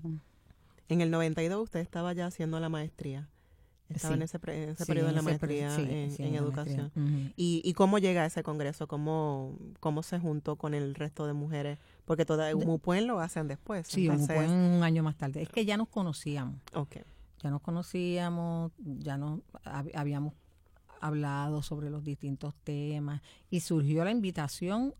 En 0.88 1.00
el 1.00 1.10
92 1.10 1.64
usted 1.64 1.80
estaba 1.80 2.12
ya 2.12 2.26
haciendo 2.26 2.60
la 2.60 2.68
maestría. 2.68 3.28
Estaba 3.88 4.14
en 4.14 4.22
ese, 4.22 4.38
periodo 4.38 5.08
de 5.08 5.12
la 5.12 5.22
maestría 5.22 5.74
en, 5.76 6.34
educación. 6.34 6.92
¿Y, 7.36 7.60
¿Y, 7.64 7.72
cómo 7.74 7.98
llega 7.98 8.22
a 8.22 8.26
ese 8.26 8.44
congreso? 8.44 8.86
¿Cómo, 8.86 9.58
¿Cómo 9.80 10.02
se 10.04 10.18
juntó 10.20 10.56
con 10.56 10.74
el 10.74 10.94
resto 10.94 11.26
de 11.26 11.32
mujeres? 11.32 11.78
Porque 12.04 12.24
toda 12.24 12.54
Humupuen 12.54 13.06
lo 13.06 13.20
hacen 13.20 13.48
después. 13.48 13.86
Sí, 13.88 14.06
Entonces... 14.06 14.48
un 14.48 14.82
año 14.84 15.02
más 15.02 15.16
tarde. 15.16 15.42
Es 15.42 15.48
que 15.48 15.64
ya 15.64 15.76
nos 15.76 15.88
conocíamos. 15.88 16.60
Ok. 16.72 16.96
Ya 17.44 17.50
nos 17.50 17.60
conocíamos, 17.60 18.72
ya 18.78 19.18
nos 19.18 19.40
habíamos 19.92 20.32
hablado 20.98 21.60
sobre 21.60 21.90
los 21.90 22.02
distintos 22.02 22.54
temas 22.64 23.20
y 23.50 23.60
surgió 23.60 24.02
la 24.02 24.10
invitación 24.10 24.94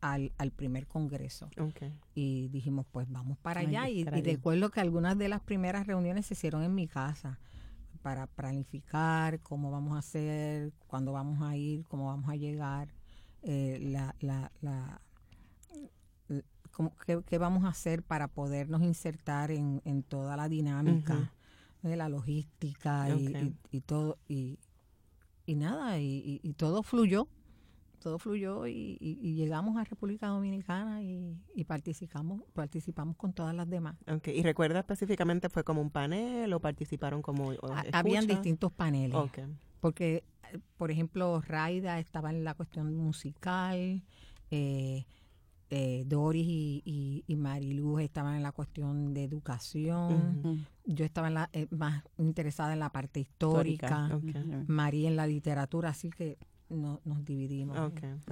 al, 0.00 0.32
al 0.38 0.50
primer 0.50 0.86
congreso. 0.86 1.50
Okay. 1.60 1.92
Y 2.14 2.48
dijimos, 2.48 2.86
pues 2.90 3.06
vamos 3.10 3.36
para 3.36 3.60
allá. 3.60 3.90
y, 3.90 4.00
y 4.00 4.04
recuerdo 4.04 4.70
que 4.70 4.80
algunas 4.80 5.18
de 5.18 5.28
las 5.28 5.42
primeras 5.42 5.86
reuniones 5.86 6.24
se 6.24 6.32
hicieron 6.32 6.62
en 6.62 6.74
mi 6.74 6.88
casa 6.88 7.38
para 8.00 8.26
planificar 8.26 9.40
cómo 9.40 9.70
vamos 9.70 9.94
a 9.94 9.98
hacer, 9.98 10.72
cuándo 10.86 11.12
vamos 11.12 11.42
a 11.42 11.54
ir, 11.54 11.84
cómo 11.84 12.06
vamos 12.06 12.30
a 12.30 12.36
llegar, 12.36 12.88
eh, 13.42 13.78
la, 13.78 14.16
la, 14.20 14.50
la 14.62 15.02
qué, 17.26 17.36
vamos 17.36 17.64
a 17.64 17.68
hacer 17.68 18.02
para 18.02 18.26
podernos 18.28 18.80
insertar 18.80 19.50
en, 19.50 19.82
en 19.84 20.02
toda 20.02 20.38
la 20.38 20.48
dinámica 20.48 21.30
de 21.82 21.96
la 21.96 22.08
logística 22.08 23.08
y, 23.10 23.54
y, 23.70 23.80
todo 23.80 24.18
y, 24.28 24.58
y 25.46 25.54
nada 25.54 25.98
y, 25.98 26.40
y, 26.42 26.52
todo 26.54 26.82
fluyó 26.82 27.28
todo 28.00 28.18
fluyó 28.18 28.66
y, 28.66 28.96
llegamos 29.36 29.76
a 29.76 29.84
República 29.84 30.28
Dominicana 30.28 31.02
y, 31.02 31.36
participamos 31.66 32.42
participamos 32.52 33.16
con 33.16 33.32
todas 33.32 33.54
las 33.54 33.68
demás. 33.68 33.96
Okay. 34.10 34.36
¿Y 34.36 34.42
recuerda 34.42 34.80
específicamente 34.80 35.48
fue 35.48 35.62
como 35.62 35.80
un 35.80 35.90
panel 35.90 36.52
o 36.52 36.60
participaron 36.60 37.22
como 37.22 37.52
Habían 37.92 38.26
distintos 38.26 38.72
paneles. 38.72 39.16
Porque, 39.80 40.24
por 40.76 40.90
ejemplo, 40.90 41.40
Raida 41.40 42.00
estaba 42.00 42.30
en 42.30 42.44
la 42.44 42.54
cuestión 42.54 42.94
musical, 42.96 44.02
eh, 44.50 45.06
eh, 45.72 46.04
Doris 46.06 46.46
y, 46.48 47.24
y, 47.26 47.36
Mariluz 47.36 48.00
estaban 48.02 48.34
en 48.34 48.42
la 48.42 48.50
cuestión 48.50 49.14
de 49.14 49.22
educación, 49.22 50.66
yo 50.84 51.04
estaba 51.04 51.28
en 51.28 51.34
la, 51.34 51.50
eh, 51.52 51.68
más 51.70 52.02
interesada 52.18 52.72
en 52.72 52.80
la 52.80 52.90
parte 52.90 53.20
histórica, 53.20 54.20
María 54.66 55.08
en 55.08 55.14
la 55.14 55.28
literatura, 55.28 55.90
así 55.90 56.10
que 56.10 56.38
no, 56.68 57.00
nos 57.04 57.24
dividimos. 57.24 57.76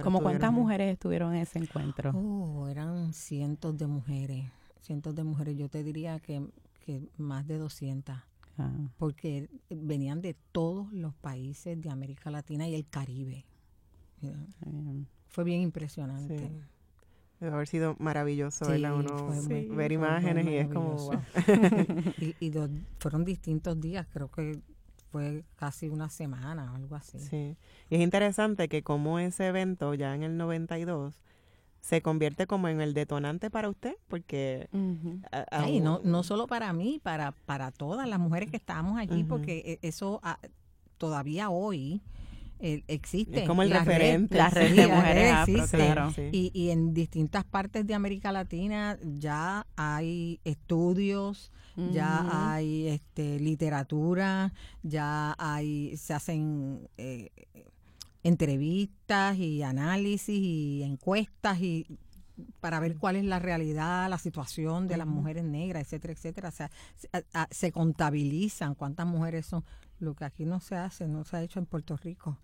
¿Como 0.01 0.21
cuántas 0.21 0.51
mujeres 0.51 0.91
estuvieron 0.91 1.33
en 1.33 1.41
ese 1.41 1.59
encuentro? 1.59 2.11
Oh, 2.11 2.67
eran 2.67 3.13
cientos 3.13 3.77
de 3.77 3.87
mujeres, 3.87 4.45
cientos 4.81 5.15
de 5.15 5.23
mujeres. 5.23 5.57
Yo 5.57 5.69
te 5.69 5.81
diría 5.83 6.19
que, 6.19 6.45
que 6.85 7.07
más 7.17 7.47
de 7.47 7.57
200. 7.57 8.15
Ah. 8.57 8.71
Porque 8.97 9.49
venían 9.69 10.21
de 10.21 10.35
todos 10.51 10.91
los 10.91 11.15
países 11.15 11.79
de 11.79 11.89
América 11.89 12.29
Latina 12.31 12.67
y 12.67 12.75
el 12.75 12.85
Caribe. 12.85 13.45
Fue 15.27 15.45
bien 15.45 15.61
impresionante. 15.61 16.51
Debe 17.39 17.53
haber 17.53 17.67
sido 17.67 17.95
maravilloso 17.99 18.65
Uno 18.65 19.29
ver 19.69 19.91
imágenes 19.91 20.45
y 20.45 20.55
es 20.55 20.67
como... 20.67 21.11
y, 22.19 22.35
y 22.39 22.53
fueron 22.99 23.23
distintos 23.23 23.79
días, 23.79 24.07
creo 24.11 24.29
que 24.29 24.59
fue 25.11 25.43
casi 25.55 25.89
una 25.89 26.09
semana 26.09 26.71
o 26.71 26.75
algo 26.75 26.95
así. 26.95 27.19
Sí, 27.19 27.55
y 27.89 27.95
es 27.95 28.01
interesante 28.01 28.67
que 28.67 28.83
como 28.83 29.19
ese 29.19 29.47
evento 29.47 29.93
ya 29.93 30.13
en 30.13 30.23
el 30.23 30.37
92 30.37 31.19
se 31.81 32.01
convierte 32.01 32.45
como 32.45 32.67
en 32.67 32.81
el 32.81 32.93
detonante 32.93 33.49
para 33.49 33.69
usted, 33.69 33.95
porque... 34.07 34.67
no, 35.79 36.01
no 36.03 36.23
solo 36.23 36.45
para 36.45 36.73
mí, 36.73 36.99
para, 37.01 37.31
para 37.31 37.71
todas 37.71 38.07
las 38.07 38.19
mujeres 38.19 38.51
que 38.51 38.57
estábamos 38.57 38.99
allí, 38.99 39.23
porque 39.23 39.79
e, 39.81 39.87
eso 39.87 40.19
ah, 40.23 40.39
todavía 40.97 41.49
hoy 41.49 42.01
existe. 42.59 43.41
Es 43.41 43.47
como 43.47 43.63
el 43.63 43.71
referente. 43.71 44.35
la 44.35 44.49
red 44.49 44.75
de 44.75 44.87
mujeres 44.87 45.73
y, 46.31 46.51
y 46.53 46.69
en 46.69 46.93
distintas 46.93 47.45
partes 47.45 47.87
de 47.87 47.93
América 47.93 48.31
Latina 48.31 48.97
ya 49.01 49.65
hay 49.75 50.39
estudios, 50.43 51.51
ya 51.91 52.25
hay 52.51 52.87
este, 52.87 53.39
literatura, 53.39 54.53
ya 54.83 55.33
hay, 55.37 55.95
se 55.95 56.13
hacen 56.13 56.89
eh, 56.97 57.29
entrevistas 58.23 59.37
y 59.37 59.63
análisis 59.63 60.37
y 60.37 60.83
encuestas 60.83 61.61
y 61.61 61.99
para 62.59 62.79
ver 62.79 62.97
cuál 62.97 63.15
es 63.15 63.25
la 63.25 63.39
realidad, 63.39 64.09
la 64.09 64.17
situación 64.17 64.87
de 64.87 64.97
las 64.97 65.07
mujeres 65.07 65.43
negras, 65.43 65.83
etcétera, 65.83 66.13
etcétera. 66.13 66.49
O 66.49 66.51
sea, 66.51 66.71
se, 67.51 67.71
contabilizan 67.71 68.75
cuántas 68.75 69.05
mujeres 69.05 69.45
son, 69.45 69.63
lo 69.99 70.15
que 70.15 70.25
aquí 70.25 70.45
no 70.45 70.59
se 70.59 70.75
hace, 70.75 71.07
no 71.07 71.23
se 71.23 71.37
ha 71.37 71.41
hecho 71.43 71.59
en 71.59 71.65
Puerto 71.65 71.97
Rico. 71.97 72.37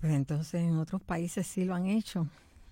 Pues 0.00 0.12
entonces 0.12 0.62
en 0.62 0.76
otros 0.76 1.02
países 1.02 1.46
sí 1.46 1.64
lo 1.64 1.74
han 1.74 1.86
hecho. 1.86 2.28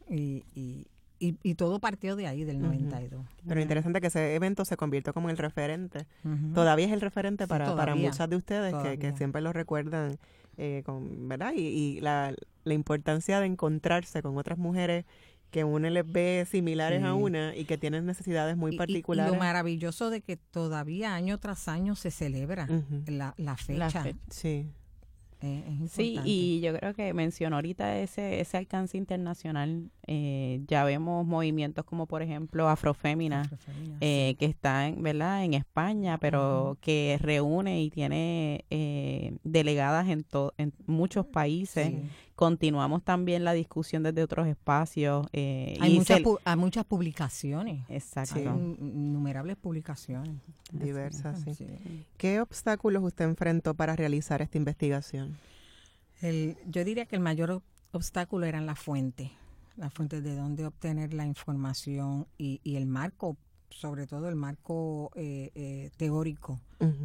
Y, 0.08 0.44
y, 0.54 0.86
y, 1.18 1.54
todo 1.54 1.78
partió 1.78 2.16
de 2.16 2.26
ahí, 2.26 2.44
del 2.44 2.60
92. 2.60 3.24
Pero 3.46 3.60
interesante 3.60 4.00
que 4.00 4.08
ese 4.08 4.34
evento 4.34 4.64
se 4.64 4.76
convirtió 4.76 5.14
como 5.14 5.30
el 5.30 5.38
referente. 5.38 6.06
Todavía 6.54 6.86
es 6.86 6.92
el 6.92 7.00
referente 7.00 7.46
para, 7.46 7.74
para 7.76 7.94
muchas 7.94 8.28
de 8.28 8.36
ustedes 8.36 8.74
que, 8.82 8.98
que, 8.98 9.16
siempre 9.16 9.40
lo 9.40 9.52
recuerdan, 9.52 10.18
eh, 10.56 10.82
con, 10.84 11.28
¿verdad? 11.28 11.52
Y, 11.54 11.60
y 11.60 12.00
la, 12.00 12.34
la, 12.64 12.74
importancia 12.74 13.38
de 13.40 13.46
encontrarse 13.46 14.20
con 14.20 14.36
otras 14.36 14.58
mujeres 14.58 15.04
que 15.52 15.64
uno 15.64 15.88
les 15.90 16.10
ve 16.10 16.46
similares 16.50 17.04
a 17.04 17.12
una 17.12 17.54
y 17.54 17.66
que 17.66 17.76
tienen 17.76 18.06
necesidades 18.06 18.56
muy 18.56 18.74
particulares. 18.76 19.30
Y, 19.30 19.34
lo 19.36 19.38
maravilloso 19.38 20.08
de 20.08 20.22
que 20.22 20.38
todavía 20.38 21.14
año 21.14 21.38
tras 21.38 21.68
año 21.68 21.94
se 21.94 22.10
celebra 22.10 22.66
la, 23.06 23.34
la, 23.36 23.56
fecha. 23.56 24.02
sí. 24.30 24.66
sí, 25.90 26.18
y 26.24 26.60
yo 26.60 26.74
creo 26.78 26.94
que 26.94 27.12
mencionó 27.12 27.56
ahorita 27.56 27.98
ese, 27.98 28.40
ese 28.40 28.56
alcance 28.56 28.96
internacional. 28.96 29.90
Eh, 30.06 30.62
ya 30.66 30.84
vemos 30.84 31.26
movimientos 31.26 31.84
como, 31.84 32.06
por 32.06 32.22
ejemplo, 32.22 32.68
Afrofémina, 32.70 33.42
eh, 34.00 34.36
que 34.38 34.46
está 34.46 34.88
en, 34.88 35.02
¿verdad? 35.02 35.44
en 35.44 35.52
España, 35.52 36.16
pero 36.16 36.78
que 36.80 37.18
reúne 37.20 37.82
y 37.82 37.90
tiene 37.90 38.64
eh, 38.70 39.36
delegadas 39.44 40.08
en, 40.08 40.24
en 40.56 40.72
muchos 40.86 41.26
países 41.26 41.92
continuamos 42.34 43.02
también 43.02 43.44
la 43.44 43.52
discusión 43.52 44.02
desde 44.02 44.22
otros 44.22 44.46
espacios. 44.46 45.26
Eh, 45.32 45.76
hay, 45.80 45.98
muchas 45.98 46.20
hay 46.44 46.56
muchas 46.56 46.84
publicaciones. 46.84 47.84
Exacto. 47.88 48.38
innumerables 48.38 49.56
publicaciones. 49.56 50.36
Diversas, 50.72 51.42
sí. 51.56 51.66
¿Qué 52.16 52.40
obstáculos 52.40 53.02
usted 53.02 53.26
enfrentó 53.26 53.74
para 53.74 53.94
realizar 53.96 54.42
esta 54.42 54.58
investigación? 54.58 55.38
El, 56.20 56.56
yo 56.66 56.84
diría 56.84 57.06
que 57.06 57.16
el 57.16 57.22
mayor 57.22 57.62
obstáculo 57.92 58.46
eran 58.46 58.64
las 58.66 58.78
fuentes. 58.78 59.30
las 59.76 59.92
fuentes 59.92 60.22
de 60.22 60.34
dónde 60.34 60.64
obtener 60.66 61.14
la 61.14 61.26
información 61.26 62.26
y, 62.38 62.60
y 62.62 62.76
el 62.76 62.86
marco, 62.86 63.36
sobre 63.72 64.06
todo 64.06 64.28
el 64.28 64.36
marco 64.36 65.10
eh, 65.14 65.50
eh, 65.54 65.90
teórico 65.96 66.60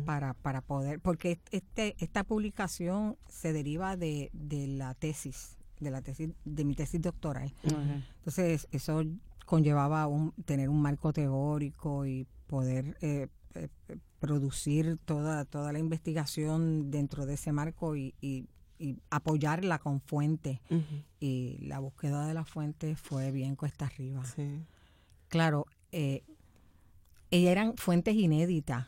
para, 0.06 0.34
para 0.34 0.62
poder, 0.62 1.00
porque 1.00 1.40
este, 1.52 1.96
esta 2.00 2.24
publicación 2.24 3.16
se 3.28 3.54
deriva 3.54 3.96
de, 3.96 4.32
de 4.34 4.66
la 4.66 4.96
tesis, 4.96 5.58
de 5.80 5.92
la 5.92 6.02
tesis, 6.02 6.30
de 6.46 6.66
mi 6.66 6.74
tesis 6.74 7.00
doctoral. 7.00 7.54
Entonces, 7.64 8.68
eso 8.72 9.04
conllevaba 9.46 10.08
un, 10.08 10.32
tener 10.46 10.70
un 10.70 10.82
marco 10.82 11.14
teórico 11.14 12.08
y 12.08 12.26
poder 12.48 12.98
eh, 13.02 13.28
eh, 13.54 13.70
producir 14.20 14.98
toda, 15.06 15.46
toda 15.46 15.72
la 15.72 15.80
investigación 15.80 16.90
dentro 16.90 17.26
de 17.26 17.36
ese 17.36 17.52
marco 17.52 17.96
y, 17.96 18.16
y, 18.22 18.48
apoyarla 19.10 19.80
con 19.80 20.02
fuentes. 20.02 20.60
Y 21.20 21.58
la 21.62 21.80
búsqueda 21.80 22.28
de 22.28 22.36
la 22.36 22.46
fuente 22.46 22.96
fue 22.96 23.32
bien 23.32 23.56
cuesta 23.56 23.86
arriba. 23.86 24.24
Claro, 25.30 25.66
eh, 25.92 26.24
eran 27.32 27.76
fuentes 27.78 28.16
inéditas. 28.16 28.88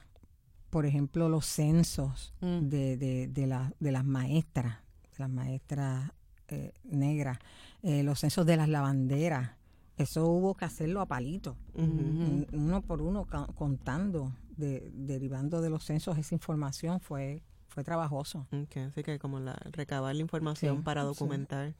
Por 0.70 0.86
ejemplo, 0.86 1.30
los 1.30 1.46
censos 1.46 2.34
mm. 2.42 2.68
de, 2.68 2.98
de, 2.98 3.28
de, 3.28 3.48
la, 3.48 3.74
de 3.80 3.92
las 3.92 4.06
maestras, 4.06 4.78
las 5.18 5.30
maestras 5.30 6.12
eh, 6.48 6.74
negras, 6.84 7.40
los 7.82 8.20
censos 8.20 8.46
de 8.46 8.58
las 8.58 8.68
lavanderas, 8.68 9.52
eso 10.00 10.28
hubo 10.28 10.56
que 10.56 10.66
hacerlo 10.66 11.02
a 11.02 11.06
palito, 11.06 11.58
uno 11.76 12.82
por 12.82 13.02
uno 13.02 13.28
contando, 13.56 14.34
de, 14.56 14.92
derivando 14.94 15.62
de 15.62 15.70
los 15.70 15.84
censos 15.84 16.18
esa 16.18 16.36
información 16.36 17.02
fue 17.02 17.44
fue 17.70 17.84
trabajoso. 17.84 18.46
así 18.52 19.04
que 19.04 19.20
como 19.20 19.40
la, 19.40 19.58
recabar 19.72 20.14
la 20.16 20.22
información 20.22 20.84
para 20.84 21.04
documentar 21.04 21.74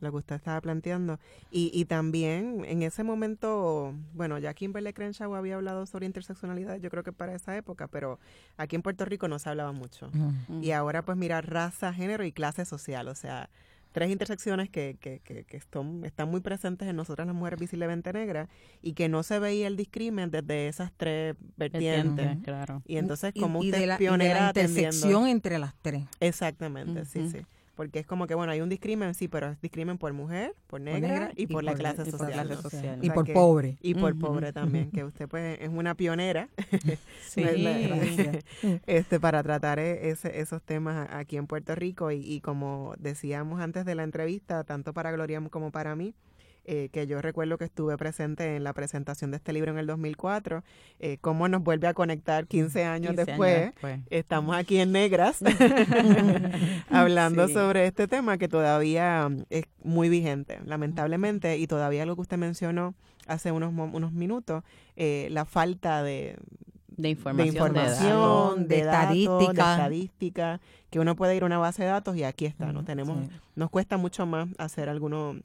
lo 0.00 0.10
que 0.10 0.16
usted 0.16 0.36
estaba 0.36 0.60
planteando. 0.60 1.18
Y, 1.50 1.70
y 1.72 1.84
también 1.84 2.64
en 2.66 2.82
ese 2.82 3.04
momento, 3.04 3.94
bueno, 4.14 4.38
ya 4.38 4.52
Kimberly 4.54 4.92
Crenshaw 4.92 5.34
había 5.34 5.56
hablado 5.56 5.86
sobre 5.86 6.06
interseccionalidad, 6.06 6.76
yo 6.76 6.90
creo 6.90 7.02
que 7.02 7.12
para 7.12 7.34
esa 7.34 7.56
época, 7.56 7.86
pero 7.88 8.18
aquí 8.56 8.76
en 8.76 8.82
Puerto 8.82 9.04
Rico 9.04 9.28
no 9.28 9.38
se 9.38 9.48
hablaba 9.48 9.72
mucho. 9.72 10.10
Y 10.60 10.72
ahora 10.72 11.02
pues 11.02 11.16
mira 11.16 11.40
raza, 11.40 11.92
género 11.92 12.24
y 12.24 12.32
clase 12.32 12.64
social, 12.64 13.08
o 13.08 13.14
sea, 13.14 13.48
tres 13.96 14.10
intersecciones 14.10 14.68
que, 14.68 14.98
que, 15.00 15.20
que, 15.20 15.56
están, 15.56 16.04
están, 16.04 16.28
muy 16.28 16.42
presentes 16.42 16.86
en 16.86 16.96
nosotras 16.96 17.26
las 17.26 17.34
mujeres 17.34 17.58
visiblemente 17.58 18.12
negras 18.12 18.50
y 18.82 18.92
que 18.92 19.08
no 19.08 19.22
se 19.22 19.38
veía 19.38 19.68
el 19.68 19.76
discrimen 19.78 20.30
desde 20.30 20.68
esas 20.68 20.92
tres 20.94 21.34
vertientes. 21.56 22.36
claro. 22.44 22.82
Y 22.84 22.98
entonces, 22.98 23.32
como 23.32 23.60
usted 23.60 23.88
es 23.88 23.96
pionera 23.96 24.34
y 24.34 24.34
de 24.34 24.40
la 24.40 24.46
intersección 24.48 25.26
entre 25.28 25.58
las 25.58 25.74
tres. 25.80 26.04
Exactamente, 26.20 27.06
sí, 27.06 27.30
sí 27.30 27.38
porque 27.76 27.98
es 27.98 28.06
como 28.06 28.26
que, 28.26 28.34
bueno, 28.34 28.52
hay 28.52 28.62
un 28.62 28.70
discrimen, 28.70 29.14
sí, 29.14 29.28
pero 29.28 29.50
es 29.50 29.60
discrimen 29.60 29.98
por 29.98 30.12
mujer, 30.14 30.54
por 30.66 30.80
negra, 30.80 31.30
y, 31.36 31.46
por, 31.46 31.62
la 31.62 31.74
clase 31.74 32.10
social. 32.10 32.50
Y 33.02 33.10
por 33.10 33.30
pobre. 33.32 33.76
Y 33.82 33.94
por 33.94 34.18
pobre 34.18 34.52
también, 34.52 34.90
que 34.90 35.04
usted 35.04 35.28
pues 35.28 35.58
es 35.60 35.68
una 35.68 35.94
pionera 35.94 36.48
sí. 37.28 37.44
este, 38.86 39.20
para 39.20 39.42
tratar 39.42 39.78
e, 39.78 40.08
ese, 40.08 40.40
esos 40.40 40.62
temas 40.62 41.08
aquí 41.12 41.36
en 41.36 41.46
Puerto 41.46 41.74
Rico 41.74 42.10
y, 42.10 42.20
y 42.20 42.40
como 42.40 42.94
decíamos 42.98 43.60
antes 43.60 43.84
de 43.84 43.94
la 43.94 44.04
entrevista, 44.04 44.64
tanto 44.64 44.94
para 44.94 45.12
Gloria 45.12 45.36
como 45.50 45.70
para 45.70 45.94
mí, 45.94 46.14
eh, 46.68 46.88
que 46.92 47.06
yo 47.06 47.22
recuerdo 47.22 47.58
que 47.58 47.64
estuve 47.64 47.96
presente 47.96 48.56
en 48.56 48.64
la 48.64 48.72
presentación 48.72 49.30
de 49.30 49.36
este 49.36 49.52
libro 49.52 49.70
en 49.70 49.78
el 49.78 49.86
2004, 49.86 50.64
eh, 50.98 51.16
cómo 51.20 51.46
nos 51.46 51.62
vuelve 51.62 51.86
a 51.86 51.94
conectar 51.94 52.48
15 52.48 52.84
años, 52.84 53.14
después. 53.14 53.72
Estamos 54.10 54.56
aquí 54.56 54.78
en 54.78 54.90
Negras 54.90 55.38
hablando 56.90 57.46
sobre 57.46 57.86
este 57.86 58.08
tema 58.08 58.36
que 58.36 58.48
todavía 58.48 59.28
mm, 59.28 59.44
es 59.48 59.66
muy 59.84 60.08
vigente, 60.08 60.58
lamentablemente, 60.64 61.56
y 61.56 61.68
todavía 61.68 62.04
lo 62.04 62.16
que 62.16 62.22
usted 62.22 62.36
mencionó 62.36 62.94
hace 63.28 63.52
unos, 63.52 63.72
unos 63.72 64.12
minutos, 64.12 64.64
eh, 64.96 65.28
la 65.30 65.44
falta 65.44 66.02
de, 66.02 66.36
de 66.88 67.10
información, 67.10 68.66
de, 68.66 68.80
estadística. 68.80 70.60
que 70.90 70.98
uno 70.98 71.14
puede 71.14 71.36
ir 71.36 71.44
a 71.44 71.46
una 71.46 71.58
base 71.58 71.84
de 71.84 71.90
datos 71.90 72.16
y 72.16 72.24
aquí 72.24 72.46
está, 72.46 72.72
¿no? 72.72 72.84
Tenemos, 72.84 73.28
nos 73.54 73.70
cuesta 73.70 73.96
mucho 73.96 74.26
más 74.26 74.48
hacer 74.58 74.88
algunos 74.88 75.36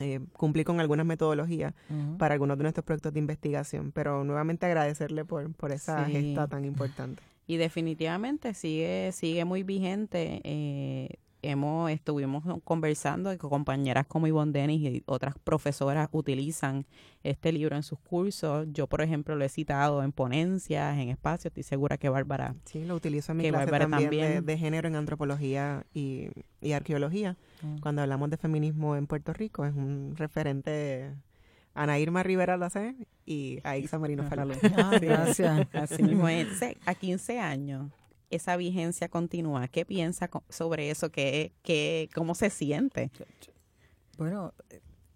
eh, 0.00 0.20
cumplir 0.32 0.64
con 0.64 0.80
algunas 0.80 1.06
metodologías 1.06 1.74
para 2.18 2.34
algunos 2.34 2.56
de 2.58 2.62
nuestros 2.62 2.84
proyectos 2.84 3.12
de 3.12 3.18
investigación. 3.18 3.92
Pero 3.92 4.24
nuevamente 4.24 4.66
agradecerle 4.66 5.24
por, 5.24 5.52
por 5.54 5.72
esa 5.72 6.04
gesta 6.06 6.46
tan 6.46 6.64
importante. 6.64 7.22
Y 7.46 7.56
definitivamente 7.56 8.54
sigue, 8.54 9.10
sigue 9.12 9.44
muy 9.44 9.62
vigente. 9.62 10.40
Eh, 10.44 11.16
hemos 11.42 11.90
estuvimos 11.90 12.44
conversando 12.64 13.32
y 13.32 13.36
compañeras 13.36 14.06
como 14.06 14.26
Ivonne 14.26 14.52
Denis 14.52 14.80
y 14.80 15.02
otras 15.06 15.34
profesoras 15.38 16.08
utilizan 16.12 16.86
este 17.22 17.52
libro 17.52 17.76
en 17.76 17.82
sus 17.82 17.98
cursos. 17.98 18.66
Yo, 18.72 18.86
por 18.86 19.02
ejemplo, 19.02 19.36
lo 19.36 19.44
he 19.44 19.48
citado 19.48 20.02
en 20.02 20.12
ponencias, 20.12 20.98
en 20.98 21.08
espacios. 21.10 21.46
Estoy 21.46 21.62
segura 21.62 21.96
que 21.96 22.08
Bárbara... 22.08 22.54
Sí, 22.64 22.84
lo 22.84 22.94
utilizo 22.94 23.32
en 23.32 23.38
mi 23.38 23.48
clase 23.48 23.70
también, 23.70 24.44
De, 24.44 24.58
género 24.58 24.88
en 24.88 24.96
antropología 24.96 25.84
y, 25.94 26.28
arqueología. 26.72 27.36
Mm. 27.62 27.78
Cuando 27.78 28.02
hablamos 28.02 28.30
de 28.30 28.36
feminismo 28.36 28.96
en 28.96 29.06
Puerto 29.06 29.32
Rico, 29.32 29.64
es 29.64 29.74
un 29.74 30.14
referente... 30.16 31.14
Ana 31.74 31.96
Irma 32.00 32.24
Rivera 32.24 32.56
Lacé 32.56 32.96
y 33.24 33.60
Aixa 33.62 34.00
Marino 34.00 34.24
Falú. 34.24 34.54
Ah, 34.76 34.98
gracias. 35.00 35.68
Así 35.72 36.02
mismo 36.02 36.26
A 36.86 36.94
15 36.94 37.38
años 37.38 37.92
esa 38.30 38.56
vigencia 38.56 39.08
continúa. 39.08 39.68
¿Qué 39.68 39.84
piensa 39.84 40.30
sobre 40.48 40.90
eso? 40.90 41.10
¿Qué, 41.10 41.52
qué, 41.62 42.08
¿Cómo 42.14 42.34
se 42.34 42.50
siente? 42.50 43.10
Bueno, 44.16 44.54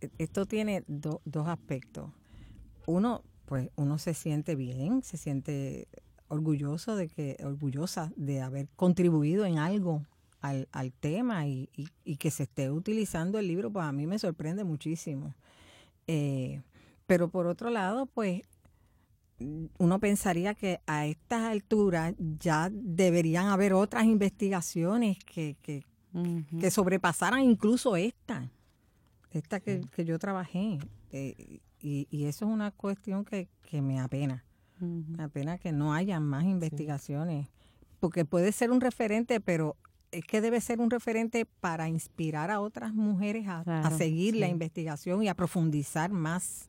e, 0.01 0.11
esto 0.19 0.47
tiene 0.47 0.85
dos 0.87 1.49
aspectos. 1.49 2.11
Uno, 2.87 3.23
pues 3.47 3.71
uno 3.77 3.99
se 3.99 4.15
siente 4.15 4.55
bien, 4.55 5.03
se 5.03 5.17
siente 5.17 5.89
orgulloso 6.29 6.97
de 6.97 7.09
que, 7.09 7.37
orgullosa 7.45 8.13
de 8.17 8.41
haber 8.41 8.69
contribuido 8.77 9.45
en 9.45 9.59
algo 9.59 10.03
al, 10.41 10.69
al 10.73 10.93
tema 10.93 11.47
y, 11.47 11.69
y, 12.05 12.17
que 12.17 12.31
se 12.31 12.45
esté 12.45 12.71
utilizando 12.71 13.39
el 13.39 13.47
libro, 13.47 13.71
pues 13.71 13.85
a 13.85 13.93
mí 13.93 14.07
me 14.07 14.19
sorprende 14.19 14.65
muchísimo. 14.65 15.35
Eh, 16.07 16.63
pero 17.07 17.29
por 17.29 17.47
otro 17.47 17.71
lado, 17.71 18.07
pues 18.07 18.43
uno 19.79 19.99
pensaría 19.99 20.55
que 20.55 20.81
a 20.87 21.07
estas 21.07 21.43
alturas 21.43 22.15
ya 22.19 22.71
deberían 22.73 23.47
haber 23.47 23.73
otras 23.73 24.05
investigaciones 24.05 25.19
que, 25.25 25.57
que, 25.63 25.85
sobrepasaran 26.71 27.41
incluso 27.41 27.97
esta, 27.97 28.51
esta 29.31 29.61
que, 29.61 29.83
yo 30.05 30.19
trabajé. 30.19 30.79
Eh, 31.11 31.61
y, 31.81 32.25
eso 32.25 32.45
es 32.45 32.51
una 32.51 32.71
cuestión 32.71 33.25
que, 33.25 33.49
me 33.73 34.01
apena. 34.01 34.45
Me 34.81 35.23
apena 35.23 35.59
que 35.59 35.73
no 35.73 35.95
haya 35.95 36.21
más 36.21 36.45
investigaciones, 36.45 37.49
porque 38.01 38.25
puede 38.25 38.53
ser 38.53 38.71
un 38.71 38.81
referente, 38.81 39.41
pero 39.41 39.77
es 40.11 40.25
que 40.25 40.41
debe 40.41 40.61
ser 40.61 40.81
un 40.81 40.91
referente 40.91 41.47
para 41.47 41.89
inspirar 41.89 42.51
a 42.51 42.61
otras 42.61 42.93
mujeres 42.93 43.47
a, 43.49 43.91
seguir 43.97 44.37
la 44.37 44.49
investigación 44.49 45.23
y 45.23 45.29
a 45.29 45.35
profundizar 45.35 46.11
más 46.13 46.69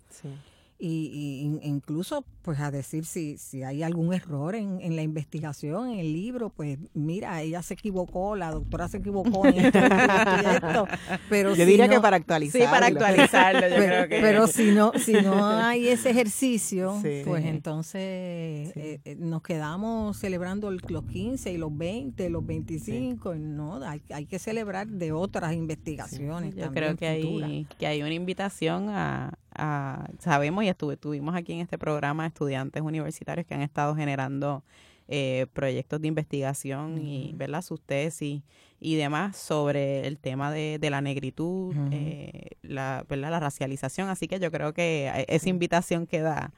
y, 0.85 1.59
incluso 1.63 2.25
pues 2.41 2.59
a 2.59 2.69
decir 2.69 3.05
si, 3.05 3.37
si 3.37 3.63
hay 3.63 3.83
algún 3.83 4.13
error 4.13 4.53
en, 4.53 4.81
en, 4.81 4.97
la 4.97 5.01
investigación, 5.01 5.91
en 5.91 5.99
el 5.99 6.11
libro, 6.11 6.49
pues 6.49 6.77
mira, 6.93 7.41
ella 7.41 7.61
se 7.61 7.75
equivocó, 7.75 8.35
la 8.35 8.51
doctora 8.51 8.89
se 8.89 8.97
equivocó 8.97 9.47
en 9.47 9.59
esto, 9.65 9.79
esto, 9.79 10.87
pero 11.29 11.55
yo 11.55 11.65
diría 11.65 11.87
que 11.87 12.01
para 12.01 12.17
actualizarlo. 12.17 12.65
Sí, 12.65 12.69
para 12.69 12.87
actualizarlo, 12.87 13.61
yo 13.61 13.75
pero, 13.77 13.85
creo 13.85 14.09
que. 14.09 14.19
Pero 14.19 14.47
si 14.47 14.71
no, 14.71 14.91
si 14.99 15.13
no 15.13 15.55
hay 15.55 15.87
ese 15.87 16.09
ejercicio, 16.09 16.99
pues 17.23 17.45
entonces 17.45 18.01
eh, 18.01 18.99
eh, 19.05 19.15
nos 19.17 19.41
quedamos 19.41 20.17
celebrando 20.17 20.69
los 20.69 21.05
15 21.05 21.49
y 21.53 21.57
los 21.57 21.75
20, 21.77 22.29
los 22.29 22.45
25, 22.45 23.35
no, 23.35 23.81
hay, 23.85 24.01
hay 24.13 24.25
que 24.25 24.37
celebrar 24.37 24.87
de 24.87 25.13
otras 25.13 25.53
investigaciones. 25.53 26.55
Yo 26.55 26.73
creo 26.73 26.97
que 26.97 27.07
hay, 27.07 27.67
que 27.79 27.87
hay 27.87 28.01
una 28.01 28.13
invitación 28.13 28.89
a, 28.89 29.37
sabemos 30.19 30.63
y 30.63 30.69
estuvimos 30.79 31.35
aquí 31.35 31.53
en 31.53 31.59
este 31.59 31.77
programa 31.77 32.25
estudiantes 32.25 32.81
universitarios 32.81 33.47
que 33.47 33.53
han 33.53 33.61
estado 33.61 33.95
generando 33.95 34.63
eh, 35.09 35.47
proyectos 35.51 35.99
de 35.99 36.07
investigación 36.07 36.97
y 36.97 37.33
¿verdad? 37.35 37.61
sus 37.61 37.81
tesis 37.81 38.41
y 38.79 38.95
demás 38.95 39.35
sobre 39.35 40.07
el 40.07 40.17
tema 40.17 40.49
de, 40.49 40.79
la 40.89 41.01
negritud, 41.01 41.75
eh, 41.91 42.51
la, 42.61 43.05
¿verdad? 43.09 43.31
la 43.31 43.39
racialización. 43.41 44.07
Así 44.07 44.29
que 44.29 44.39
yo 44.39 44.49
creo 44.49 44.73
que 44.73 45.11
eh, 45.13 45.25
esa 45.27 45.49
invitación 45.49 46.07
queda, 46.07 46.53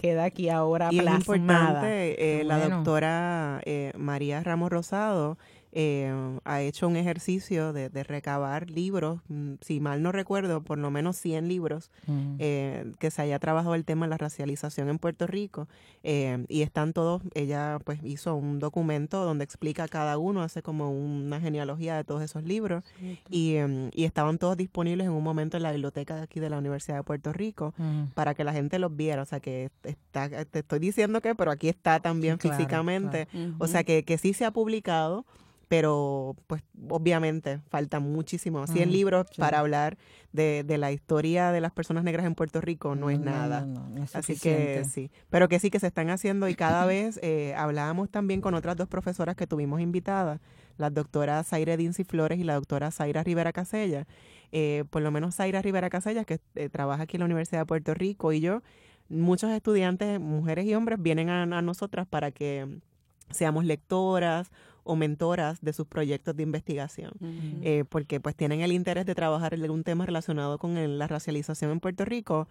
queda 0.00 0.24
aquí 0.24 0.48
ahora 0.48 0.88
y 0.90 0.98
plasmada. 0.98 1.20
Es 1.20 1.28
importante, 1.28 2.44
la 2.44 2.68
doctora 2.68 3.62
María 3.96 4.42
Ramos 4.42 4.70
Rosado 4.70 5.36
eh, 5.72 6.12
ha 6.44 6.62
hecho 6.62 6.88
un 6.88 6.96
ejercicio 6.96 7.72
de, 7.72 7.88
recabar 8.02 8.70
libros, 8.70 9.20
mm, 9.28 9.54
si 9.60 9.78
mal 9.78 10.02
no 10.02 10.10
recuerdo, 10.10 10.62
por 10.62 10.78
lo 10.78 10.90
menos 10.90 11.16
100 11.16 11.48
libros, 11.48 11.90
eh, 12.38 12.92
que 12.98 13.10
se 13.10 13.22
haya 13.22 13.38
trabajado 13.38 13.74
el 13.74 13.84
tema 13.84 14.06
de 14.06 14.10
la 14.10 14.18
racialización 14.18 14.88
en 14.88 14.98
Puerto 14.98 15.26
Rico. 15.26 15.68
Eh, 16.02 16.44
y 16.48 16.62
están 16.62 16.92
todos, 16.92 17.22
ella 17.34 17.78
pues 17.84 18.00
hizo 18.02 18.34
un 18.34 18.58
documento 18.58 19.24
donde 19.24 19.44
explica 19.44 19.86
cada 19.86 20.18
uno, 20.18 20.42
hace 20.42 20.62
como 20.62 20.90
una 20.90 21.40
genealogía 21.40 21.96
de 21.96 22.04
todos 22.04 22.22
esos 22.22 22.42
libros. 22.44 22.84
y, 23.28 23.56
em, 23.56 23.90
y, 23.92 24.04
estaban 24.04 24.38
todos 24.38 24.56
disponibles 24.56 25.06
en 25.06 25.12
un 25.12 25.22
momento 25.22 25.56
en 25.56 25.62
la 25.62 25.72
biblioteca 25.72 26.16
de 26.16 26.22
aquí 26.22 26.40
de 26.40 26.50
la 26.50 26.58
Universidad 26.58 26.96
de 26.96 27.02
Puerto 27.04 27.32
Rico 27.32 27.74
para 28.14 28.34
que 28.34 28.44
la 28.44 28.52
gente 28.52 28.78
los 28.78 28.94
viera. 28.96 29.22
O 29.22 29.24
sea 29.24 29.40
que 29.40 29.70
está, 29.84 30.28
te 30.44 30.60
estoy 30.60 30.78
diciendo 30.78 31.20
que, 31.20 31.34
pero 31.34 31.50
aquí 31.50 31.68
está 31.68 32.00
también 32.00 32.38
físicamente. 32.38 33.28
O 33.58 33.66
sea 33.66 33.84
que, 33.84 34.04
que 34.04 34.18
sí 34.18 34.32
se 34.32 34.44
ha 34.44 34.50
publicado 34.50 35.24
pero 35.70 36.34
pues 36.48 36.64
obviamente 36.88 37.60
falta 37.68 38.00
muchísimo. 38.00 38.66
100 38.66 38.90
libros 38.90 39.28
para 39.38 39.60
hablar 39.60 39.98
de, 40.32 40.64
de, 40.66 40.78
la 40.78 40.90
historia 40.90 41.52
de 41.52 41.60
las 41.60 41.70
personas 41.70 42.02
negras 42.02 42.26
en 42.26 42.34
Puerto 42.34 42.60
Rico 42.60 42.96
no 42.96 43.08
es 43.08 43.20
nada. 43.20 43.68
Así 44.12 44.36
que 44.36 44.82
sí, 44.90 45.12
pero 45.28 45.46
que 45.46 45.60
sí 45.60 45.70
que 45.70 45.78
se 45.78 45.86
están 45.86 46.10
haciendo 46.10 46.48
y 46.48 46.56
cada 46.56 46.84
vez 46.86 47.20
eh, 47.22 47.54
hablábamos 47.56 48.10
también 48.10 48.40
con 48.40 48.54
otras 48.54 48.76
dos 48.76 48.88
profesoras 48.88 49.36
que 49.36 49.46
tuvimos 49.46 49.80
invitadas, 49.80 50.40
la 50.76 50.90
doctora 50.90 51.40
Zaire 51.44 51.76
Dincy 51.76 52.02
Flores 52.02 52.40
y 52.40 52.42
la 52.42 52.54
doctora 52.54 52.90
Zaira 52.90 53.22
Rivera 53.22 53.52
Casella. 53.52 54.08
Eh, 54.50 54.82
por 54.90 55.02
lo 55.02 55.12
menos 55.12 55.36
Zaira 55.36 55.62
Rivera 55.62 55.88
Casella, 55.88 56.24
que 56.24 56.40
eh, 56.56 56.68
trabaja 56.68 57.04
aquí 57.04 57.16
en 57.16 57.20
la 57.20 57.26
Universidad 57.26 57.60
de 57.60 57.66
Puerto 57.66 57.94
Rico, 57.94 58.32
y 58.32 58.40
yo, 58.40 58.64
muchos 59.08 59.52
estudiantes, 59.52 60.18
mujeres 60.18 60.66
y 60.66 60.74
hombres, 60.74 61.00
vienen 61.00 61.30
a 61.30 61.62
nosotras 61.62 62.08
para 62.08 62.32
que 62.32 62.80
seamos 63.30 63.64
lectoras 63.64 64.50
o 64.84 64.96
mentoras 64.96 65.60
de 65.60 65.72
sus 65.72 65.86
proyectos 65.86 66.36
de 66.36 66.42
investigación, 66.42 67.12
eh, 67.62 67.84
porque 67.88 68.20
pues 68.20 68.34
tienen 68.34 68.60
el 68.60 68.72
interés 68.72 69.06
de 69.06 69.14
trabajar 69.14 69.54
en 69.54 69.62
algún 69.62 69.84
tema 69.84 70.06
relacionado 70.06 70.58
con 70.58 70.98
la 70.98 71.06
racialización 71.06 71.70
en 71.70 71.80
Puerto 71.80 72.04
Rico 72.04 72.48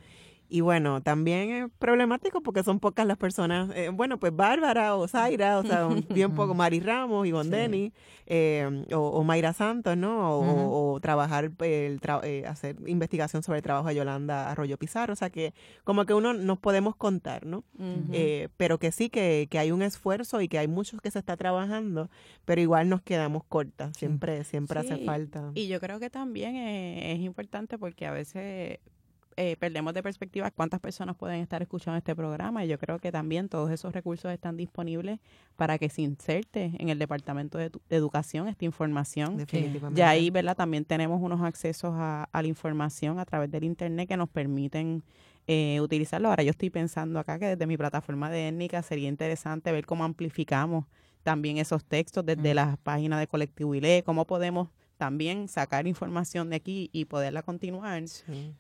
y 0.52 0.62
bueno, 0.62 1.02
también 1.02 1.52
es 1.52 1.72
problemático 1.78 2.42
porque 2.42 2.64
son 2.64 2.80
pocas 2.80 3.06
las 3.06 3.18
personas, 3.18 3.70
eh, 3.76 3.90
bueno, 3.90 4.20
pues 4.20 4.36
Bárbara 4.36 4.96
o 4.96 5.08
Zaira, 5.08 5.60
o 5.60 5.64
sea, 5.64 5.88
bien 6.10 6.34
poco, 6.36 6.56
Mari 6.56 6.80
Ramos, 6.80 7.28
y 7.28 7.32
sí. 7.32 7.94
eh, 8.26 8.86
o, 8.92 9.24
Mayra 9.24 9.54
Santos, 9.54 9.96
¿no? 9.96 10.40
O, 10.40 11.00
trabajar, 11.00 11.52
el 11.60 12.02
eh, 12.24 12.44
hacer 12.48 12.78
investigación 12.88 13.44
sobre 13.44 13.60
el 13.60 13.64
trabajo 13.64 13.90
de 13.90 13.96
Yolanda 13.96 14.50
Arroyo 14.50 14.78
Pizarro, 14.78 15.14
o 15.14 15.16
sea, 15.16 15.30
que 15.30 15.54
como 15.84 16.08
que 16.08 16.16
uno 16.16 16.34
nos 16.34 16.58
podemos 16.58 16.96
contar, 16.96 17.46
¿no? 17.46 17.64
Eh, 18.12 18.50
pero 18.58 18.80
que 18.80 18.92
sí, 18.92 19.10
que, 19.10 19.48
que, 19.52 19.60
hay 19.60 19.72
un 19.72 19.84
esfuerzo 19.84 20.42
y 20.42 20.48
que 20.48 20.58
hay 20.58 20.68
muchos 20.68 21.00
que 21.00 21.12
se 21.12 21.20
está 21.20 21.38
trabajando, 21.38 22.10
pero 22.46 22.60
igual 22.60 22.90
nos 22.90 23.04
quedamos 23.04 23.44
cortas, 23.44 23.96
siempre, 23.96 24.44
siempre 24.46 24.80
hace 24.80 25.06
falta. 25.06 25.52
Y 25.54 25.68
yo 25.68 25.80
creo 25.80 26.00
que 26.00 26.10
también 26.10 26.56
es 26.56 27.20
importante 27.20 27.78
porque 27.78 28.08
a 28.08 28.12
veces 28.12 28.80
eh, 29.42 29.56
perdemos 29.56 29.94
de 29.94 30.04
perspectiva 30.04 30.52
cuántas 30.52 30.82
personas 30.82 31.16
pueden 31.16 31.40
estar 31.40 31.62
escuchando 31.62 31.98
este 31.98 32.14
programa 32.14 32.66
y 32.66 32.68
yo 32.68 32.78
creo 32.78 33.00
que 33.00 33.10
también 33.10 33.48
todos 33.48 33.72
esos 33.72 33.94
recursos 33.94 34.30
están 34.34 34.58
disponibles 34.58 35.22
para 35.56 35.78
que 35.78 35.88
se 35.88 36.02
inserte 36.02 36.74
en 36.78 36.90
el 36.90 37.00
Departamento 37.00 37.58
de, 37.58 37.72
Educación 37.90 38.50
esta 38.50 38.66
información. 38.66 39.38
Definitivamente. 39.38 39.98
Y 39.98 40.04
ahí, 40.04 40.30
¿verdad? 40.30 40.58
También 40.58 40.84
tenemos 40.84 41.22
unos 41.22 41.42
accesos 41.42 41.94
a, 41.96 42.28
la 42.34 42.48
información 42.48 43.18
a 43.18 43.24
través 43.24 43.50
del 43.50 43.64
Internet 43.64 44.10
que 44.10 44.18
nos 44.18 44.28
permiten 44.28 45.04
eh, 45.48 45.80
utilizarlo. 45.80 46.28
Ahora 46.28 46.44
yo 46.44 46.50
estoy 46.50 46.70
pensando 46.70 47.18
acá 47.18 47.40
que 47.40 47.46
desde 47.46 47.66
mi 47.66 47.78
plataforma 47.78 48.30
de 48.30 48.50
étnica 48.50 48.82
sería 48.82 49.08
interesante 49.08 49.72
ver 49.72 49.86
cómo 49.86 50.04
amplificamos 50.04 50.84
también 51.24 51.60
esos 51.60 51.86
textos 51.86 52.26
desde 52.26 52.54
las 52.54 52.78
páginas 52.80 53.22
de 53.22 53.28
Colectivo 53.28 53.74
ILE, 53.74 54.04
cómo 54.04 54.28
podemos 54.28 54.68
también 54.98 55.48
sacar 55.48 55.88
información 55.88 56.50
de 56.50 56.58
aquí 56.58 56.90
y 56.92 57.06
poderla 57.06 57.42
continuar. 57.42 58.06
Sí 58.06 58.54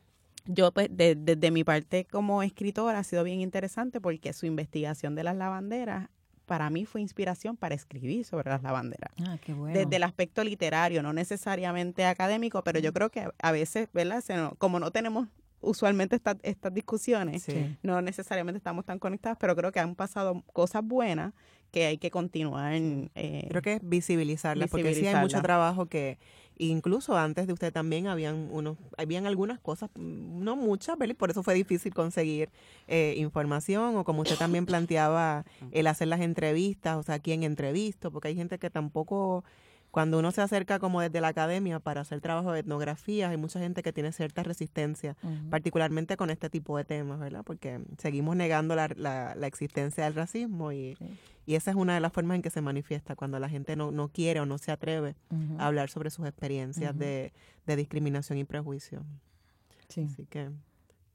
yo 0.45 0.71
pues 0.71 0.89
desde 0.91 1.52
mi 1.52 1.63
parte 1.63 2.06
como 2.06 2.43
escritora 2.43 2.99
ha 2.99 3.04
sido 3.04 3.23
bien 3.23 3.41
interesante 3.41 4.02
porque 4.02 4.34
su 4.34 4.45
investigación 4.45 5.15
de 5.15 5.23
las 5.23 5.36
lavanderas 5.36 6.10
para 6.49 6.71
mí 6.71 6.86
fue 6.86 7.02
inspiración 7.02 7.56
para 7.56 7.75
escribir 7.75 8.25
sobre 8.25 8.49
las 8.49 8.63
lavanderas. 8.63 9.12
Ah, 9.21 9.38
qué 9.39 9.54
bueno. 9.54 9.78
Desde 9.78 9.97
el 9.97 10.04
aspecto 10.04 10.43
literario, 10.43 11.04
no 11.04 11.13
necesariamente 11.13 12.06
académico, 12.06 12.63
pero 12.63 12.80
yo 12.80 12.91
creo 12.91 13.12
que 13.12 13.30
a 13.39 13.52
veces, 13.52 13.88
¿verdad? 13.93 14.23
como 14.58 14.80
no 14.80 14.89
tenemos 14.89 15.28
usualmente 15.62 16.15
estas 16.15 16.38
estas 16.41 16.73
discusiones, 16.73 17.45
no 17.84 18.02
necesariamente 18.02 18.58
estamos 18.58 18.84
tan 18.84 18.97
conectadas, 18.97 19.38
pero 19.39 19.56
creo 19.56 19.71
que 19.71 19.80
han 19.80 19.93
pasado 19.93 20.43
cosas 20.54 20.84
buenas 20.84 21.34
que 21.71 21.86
hay 21.86 21.97
que 21.99 22.10
continuar. 22.10 22.73
Eh, 22.73 23.45
creo 23.49 23.62
que 23.62 23.73
es 23.73 23.80
visibilizarlas, 23.84 24.71
porque 24.71 24.95
sí 24.95 25.06
hay 25.06 25.21
mucho 25.21 25.41
trabajo 25.41 25.86
que 25.86 26.17
incluso 26.67 27.17
antes 27.17 27.48
de 27.48 27.54
usted 27.54 27.74
también 27.74 28.08
habían 28.08 28.50
unos, 28.52 28.78
habían 28.98 29.26
algunas 29.26 29.60
cosas, 29.60 29.89
mm, 29.95 30.43
no 30.43 30.56
muchas, 30.56 30.98
por 31.17 31.32
eso 31.32 31.41
fue 31.41 31.54
difícil 31.54 31.93
conseguir 31.93 32.50
eh, 32.88 33.15
información 33.17 33.98
o 33.98 34.04
como 34.04 34.22
usted 34.22 34.36
también 34.38 34.65
planteaba 34.65 35.45
el 35.72 35.88
hacer 35.88 36.10
las 36.10 36.22
entrevistas, 36.22 36.98
o 36.98 37.04
sea, 37.04 37.19
quién 37.19 37.43
entrevisto, 37.43 38.12
porque 38.12 38.28
hay 38.28 38.36
gente 38.36 38.60
que 38.60 38.69
tampoco 38.69 39.43
cuando 39.91 40.19
uno 40.19 40.32
se 40.32 40.41
acerca 40.41 40.80
como 40.80 41.02
desde 41.02 41.19
la 41.19 41.30
academia 41.30 41.80
para 41.80 42.02
hacer 42.02 42.21
trabajo 42.21 42.52
de 42.52 42.60
etnografía, 42.60 43.30
hay 43.30 43.38
mucha 43.38 43.60
gente 43.60 43.82
que 43.82 43.91
tiene 43.91 44.12
cierta 44.12 44.43
resistencia, 44.43 45.15
particularmente 45.49 46.15
con 46.15 46.30
este 46.30 46.49
tipo 46.49 46.78
de 46.78 46.86
temas, 46.86 47.19
¿verdad? 47.19 47.43
Porque 47.43 47.82
seguimos 47.97 48.36
negando 48.36 48.75
la, 48.75 48.89
la, 48.95 49.47
existencia 49.47 50.04
del 50.04 50.13
racismo 50.13 50.71
y, 50.71 50.95
y, 51.47 51.56
esa 51.56 51.71
es 51.71 51.78
una 51.78 51.95
de 51.95 52.02
las 52.02 52.13
formas 52.13 52.36
en 52.36 52.41
que 52.43 52.52
se 52.52 52.62
manifiesta 52.62 53.15
cuando 53.15 53.39
la 53.39 53.49
gente 53.49 53.75
no, 53.75 53.91
no 53.91 54.10
quiere 54.10 54.39
o 54.39 54.45
no 54.45 54.60
se 54.60 54.71
atreve 54.71 55.15
a 55.58 55.65
hablar 55.65 55.89
sobre 55.89 56.12
sus 56.12 56.28
experiencias 56.28 56.97
de, 56.97 57.34
de 57.65 57.75
discriminación 57.75 58.38
y 58.38 58.43
prejuicio. 58.43 59.04
Sí. 59.88 60.04
Así 60.04 60.25
que 60.28 60.52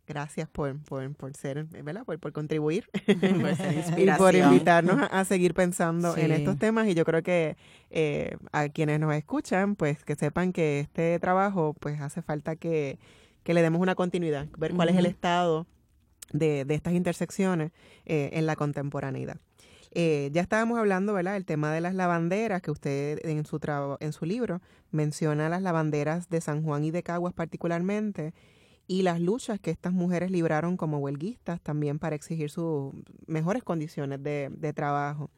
Gracias 0.06 0.48
por, 0.48 0.78
por, 0.84 1.14
por 1.14 1.34
ser, 1.34 1.64
¿verdad? 1.64 2.04
Por, 2.04 2.18
por 2.18 2.32
contribuir 2.32 2.88
y 3.96 4.10
por 4.18 4.34
invitarnos 4.34 5.08
a, 5.10 5.24
seguir 5.24 5.54
pensando 5.54 6.16
en 6.16 6.32
estos 6.32 6.58
temas. 6.58 6.88
Y 6.88 6.94
yo 6.94 7.04
creo 7.04 7.22
que 7.22 7.56
eh, 7.90 8.36
a 8.52 8.68
quienes 8.68 9.00
nos 9.00 9.14
escuchan, 9.14 9.76
pues 9.76 10.04
que 10.04 10.14
sepan 10.14 10.52
que 10.52 10.80
este 10.80 11.18
trabajo, 11.20 11.74
pues 11.80 12.00
hace 12.00 12.20
falta 12.20 12.56
que, 12.56 12.98
le 13.46 13.62
demos 13.62 13.80
una 13.80 13.94
continuidad, 13.94 14.46
ver 14.58 14.74
cuál 14.74 14.90
es 14.90 14.96
el 14.96 15.06
estado 15.06 15.66
de, 16.32 16.64
de 16.64 16.74
estas 16.74 16.94
intersecciones 16.94 17.72
eh, 18.04 18.30
en 18.34 18.46
la 18.46 18.56
contemporaneidad. 18.56 19.38
Eh, 19.94 20.30
ya 20.32 20.42
estábamos 20.42 20.78
hablando, 20.78 21.14
¿verdad? 21.14 21.36
El 21.36 21.44
tema 21.44 21.72
de 21.72 21.80
las 21.80 21.94
lavanderas, 21.94 22.60
que 22.62 22.72
usted 22.72 23.20
en 23.24 23.46
su, 23.46 23.60
en 24.00 24.12
su 24.12 24.24
libro 24.26 24.60
menciona 24.90 25.48
las 25.48 25.62
lavanderas 25.62 26.28
de 26.28 26.40
San 26.40 26.64
Juan 26.64 26.84
y 26.84 26.90
de 26.90 27.04
Caguas 27.04 27.32
particularmente 27.32 28.34
y 28.86 29.02
las 29.02 29.20
luchas 29.20 29.60
que 29.60 29.70
estas 29.70 29.92
mujeres 29.92 30.30
libraron 30.30 30.76
como 30.76 30.98
huelguistas 30.98 31.60
también 31.60 31.98
para 31.98 32.16
exigir 32.16 32.50
sus 32.50 32.92
mejores 33.26 33.62
condiciones 33.62 34.22
de, 34.22 34.72
trabajo. 34.74 35.30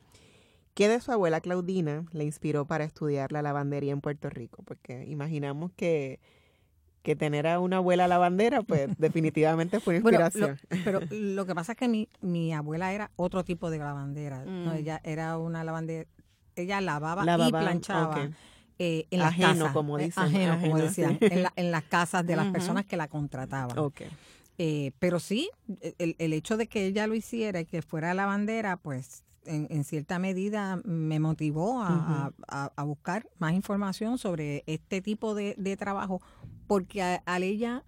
¿Qué 0.74 0.88
de 0.88 1.00
su 1.00 1.12
abuela 1.12 1.40
Claudina 1.40 2.04
le 2.12 2.24
inspiró 2.24 2.66
para 2.66 2.85
estudiar 2.85 3.32
la 3.32 3.42
lavandería 3.42 3.92
en 3.92 4.00
Puerto 4.00 4.28
Rico? 4.28 4.62
Porque 4.64 5.06
imaginamos 5.06 5.70
que, 5.76 6.20
que 7.02 7.16
tener 7.16 7.46
a 7.46 7.61
una 7.61 7.76
abuela 7.78 8.09
lavandera, 8.09 8.62
pues 8.62 8.88
definitivamente 8.98 9.80
fue 9.80 9.96
inspiración. 9.96 10.59
pero 10.85 11.00
lo 11.11 11.46
que 11.46 11.54
pasa 11.54 11.72
es 11.72 11.78
que 11.78 11.88
mi, 11.88 12.09
mi 12.20 12.52
abuela 12.52 12.92
era 12.92 13.11
otro 13.16 13.44
tipo 13.44 13.70
de 13.70 13.78
lavandera. 13.78 14.44
¿no? 14.44 14.72
Mm. 14.72 14.76
Ella 14.76 15.00
era 15.04 15.38
una 15.38 15.62
lavandera, 15.62 16.09
ella 16.56 16.80
lavaba, 16.80 17.22
y 17.46 17.50
planchaba. 17.52 18.30
Eh, 18.78 19.06
en 19.10 19.20
las 19.20 19.36
casas, 19.36 19.72
como 19.72 19.98
eh, 19.98 20.04
dicen. 20.04 20.24
Ajeno, 20.24 20.60
como 20.60 20.78
decían, 20.78 21.18
en, 21.20 21.70
las 21.70 21.84
casas 21.84 22.26
de 22.26 22.36
las 22.36 22.52
personas 22.52 22.84
que 22.84 22.96
la 22.96 23.08
contrataban. 23.08 23.76
Eh, 24.58 24.92
pero 24.98 25.18
sí, 25.20 25.50
el, 25.98 26.16
el, 26.18 26.32
hecho 26.32 26.56
de 26.56 26.66
que 26.66 26.86
ella 26.86 27.06
lo 27.06 27.14
hiciera 27.14 27.60
y 27.60 27.66
que 27.66 27.82
fuera 27.82 28.14
la 28.14 28.24
bandera, 28.26 28.76
pues 28.78 29.22
en, 29.44 29.84
cierta 29.84 30.18
medida 30.18 30.80
me 30.84 31.20
motivó 31.20 31.82
a, 31.82 32.32
buscar 32.84 33.28
más 33.38 33.52
información 33.52 34.18
sobre 34.18 34.62
este 34.66 35.00
tipo 35.00 35.34
de, 35.34 35.76
trabajo, 35.78 36.20
porque 36.66 37.02
al 37.02 37.42
ella 37.42 37.84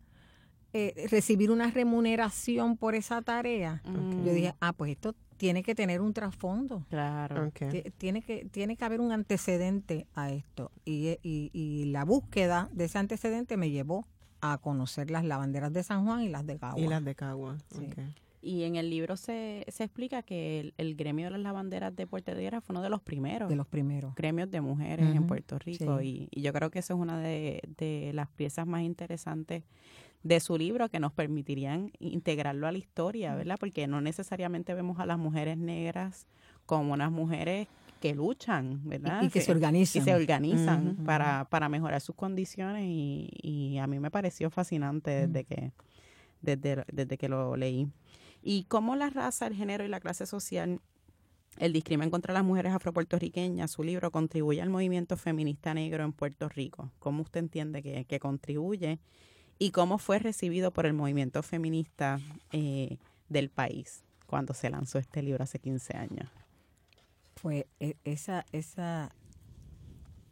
recibir 1.10 1.50
una 1.50 1.70
remuneración 1.70 2.76
por 2.76 2.94
esa 2.94 3.20
tarea, 3.22 3.82
yo 4.24 4.32
dije, 4.32 4.54
ah, 4.60 4.72
pues 4.72 4.92
esto 4.92 5.14
tiene 5.38 5.62
que 5.62 5.74
tener 5.74 6.02
un 6.02 6.12
trasfondo. 6.12 6.84
Claro. 6.90 7.50
Tiene, 7.96 8.22
que, 8.22 8.46
tiene 8.50 8.76
que 8.76 8.84
haber 8.84 9.00
un 9.00 9.12
antecedente 9.12 10.06
a 10.14 10.30
esto. 10.30 10.70
Y, 10.84 11.18
y, 11.22 11.84
la 11.86 12.04
búsqueda 12.04 12.68
de 12.72 12.84
ese 12.84 12.98
antecedente 12.98 13.56
me 13.56 13.70
llevó 13.70 14.06
a 14.40 14.58
conocer 14.58 15.10
las 15.10 15.24
lavanderas 15.24 15.72
de 15.72 15.82
San 15.82 16.04
Juan 16.04 16.22
y 16.22 16.28
las 16.28 16.44
de 16.44 16.58
Cagua. 16.58 16.80
Y 16.80 16.86
las 16.86 17.04
de 17.04 17.14
Cagua. 17.14 17.56
Y 18.40 18.64
en 18.64 18.76
el 18.76 18.90
libro 18.90 19.16
se, 19.16 19.64
se 19.68 19.84
explica 19.84 20.22
que 20.22 20.72
el, 20.76 20.94
gremio 20.94 21.26
de 21.26 21.30
las 21.32 21.40
lavanderas 21.40 21.94
de 21.94 22.06
Puerto 22.06 22.32
Rico 22.34 22.60
fue 22.60 22.72
uno 22.72 22.82
de 22.82 22.90
los 22.90 23.00
primeros. 23.00 23.48
De 23.48 23.56
los 23.56 23.66
primeros. 23.66 24.14
Gremios 24.14 24.50
de 24.50 24.60
mujeres 24.60 25.14
en 25.14 25.26
Puerto 25.26 25.58
Rico. 25.58 26.00
Y, 26.00 26.28
y, 26.30 26.42
yo 26.42 26.52
creo 26.52 26.70
que 26.70 26.80
eso 26.80 26.94
es 26.94 27.00
una 27.00 27.18
de, 27.20 27.62
de 27.78 28.12
las 28.12 28.28
piezas 28.28 28.66
más 28.66 28.82
interesantes 28.82 29.64
de 30.22 30.40
su 30.40 30.58
libro 30.58 30.88
que 30.88 31.00
nos 31.00 31.12
permitirían 31.12 31.92
integrarlo 32.00 32.66
a 32.66 32.72
la 32.72 32.78
historia, 32.78 33.34
¿verdad? 33.34 33.56
Porque 33.58 33.86
no 33.86 34.00
necesariamente 34.00 34.74
vemos 34.74 34.98
a 34.98 35.06
las 35.06 35.18
mujeres 35.18 35.56
negras 35.56 36.26
como 36.66 36.92
unas 36.92 37.10
mujeres 37.10 37.68
que 38.00 38.14
luchan, 38.14 38.80
¿verdad? 38.84 39.22
Y, 39.22 39.28
que, 39.28 39.40
se 39.40 39.50
organizan. 39.50 40.02
Y 40.02 40.04
se 40.04 40.14
organizan 40.14 40.96
para, 41.04 41.46
para 41.46 41.68
mejorar 41.68 42.00
sus 42.00 42.14
condiciones 42.14 42.84
y, 42.86 43.30
y, 43.42 43.78
a 43.78 43.86
mí 43.86 43.98
me 43.98 44.10
pareció 44.10 44.50
fascinante 44.50 45.26
desde, 45.26 45.44
que, 45.44 45.72
desde, 46.40 46.84
desde 46.92 47.18
que 47.18 47.28
lo 47.28 47.56
leí. 47.56 47.88
Y 48.42 48.64
cómo 48.64 48.94
la 48.96 49.10
raza, 49.10 49.46
el 49.46 49.54
género 49.54 49.84
y 49.84 49.88
la 49.88 50.00
clase 50.00 50.26
social 50.26 50.80
el 51.58 51.72
discrimen 51.72 52.10
contra 52.10 52.32
las 52.32 52.44
mujeres 52.44 52.72
afropuertorriqueñas, 52.72 53.72
su 53.72 53.82
libro 53.82 54.12
contribuye 54.12 54.62
al 54.62 54.70
movimiento 54.70 55.16
feminista 55.16 55.74
negro 55.74 56.04
en 56.04 56.12
Puerto 56.12 56.48
Rico. 56.48 56.92
¿Cómo 57.00 57.22
usted 57.22 57.40
entiende 57.40 57.82
que, 57.82 58.04
que 58.04 58.20
contribuye? 58.20 59.00
¿Y 59.58 59.70
cómo 59.70 59.98
fue 59.98 60.18
recibido 60.18 60.70
por 60.70 60.86
el 60.86 60.92
movimiento 60.92 61.42
feminista 61.42 62.20
eh, 62.52 62.98
del 63.28 63.50
país 63.50 64.04
cuando 64.26 64.54
se 64.54 64.70
lanzó 64.70 64.98
este 64.98 65.22
libro 65.22 65.44
hace 65.44 65.58
15 65.58 65.96
años? 65.96 66.28
Pues 67.42 67.64
esa, 68.04 68.46
esa, 68.52 69.10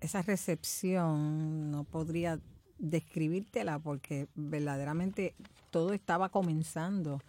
esa 0.01 0.23
recepción 0.23 1.71
no 1.71 1.85
podría 1.85 2.41
describírtela 2.79 3.79
porque 3.79 4.29
verdaderamente 4.35 5.35
todo 5.71 5.93
estaba 5.93 6.29
comenzando 6.29 7.21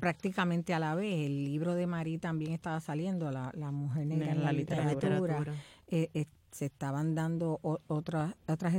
prácticamente 0.00 0.74
a 0.74 0.78
la 0.78 0.94
vez. 0.94 1.26
El 1.26 1.44
libro 1.44 1.74
de 1.74 1.86
Marí 1.86 2.18
también 2.18 2.52
estaba 2.52 2.80
saliendo, 2.80 3.30
La, 3.30 3.52
Mujer 3.70 4.06
Negra 4.06 4.32
en 4.32 4.42
la, 4.42 4.52
literatura. 4.52 5.44
Eh, 5.88 6.10
eh, 6.14 6.26
se 6.50 6.66
estaban 6.66 7.14
dando 7.14 7.58
otras 7.88 8.34
otras 8.46 8.74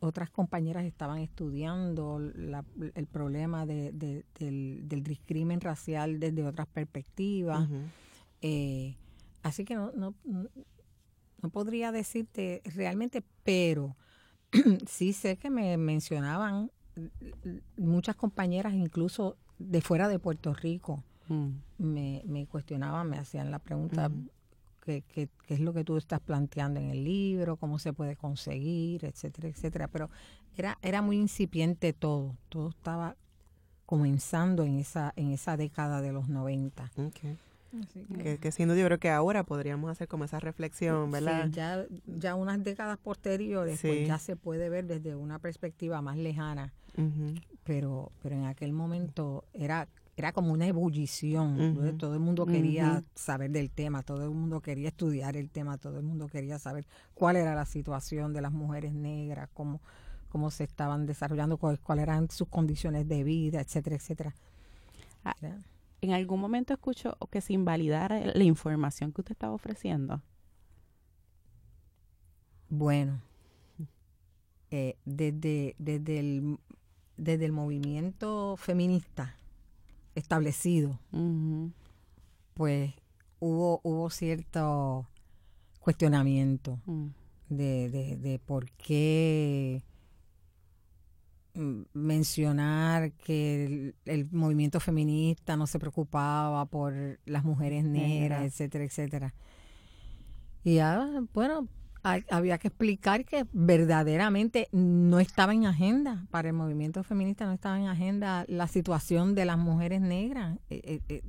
otras 0.00 0.30
compañeras 0.30 0.84
estaban 0.84 1.18
estudiando 1.18 2.18
el 2.18 3.06
problema 3.06 3.66
de, 3.66 3.92
del, 3.92 4.88
del 4.88 5.02
discrimen 5.02 5.60
racial 5.60 6.20
desde 6.20 6.46
otras 6.46 6.66
perspectivas. 6.68 7.68
Eh, 8.40 8.96
así 9.42 9.64
que 9.64 9.74
no, 9.74 9.92
no, 9.92 10.14
no 10.24 11.50
podría 11.50 11.92
decirte 11.92 12.62
realmente, 12.74 13.22
pero 13.44 13.96
sí 14.86 15.12
sé 15.12 15.36
que 15.36 15.50
me 15.50 15.76
mencionaban 15.76 16.70
muchas 17.76 18.16
compañeras, 18.16 18.74
incluso 18.74 19.36
de 19.58 19.80
fuera 19.80 20.08
de 20.08 20.18
Puerto 20.18 20.54
Rico, 20.54 21.02
mm. 21.28 21.50
me, 21.78 22.22
me, 22.26 22.46
cuestionaban, 22.46 23.08
me 23.08 23.18
hacían 23.18 23.50
la 23.50 23.58
pregunta. 23.58 24.10
¿Qué, 24.84 25.02
qué, 25.02 25.28
es 25.48 25.60
lo 25.60 25.72
que 25.72 25.84
tú 25.84 25.96
estás 25.96 26.20
planteando 26.20 26.80
en 26.80 26.90
el 26.90 27.04
libro? 27.04 27.56
¿Cómo 27.56 27.78
se 27.78 27.92
puede 27.92 28.16
conseguir? 28.16 29.04
Etcétera, 29.04 29.48
etcétera. 29.48 29.88
Pero 29.88 30.10
era, 30.56 30.78
era 30.82 31.02
muy 31.02 31.16
incipiente 31.16 31.92
todo, 31.92 32.36
todo 32.48 32.70
estaba 32.70 33.16
comenzando 33.86 34.64
en 34.64 34.78
esa, 34.78 35.12
en 35.16 35.32
esa 35.32 35.56
década 35.56 36.00
de 36.00 36.12
los 36.12 36.28
90. 36.28 36.90
Que, 38.22 38.38
que, 38.38 38.52
sin 38.52 38.68
duda 38.68 38.78
yo 38.78 38.86
creo 38.86 38.98
que 38.98 39.10
ahora 39.10 39.44
podríamos 39.44 39.90
hacer 39.90 40.08
como 40.08 40.24
esa 40.24 40.40
reflexión, 40.40 41.10
¿verdad? 41.10 41.48
ya, 41.50 41.86
ya 42.06 42.34
unas 42.34 42.62
décadas 42.62 42.98
posteriores, 42.98 43.80
pues 43.80 44.06
ya 44.06 44.18
se 44.18 44.36
puede 44.36 44.68
ver 44.68 44.86
desde 44.86 45.14
una 45.14 45.38
perspectiva 45.38 46.02
más 46.02 46.18
lejana. 46.18 46.72
pero, 47.64 48.12
pero 48.22 48.34
en 48.34 48.44
aquel 48.44 48.72
momento 48.72 49.44
era, 49.54 49.88
era 50.16 50.32
como 50.32 50.52
una 50.52 50.66
ebullición. 50.66 51.96
Todo 51.98 52.14
el 52.14 52.20
mundo 52.20 52.46
quería 52.46 53.02
saber 53.14 53.50
del 53.50 53.70
tema, 53.70 54.02
todo 54.02 54.24
el 54.24 54.30
mundo 54.30 54.60
quería 54.60 54.88
estudiar 54.88 55.36
el 55.36 55.50
tema, 55.50 55.78
todo 55.78 55.98
el 55.98 56.04
mundo 56.04 56.28
quería 56.28 56.58
saber 56.58 56.86
cuál 57.14 57.36
era 57.36 57.54
la 57.54 57.64
situación 57.64 58.32
de 58.32 58.42
las 58.42 58.52
mujeres 58.52 58.92
negras, 58.92 59.48
cómo, 59.54 59.80
cómo 60.28 60.50
se 60.50 60.64
estaban 60.64 61.06
desarrollando, 61.06 61.56
cuáles 61.56 62.02
eran 62.02 62.30
sus 62.30 62.48
condiciones 62.48 63.08
de 63.08 63.24
vida, 63.24 63.60
etcétera, 63.60 63.96
etcétera. 63.96 64.34
Ah, 65.24 65.34
en 66.02 66.12
algún 66.12 66.40
momento 66.40 66.74
escucho 66.74 67.16
que 67.30 67.40
se 67.40 67.54
invalidara 67.54 68.20
la 68.34 68.44
información 68.44 69.12
que 69.12 69.22
usted 69.22 69.32
estaba 69.32 69.54
ofreciendo. 69.54 70.20
Bueno, 72.68 73.20
eh, 74.70 74.96
desde, 75.04 75.74
desde, 75.78 76.18
el, 76.18 76.58
desde 77.16 77.44
el 77.44 77.52
movimiento 77.52 78.56
feminista 78.56 79.36
establecido, 80.14 80.98
pues 82.54 82.92
hubo, 83.40 83.80
hubo 83.82 84.10
cierto 84.10 85.08
cuestionamiento 85.80 86.78
mm. 86.86 87.06
de, 87.48 87.90
de, 87.90 88.16
de 88.16 88.38
por 88.38 88.70
qué 88.72 89.82
mencionar 91.54 93.12
que 93.12 93.94
el, 94.04 94.28
movimiento 94.30 94.80
feminista 94.80 95.56
no 95.56 95.66
se 95.66 95.78
preocupaba 95.78 96.64
por 96.66 97.20
las 97.26 97.44
mujeres 97.44 97.84
negras, 97.84 98.42
etcétera, 98.44 98.84
etcétera. 98.84 99.34
Y 100.64 100.76
ya, 100.76 101.22
bueno, 101.34 101.68
había 102.02 102.58
que 102.58 102.68
explicar 102.68 103.24
que 103.24 103.46
verdaderamente 103.52 104.68
no 104.72 105.20
estaba 105.20 105.54
en 105.54 105.66
agenda, 105.66 106.26
para 106.30 106.48
el 106.48 106.54
movimiento 106.54 107.02
feminista 107.04 107.46
no 107.46 107.52
estaba 107.52 107.78
en 107.78 107.86
agenda 107.86 108.44
la 108.48 108.66
situación 108.66 109.34
de 109.34 109.44
las 109.44 109.58
mujeres 109.58 110.00
negras. 110.00 110.58
Eh, 110.70 111.00
eh, 111.08 111.22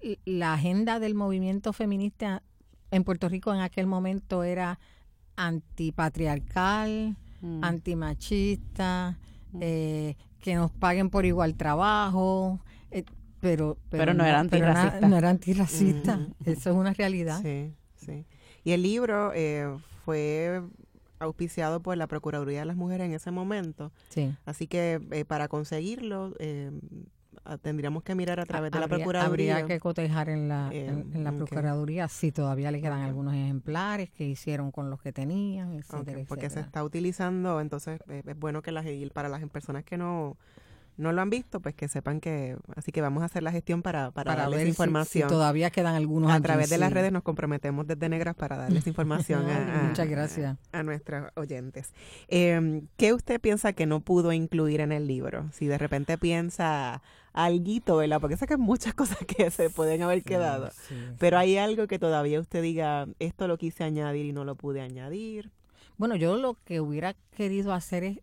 eh, 0.00 0.18
la 0.24 0.54
agenda 0.54 0.98
del 0.98 1.14
movimiento 1.14 1.72
feminista 1.72 2.42
en 2.90 3.04
Puerto 3.04 3.28
Rico 3.28 3.54
en 3.54 3.60
aquel 3.60 3.86
momento 3.86 4.42
era 4.42 4.78
antipatriarcal, 5.36 7.16
Mm. 7.40 7.62
antimachista, 7.62 9.18
mm. 9.52 9.58
eh, 9.60 10.16
que 10.40 10.54
nos 10.54 10.70
paguen 10.70 11.10
por 11.10 11.24
igual 11.24 11.54
trabajo, 11.54 12.60
pero, 13.40 13.78
pero, 13.88 14.14
no 14.14 14.24
era 14.24 14.40
antirracista. 14.40 15.08
No, 15.08 15.16
era 15.16 15.30
antirracista, 15.30 16.26
eso 16.44 16.70
es 16.70 16.76
una 16.76 16.92
realidad. 16.92 17.40
Sí, 17.40 17.72
sí. 17.94 18.26
Y 18.68 18.72
el 18.72 18.82
libro 18.82 19.32
eh, 19.34 19.66
fue 20.04 20.62
auspiciado 21.18 21.80
por 21.80 21.96
la 21.96 22.06
Procuraduría 22.06 22.60
de 22.60 22.66
las 22.66 22.76
Mujeres 22.76 23.06
en 23.06 23.14
ese 23.14 23.30
momento. 23.30 23.92
Sí. 24.08 24.34
Así 24.44 24.66
que 24.66 25.24
para 25.26 25.48
conseguirlo 25.48 26.34
Ah, 27.48 27.56
tendríamos 27.56 28.02
que 28.02 28.14
mirar 28.14 28.40
a 28.40 28.44
través 28.44 28.70
de 28.70 28.78
la 28.78 28.88
Procuraduría. 28.88 29.56
Habría 29.56 29.66
que 29.66 29.80
cotejar 29.80 30.28
en 30.28 30.50
la, 30.50 30.68
en, 30.70 31.24
la 31.24 31.32
Procuraduría 31.32 32.06
si 32.08 32.30
todavía 32.30 32.70
le 32.70 32.82
quedan 32.82 33.00
algunos 33.00 33.32
ejemplares 33.32 34.10
que 34.10 34.24
hicieron 34.24 34.70
con 34.70 34.90
los 34.90 35.00
que 35.00 35.14
tenían, 35.14 35.72
etcétera, 35.72 36.24
Porque 36.28 36.50
se 36.50 36.60
está 36.60 36.84
utilizando, 36.84 37.62
entonces 37.62 38.00
eh, 38.08 38.22
es 38.26 38.38
bueno 38.38 38.60
que 38.60 38.70
las, 38.70 38.84
para 39.14 39.30
las 39.30 39.42
personas 39.48 39.82
que 39.82 39.96
no 39.96 40.36
no 40.98 41.12
lo 41.12 41.22
han 41.22 41.30
visto, 41.30 41.60
pues 41.60 41.76
que 41.76 41.86
sepan 41.86 42.20
que, 42.20 42.56
así 42.74 42.90
que 42.90 43.00
vamos 43.00 43.22
a 43.22 43.26
hacer 43.26 43.44
la 43.44 43.52
gestión 43.52 43.82
para, 43.82 44.10
para, 44.10 44.34
darles 44.34 44.66
información. 44.66 45.28
todavía 45.28 45.70
quedan 45.70 45.94
algunos. 45.94 46.32
A 46.32 46.40
través 46.40 46.68
de 46.70 46.76
las 46.76 46.92
redes 46.92 47.12
nos 47.12 47.22
comprometemos 47.22 47.86
desde 47.86 48.08
Negras 48.08 48.34
para 48.34 48.56
darles 48.56 48.86
información 48.88 49.48
a, 49.48 49.84
Muchas 49.88 50.08
gracias. 50.08 50.58
a, 50.72 50.82
nuestros 50.82 51.30
oyentes. 51.36 51.94
Eh, 52.26 52.82
¿Qué 52.96 53.12
usted 53.12 53.40
piensa 53.40 53.72
que 53.72 53.86
no 53.86 54.00
pudo 54.00 54.32
incluir 54.32 54.80
en 54.80 54.90
el 54.90 55.06
libro? 55.06 55.48
Si 55.52 55.66
de 55.66 55.78
repente 55.78 56.18
piensa 56.18 57.00
algo, 57.32 57.96
¿verdad? 57.98 58.20
Porque 58.20 58.36
sé 58.36 58.48
que 58.48 58.54
hay 58.54 58.60
muchas 58.60 58.94
cosas 58.94 59.18
que 59.18 59.52
se 59.52 59.70
pueden 59.70 60.02
haber 60.02 60.24
quedado. 60.24 60.70
pero 61.20 61.38
hay 61.38 61.58
algo 61.58 61.86
que 61.86 62.00
todavía 62.00 62.40
usted 62.40 62.60
diga, 62.60 63.06
esto 63.20 63.46
lo 63.46 63.56
quise 63.56 63.84
añadir 63.84 64.26
y 64.26 64.32
no 64.32 64.44
lo 64.44 64.56
pude 64.56 64.80
añadir. 64.80 65.52
Bueno, 65.96 66.16
yo 66.16 66.36
lo 66.36 66.54
que 66.64 66.80
hubiera 66.80 67.14
querido 67.36 67.72
hacer 67.72 68.02
es 68.02 68.18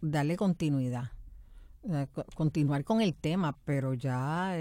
darle 0.00 0.36
continuidad 0.36 1.10
continuar 2.34 2.84
con 2.84 3.00
el 3.00 3.14
tema, 3.14 3.56
pero 3.64 3.94
ya 3.94 4.56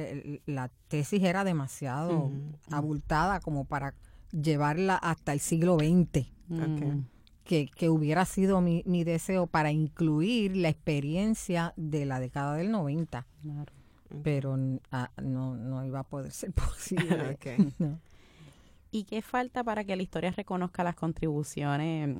la 0.45 0.69
tesis 0.87 1.23
era 1.23 1.43
demasiado 1.43 2.31
abultada 2.69 3.39
como 3.39 3.65
para 3.65 3.93
llevarla 4.31 4.95
hasta 4.95 5.33
el 5.33 5.39
siglo 5.39 5.77
XX. 5.77 6.27
Que, 7.45 7.67
que, 7.67 7.89
hubiera 7.89 8.23
sido 8.23 8.61
mi, 8.61 8.83
mi, 8.85 9.03
deseo 9.03 9.47
para 9.47 9.71
incluir 9.71 10.55
la 10.55 10.69
experiencia 10.69 11.73
de 11.75 12.05
la 12.05 12.21
década 12.21 12.55
del 12.55 12.71
90. 12.71 13.25
Pero 14.23 14.57
ah, 14.91 15.11
no, 15.21 15.55
no 15.55 15.85
iba 15.85 15.99
a 15.99 16.03
poder 16.03 16.31
ser 16.31 16.53
posible. 16.53 17.37
¿Y 18.91 19.03
qué 19.03 19.21
falta 19.21 19.63
para 19.63 19.83
que 19.83 19.95
la 19.95 20.03
historia 20.03 20.31
reconozca 20.31 20.83
las 20.83 20.95
contribuciones 20.95 22.17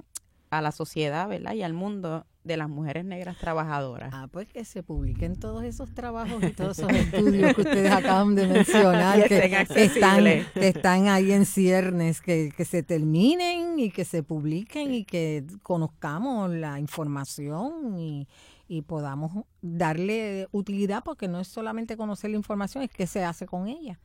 a 0.58 0.62
la 0.62 0.72
sociedad 0.72 1.28
¿verdad? 1.28 1.54
y 1.54 1.64
al 1.64 1.74
mundo 1.74 2.26
de 2.44 2.58
las 2.58 2.70
mujeres 2.70 3.06
negras 3.06 3.38
trabajadoras. 3.38 4.12
Ah, 4.14 4.28
pues 4.30 4.48
que 4.48 4.66
se 4.66 4.84
publiquen 4.84 5.36
todos 5.38 5.64
esos 5.64 5.94
trabajos 5.94 6.44
y 6.44 6.52
todos 6.52 6.80
esos 6.80 6.92
estudios 7.14 7.54
que 7.56 7.62
ustedes 7.62 7.92
acaban 7.92 8.36
de 8.36 8.48
mencionar, 8.54 9.28
que, 9.28 9.66
están, 9.76 10.28
están 10.56 11.08
ahí 11.08 11.32
en 11.32 11.46
ciernes, 11.46 12.22
que, 12.22 12.52
que 12.56 12.66
se 12.66 12.84
terminen 12.84 13.80
y 13.80 13.92
que 13.92 14.06
se 14.06 14.24
publiquen 14.24 14.94
y 14.94 15.06
que 15.06 15.46
conozcamos 15.62 16.52
la 16.52 16.80
información 16.80 17.98
y, 17.98 18.28
y 18.68 18.82
podamos 18.82 19.46
darle 19.62 20.48
utilidad, 20.52 21.04
porque 21.04 21.28
no 21.28 21.40
es 21.40 21.48
solamente 21.48 21.96
conocer 21.96 22.32
la 22.32 22.38
información, 22.38 22.84
es 22.84 22.92
qué 22.92 23.08
se 23.08 23.24
hace 23.24 23.46
con 23.46 23.68
ella. 23.68 24.00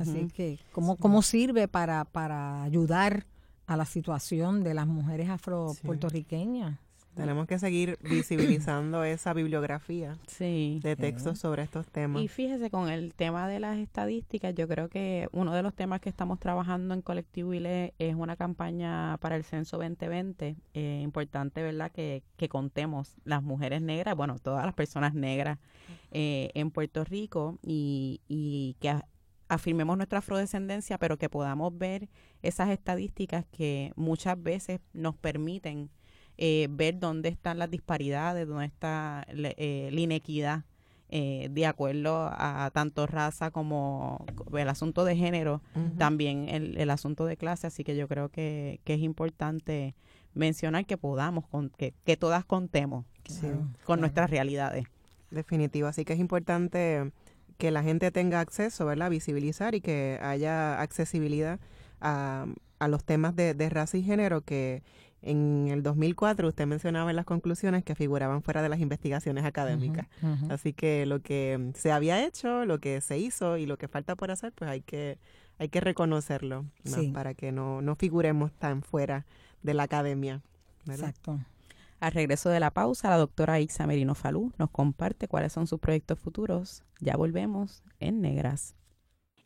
Así 0.00 0.28
que, 0.34 0.58
¿cómo, 0.72 0.96
cómo 0.96 1.22
sirve 1.22 1.66
para, 1.66 2.04
para 2.04 2.62
ayudar 2.62 3.24
a 3.66 3.76
la 3.76 3.84
situación 3.84 4.64
de 4.64 4.74
las 4.74 4.86
mujeres 4.86 5.28
afro 5.30 5.74
puertorriqueñas? 5.84 6.78
Tenemos 7.14 7.46
que 7.46 7.58
seguir 7.58 7.98
visibilizando 8.00 9.04
esa 9.04 9.34
bibliografía 9.34 10.16
sí. 10.26 10.80
de 10.82 10.96
textos 10.96 11.38
sobre 11.38 11.62
estos 11.62 11.86
temas. 11.86 12.22
Y 12.22 12.28
fíjese, 12.28 12.70
con 12.70 12.88
el 12.88 13.14
tema 13.14 13.48
de 13.48 13.60
las 13.60 13.76
estadísticas, 13.78 14.54
yo 14.54 14.66
creo 14.66 14.88
que 14.88 15.28
uno 15.32 15.52
de 15.52 15.62
los 15.62 15.74
temas 15.74 16.00
que 16.00 16.08
estamos 16.08 16.38
trabajando 16.38 16.94
en 16.94 17.02
Colectivo 17.02 17.52
ILE 17.52 17.92
es 17.98 18.14
una 18.14 18.36
campaña 18.36 19.18
para 19.20 19.36
el 19.36 19.44
Censo 19.44 19.76
2020. 19.76 20.56
Eh, 20.72 21.00
importante, 21.02 21.62
¿verdad?, 21.62 21.92
que, 21.92 22.22
que 22.36 22.48
contemos 22.48 23.14
las 23.24 23.42
mujeres 23.42 23.82
negras, 23.82 24.16
bueno, 24.16 24.38
todas 24.38 24.64
las 24.64 24.74
personas 24.74 25.12
negras 25.12 25.58
eh, 26.12 26.50
en 26.54 26.70
Puerto 26.70 27.04
Rico 27.04 27.58
y, 27.62 28.22
y 28.26 28.76
que 28.80 28.94
afirmemos 29.52 29.98
nuestra 29.98 30.20
afrodescendencia, 30.20 30.96
pero 30.96 31.18
que 31.18 31.28
podamos 31.28 31.76
ver 31.76 32.08
esas 32.40 32.70
estadísticas 32.70 33.44
que 33.52 33.92
muchas 33.96 34.42
veces 34.42 34.80
nos 34.94 35.14
permiten 35.14 35.90
eh, 36.38 36.68
ver 36.70 36.98
dónde 36.98 37.28
están 37.28 37.58
las 37.58 37.70
disparidades, 37.70 38.48
dónde 38.48 38.64
está 38.64 39.26
eh, 39.28 39.90
la 39.92 40.00
inequidad 40.00 40.64
eh, 41.10 41.48
de 41.50 41.66
acuerdo 41.66 42.30
a 42.32 42.70
tanto 42.72 43.06
raza 43.06 43.50
como 43.50 44.24
el 44.56 44.68
asunto 44.70 45.04
de 45.04 45.14
género, 45.16 45.60
también 45.98 46.48
el, 46.48 46.78
el, 46.78 46.88
asunto 46.88 47.26
de 47.26 47.36
clase. 47.36 47.66
Así 47.66 47.84
que 47.84 47.94
yo 47.94 48.08
creo 48.08 48.30
que, 48.30 48.80
que 48.84 48.94
es 48.94 49.00
importante 49.00 49.94
mencionar 50.32 50.86
que 50.86 50.96
podamos, 50.96 51.46
con, 51.46 51.68
que, 51.68 51.92
que 52.06 52.16
todas 52.16 52.46
contemos 52.46 53.04
con 53.84 54.00
nuestras 54.00 54.30
realidades. 54.30 54.86
Definitivo, 55.30 55.88
así 55.88 56.06
que 56.06 56.14
es 56.14 56.18
importante 56.18 57.12
que 57.62 57.70
la 57.70 57.84
gente 57.84 58.10
tenga 58.10 58.40
acceso, 58.40 58.84
¿verdad? 58.86 59.08
Visibilizar 59.08 59.76
y 59.76 59.80
que 59.80 60.18
haya 60.20 60.80
accesibilidad 60.80 61.60
a, 62.00 62.46
a 62.80 62.88
los 62.88 63.04
temas 63.04 63.36
de, 63.36 63.54
de 63.54 63.68
raza 63.68 63.96
y 63.96 64.02
género 64.02 64.40
que 64.40 64.82
en 65.20 65.68
el 65.68 65.84
2004 65.84 66.48
usted 66.48 66.66
mencionaba 66.66 67.10
en 67.10 67.14
las 67.14 67.24
conclusiones 67.24 67.84
que 67.84 67.94
figuraban 67.94 68.42
fuera 68.42 68.62
de 68.62 68.68
las 68.68 68.80
investigaciones 68.80 69.44
académicas. 69.44 70.08
Así 70.48 70.72
que 70.72 71.06
lo 71.06 71.20
que 71.20 71.70
se 71.76 71.92
había 71.92 72.26
hecho, 72.26 72.64
lo 72.64 72.80
que 72.80 73.00
se 73.00 73.18
hizo 73.18 73.56
y 73.56 73.66
lo 73.66 73.78
que 73.78 73.86
falta 73.86 74.16
por 74.16 74.32
hacer, 74.32 74.50
pues 74.50 74.68
hay 74.68 74.80
que 74.80 75.20
hay 75.60 75.68
que 75.68 75.80
reconocerlo 75.80 76.64
para 77.12 77.34
que 77.34 77.52
no, 77.52 77.80
no 77.80 77.94
figuremos 77.94 78.50
tan 78.54 78.82
fuera 78.82 79.24
de 79.62 79.74
la 79.74 79.84
academia. 79.84 80.42
Exacto. 80.88 81.38
Al 82.00 82.10
regreso 82.10 82.48
de 82.48 82.58
la 82.58 82.72
pausa, 82.72 83.10
la 83.10 83.18
doctora 83.18 83.60
Ixa 83.60 83.86
Merino 83.86 84.16
Falú 84.16 84.52
nos 84.58 84.70
comparte 84.70 85.28
cuáles 85.28 85.52
son 85.52 85.68
sus 85.68 85.78
proyectos 85.78 86.18
futuros. 86.18 86.82
Ya 87.02 87.16
volvemos 87.16 87.82
en 87.98 88.20
Negras. 88.20 88.76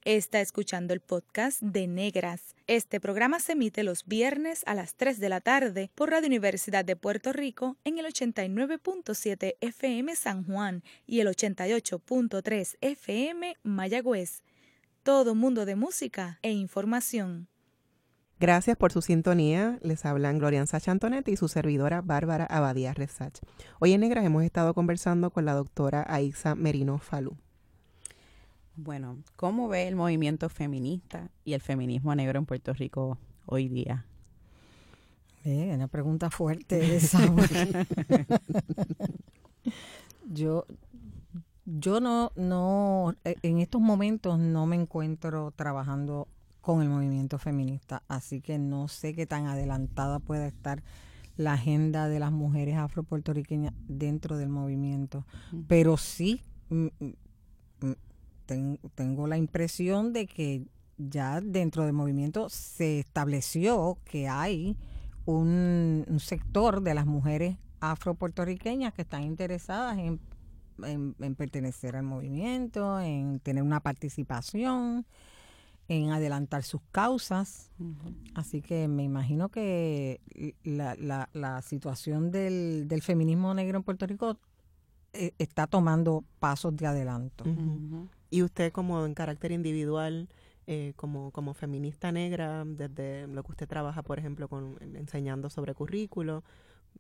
Está 0.05 0.41
escuchando 0.41 0.93
el 0.93 1.01
podcast 1.01 1.61
de 1.63 1.87
Negras. 1.87 2.55
Este 2.67 3.01
programa 3.01 3.41
se 3.41 3.53
emite 3.53 3.83
los 3.83 4.05
viernes 4.05 4.63
a 4.67 4.75
las 4.75 4.95
3 4.95 5.19
de 5.19 5.29
la 5.31 5.41
tarde 5.41 5.91
por 5.95 6.11
Radio 6.11 6.27
Universidad 6.29 6.85
de 6.85 6.97
Puerto 6.97 7.33
Rico 7.33 7.79
en 7.83 7.99
el 7.99 8.05
89.7 8.05 9.55
FM 9.61 10.15
San 10.15 10.45
Juan 10.45 10.85
y 11.07 11.21
el 11.21 11.29
88.3 11.29 12.77
FM 12.83 13.57
Mayagüez. 13.63 14.43
Todo 15.03 15.35
mundo 15.35 15.65
de 15.65 15.77
música 15.77 16.39
e 16.43 16.53
información. 16.53 17.49
Gracias 18.39 18.77
por 18.77 18.93
su 18.93 19.01
sintonía. 19.01 19.79
Les 19.81 20.05
hablan 20.05 20.39
Glorianza 20.39 20.79
Chantonetti 20.79 21.33
y 21.33 21.37
su 21.39 21.49
servidora 21.49 22.03
Bárbara 22.03 22.45
Abadía 22.45 22.93
Resach. 22.93 23.41
Hoy 23.81 23.95
en 23.95 24.03
Negras 24.03 24.27
hemos 24.27 24.45
estado 24.45 24.75
conversando 24.75 25.31
con 25.31 25.47
la 25.47 25.55
doctora 25.55 26.05
Aixa 26.07 26.55
Merino 26.55 26.99
Falú. 26.99 27.39
Bueno, 28.77 29.17
¿cómo 29.37 29.69
ve 29.69 29.89
el 29.89 29.97
movimiento 29.97 30.51
feminista 30.51 31.31
y 31.45 31.55
el 31.55 31.63
feminismo 31.63 32.15
negro 32.15 32.39
en 32.39 32.45
Puerto 32.45 32.75
Rico 32.75 33.17
hoy 33.47 33.69
día? 33.69 34.05
Eh, 35.45 35.73
una 35.75 35.89
pregunta 35.89 36.29
fuerte 36.29 36.97
esa. 36.97 37.21
yo, 40.29 40.67
yo 41.65 42.01
no, 42.01 42.33
no, 42.37 43.15
eh, 43.25 43.37
en 43.43 43.61
estos 43.61 43.81
momentos 43.81 44.39
no 44.39 44.67
me 44.67 44.77
encuentro 44.77 45.53
trabajando 45.53 46.29
con 46.61 46.83
el 46.83 46.91
movimiento 46.91 47.39
feminista, 47.39 48.03
así 48.09 48.43
que 48.43 48.59
no 48.59 48.89
sé 48.89 49.15
qué 49.15 49.25
tan 49.25 49.47
adelantada 49.47 50.19
pueda 50.19 50.47
estar 50.47 50.83
la 51.39 51.55
agenda 51.55 52.09
de 52.09 52.19
las 52.19 52.33
mujeres 52.33 52.77
afropuertorriqueñas 52.77 53.73
dentro 53.89 54.37
del 54.37 54.51
movimiento, 54.51 55.25
pero 55.67 55.97
sí 55.97 56.43
tengo 58.47 59.27
la 59.27 59.37
impresión 59.37 60.13
de 60.13 60.27
que 60.27 60.67
ya 60.99 61.41
dentro 61.41 61.85
del 61.85 61.93
movimiento 61.93 62.49
se 62.49 63.01
estableció 63.01 63.99
que 64.05 64.29
hay 64.29 64.77
un, 65.27 66.07
sector 66.21 66.81
de 66.83 66.95
las 66.95 67.07
mujeres 67.07 67.59
afropuertorriqueñas 67.81 68.95
que 68.95 69.03
están 69.03 69.25
interesadas 69.25 69.99
en, 69.99 70.21
en, 70.83 71.35
pertenecer 71.35 71.97
al 71.97 72.05
movimiento, 72.05 72.99
en 73.01 73.41
tener 73.41 73.63
una 73.63 73.81
participación, 73.81 75.05
en 75.89 76.11
adelantar 76.11 76.63
sus 76.63 76.81
causas. 76.91 77.71
Así 78.35 78.63
que 78.63 78.89
me 78.89 79.03
imagino 79.03 79.51
que 79.51 80.21
la, 80.65 80.95
la, 80.97 81.29
la 81.33 81.63
situación 81.63 82.31
del, 82.31 82.89
del, 82.89 83.03
feminismo 83.03 83.53
negro 83.55 83.79
en 83.79 83.85
Puerto 83.85 84.07
Rico 84.07 84.39
eh, 85.13 85.33
está 85.39 85.67
tomando 85.67 86.25
pasos 86.39 86.77
de 86.77 86.87
adelanto. 86.87 87.45
Y 88.37 88.43
usted 88.43 88.71
como 88.71 89.07
en 89.07 89.15
carácter 89.15 89.51
individual, 89.51 90.29
eh, 90.67 90.93
como, 90.97 91.31
como 91.31 91.55
feminista 91.55 92.13
negra, 92.13 92.65
desde 92.67 93.27
lo 93.29 93.43
que 93.43 93.53
usted 93.53 93.67
trabaja, 93.67 94.03
por 94.03 94.19
ejemplo, 94.19 94.47
con 94.49 94.77
enseñando 94.95 95.49
sobre 95.49 95.75
currículo, 95.75 96.45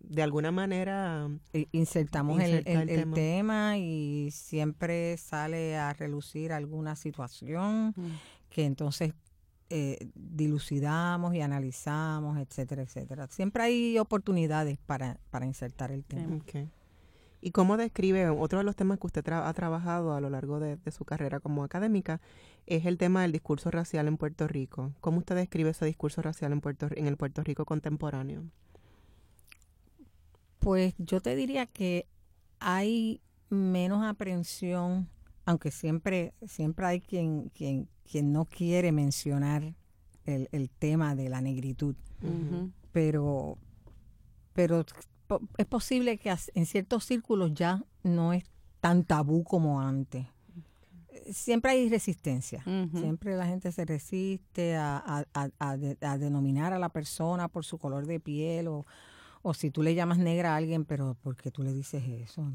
de 0.00 0.22
alguna 0.22 0.50
manera 0.50 1.28
insertamos 1.72 2.40
el, 2.40 2.66
el, 2.66 3.12
tema. 3.12 3.76
y 3.76 4.30
siempre 4.30 5.16
sale 5.18 5.76
a 5.76 5.92
relucir 5.92 6.52
alguna 6.52 6.96
situación 6.96 7.94
que 8.48 8.64
entonces 8.64 9.12
eh, 9.68 10.08
dilucidamos 10.14 11.34
y 11.34 11.42
analizamos, 11.42 12.38
etcétera, 12.38 12.82
etcétera. 12.82 13.26
Siempre 13.28 13.62
hay 13.64 13.98
oportunidades 13.98 14.78
para, 14.86 15.18
para 15.30 15.44
insertar 15.44 15.90
el 15.90 16.04
tema. 16.04 16.40
¿Y 17.46 17.52
cómo 17.52 17.76
describe 17.76 18.28
otro 18.28 18.58
de 18.58 18.64
los 18.64 18.74
temas 18.74 18.98
que 18.98 19.06
usted 19.06 19.24
ha 19.28 19.52
trabajado 19.52 20.14
a 20.14 20.20
lo 20.20 20.28
largo 20.30 20.58
de, 20.58 20.80
su 20.90 21.04
carrera 21.04 21.38
como 21.38 21.62
académica? 21.62 22.20
Es 22.66 22.86
el 22.86 22.98
tema 22.98 23.22
del 23.22 23.30
discurso 23.30 23.70
racial 23.70 24.08
en 24.08 24.16
Puerto 24.16 24.48
Rico. 24.48 24.92
¿Cómo 25.00 25.18
usted 25.18 25.36
describe 25.36 25.70
ese 25.70 25.86
discurso 25.86 26.20
racial 26.22 26.50
en, 26.50 26.60
Puerto, 26.60 26.88
en 26.90 27.06
el 27.06 27.16
Puerto 27.16 27.44
Rico 27.44 27.64
contemporáneo? 27.64 28.42
Pues 30.58 30.94
yo 30.98 31.20
te 31.20 31.36
diría 31.36 31.66
que 31.66 32.08
hay 32.58 33.20
menos 33.48 34.04
aprehensión, 34.04 35.08
aunque 35.44 35.70
siempre, 35.70 36.34
siempre 36.48 36.86
hay 36.86 37.00
quien, 37.00 37.50
quien, 37.50 37.88
quien 38.10 38.32
no 38.32 38.46
quiere 38.46 38.90
mencionar 38.90 39.72
el, 40.24 40.48
el 40.50 40.68
tema 40.68 41.14
de 41.14 41.28
la 41.28 41.40
negritud. 41.40 41.94
Pero, 42.90 43.56
pero 44.52 44.84
es 45.56 45.66
posible 45.66 46.18
que 46.18 46.34
en 46.54 46.66
ciertos 46.66 47.04
círculos 47.04 47.54
ya 47.54 47.84
no 48.02 48.32
es 48.32 48.44
tan 48.80 49.04
tabú 49.04 49.44
como 49.44 49.80
antes. 49.80 50.26
Siempre 51.30 51.72
hay 51.72 51.88
resistencia, 51.88 52.62
siempre 52.92 53.34
la 53.36 53.46
gente 53.46 53.72
se 53.72 53.84
resiste 53.84 54.76
a, 54.76 55.26
denominar 56.18 56.72
a 56.72 56.78
la 56.78 56.88
persona 56.88 57.48
por 57.48 57.64
su 57.64 57.78
color 57.78 58.06
de 58.06 58.20
piel 58.20 58.68
o, 58.68 58.86
o 59.42 59.54
si 59.54 59.70
tú 59.70 59.82
le 59.82 59.94
llamas 59.94 60.18
negra 60.18 60.54
a 60.54 60.56
alguien, 60.56 60.84
pero 60.84 61.16
¿por 61.22 61.36
qué 61.36 61.50
tú 61.50 61.62
le 61.62 61.72
dices 61.72 62.02
eso? 62.04 62.50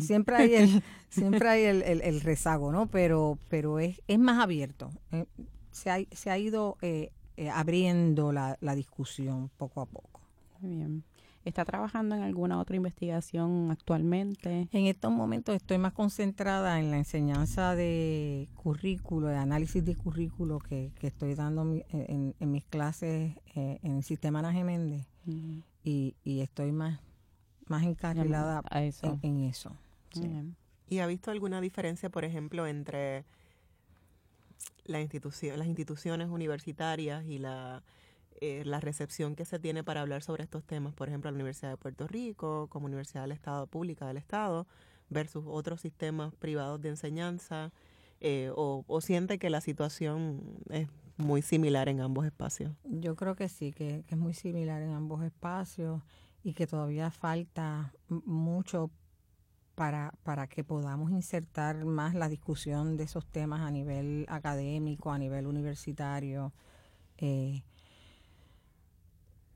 Siempre 0.00 0.36
hay 0.36 0.54
el, 0.54 0.82
siempre 1.08 1.48
hay 1.48 1.64
el, 1.64 2.20
rezago, 2.20 2.72
¿no? 2.72 2.86
Pero, 2.86 3.38
pero 3.48 3.78
es, 3.78 4.00
es 4.06 4.18
más 4.18 4.42
abierto. 4.42 4.90
Eh, 5.12 5.26
se, 5.70 5.90
ha, 5.90 5.98
se 6.12 6.30
ha 6.30 6.38
ido 6.38 6.78
eh, 6.80 7.10
eh, 7.36 7.50
abriendo 7.50 8.32
la, 8.32 8.56
la 8.60 8.74
discusión 8.74 9.50
poco 9.56 9.80
a 9.80 9.86
poco. 9.86 10.20
Muy 10.60 10.76
bien. 10.76 11.04
¿Está 11.46 11.64
trabajando 11.64 12.16
en 12.16 12.22
alguna 12.22 12.58
otra 12.58 12.74
investigación 12.74 13.70
actualmente? 13.70 14.68
En 14.72 14.86
estos 14.86 15.12
momentos 15.12 15.54
estoy 15.54 15.78
más 15.78 15.92
concentrada 15.92 16.80
en 16.80 16.90
la 16.90 16.98
enseñanza 16.98 17.76
de 17.76 18.48
currículo, 18.56 19.28
de 19.28 19.36
análisis 19.36 19.84
de 19.84 19.94
currículo 19.94 20.58
que, 20.58 20.90
estoy 21.00 21.36
dando 21.36 21.62
en, 21.90 22.34
mis 22.40 22.64
clases 22.64 23.36
eh, 23.54 23.78
en 23.84 23.98
el 23.98 24.02
sistema 24.02 24.40
Ana 24.40 24.50
Méndez 24.64 25.06
y, 25.84 26.16
estoy 26.24 26.72
más, 26.72 26.98
más 27.68 27.84
encarrilada 27.84 28.64
En, 29.22 29.44
eso. 29.44 29.70
¿Y 30.88 30.98
ha 30.98 31.06
visto 31.06 31.30
alguna 31.30 31.60
diferencia, 31.60 32.10
por 32.10 32.24
ejemplo, 32.24 32.66
entre 32.66 33.24
la 34.84 35.00
institución, 35.00 35.60
las 35.60 35.68
instituciones 35.68 36.28
universitarias 36.28 37.24
y 37.24 37.38
la 37.38 37.84
eh, 38.40 38.62
la 38.64 38.80
recepción 38.80 39.34
que 39.34 39.44
se 39.44 39.58
tiene 39.58 39.84
para 39.84 40.00
hablar 40.02 40.22
sobre 40.22 40.44
estos 40.44 40.64
temas, 40.64 40.94
por 40.94 41.08
ejemplo, 41.08 41.30
la 41.30 41.34
Universidad 41.34 41.70
de 41.70 41.76
Puerto 41.76 42.06
Rico, 42.06 42.68
como 42.68 42.86
Universidad 42.86 43.22
del 43.22 43.32
Estado 43.32 43.66
Pública 43.66 44.06
del 44.06 44.16
Estado, 44.16 44.66
versus 45.08 45.44
otros 45.46 45.80
sistemas 45.80 46.34
privados 46.34 46.80
de 46.80 46.90
enseñanza, 46.90 47.72
eh, 48.20 48.50
o, 48.54 48.84
siente 49.00 49.38
que 49.38 49.50
la 49.50 49.60
situación 49.60 50.58
es 50.70 50.88
muy 51.16 51.42
similar 51.42 51.88
en 51.88 52.00
ambos 52.00 52.26
espacios? 52.26 52.72
Yo 52.84 53.14
creo 53.16 53.36
que 53.36 53.48
sí, 53.48 53.72
que, 53.72 54.04
es 54.08 54.16
muy 54.16 54.34
similar 54.34 54.82
en 54.82 54.92
ambos 54.92 55.22
espacios 55.22 56.02
y 56.42 56.54
que 56.54 56.66
todavía 56.66 57.10
falta 57.10 57.92
mucho 58.08 58.90
para, 59.74 60.14
para 60.22 60.46
que 60.46 60.64
podamos 60.64 61.10
insertar 61.10 61.84
más 61.84 62.14
la 62.14 62.28
discusión 62.28 62.96
de 62.96 63.04
esos 63.04 63.26
temas 63.26 63.60
a 63.60 63.70
nivel 63.70 64.24
académico, 64.28 65.12
a 65.12 65.18
nivel 65.18 65.46
universitario. 65.46 66.52
Eh, 67.18 67.62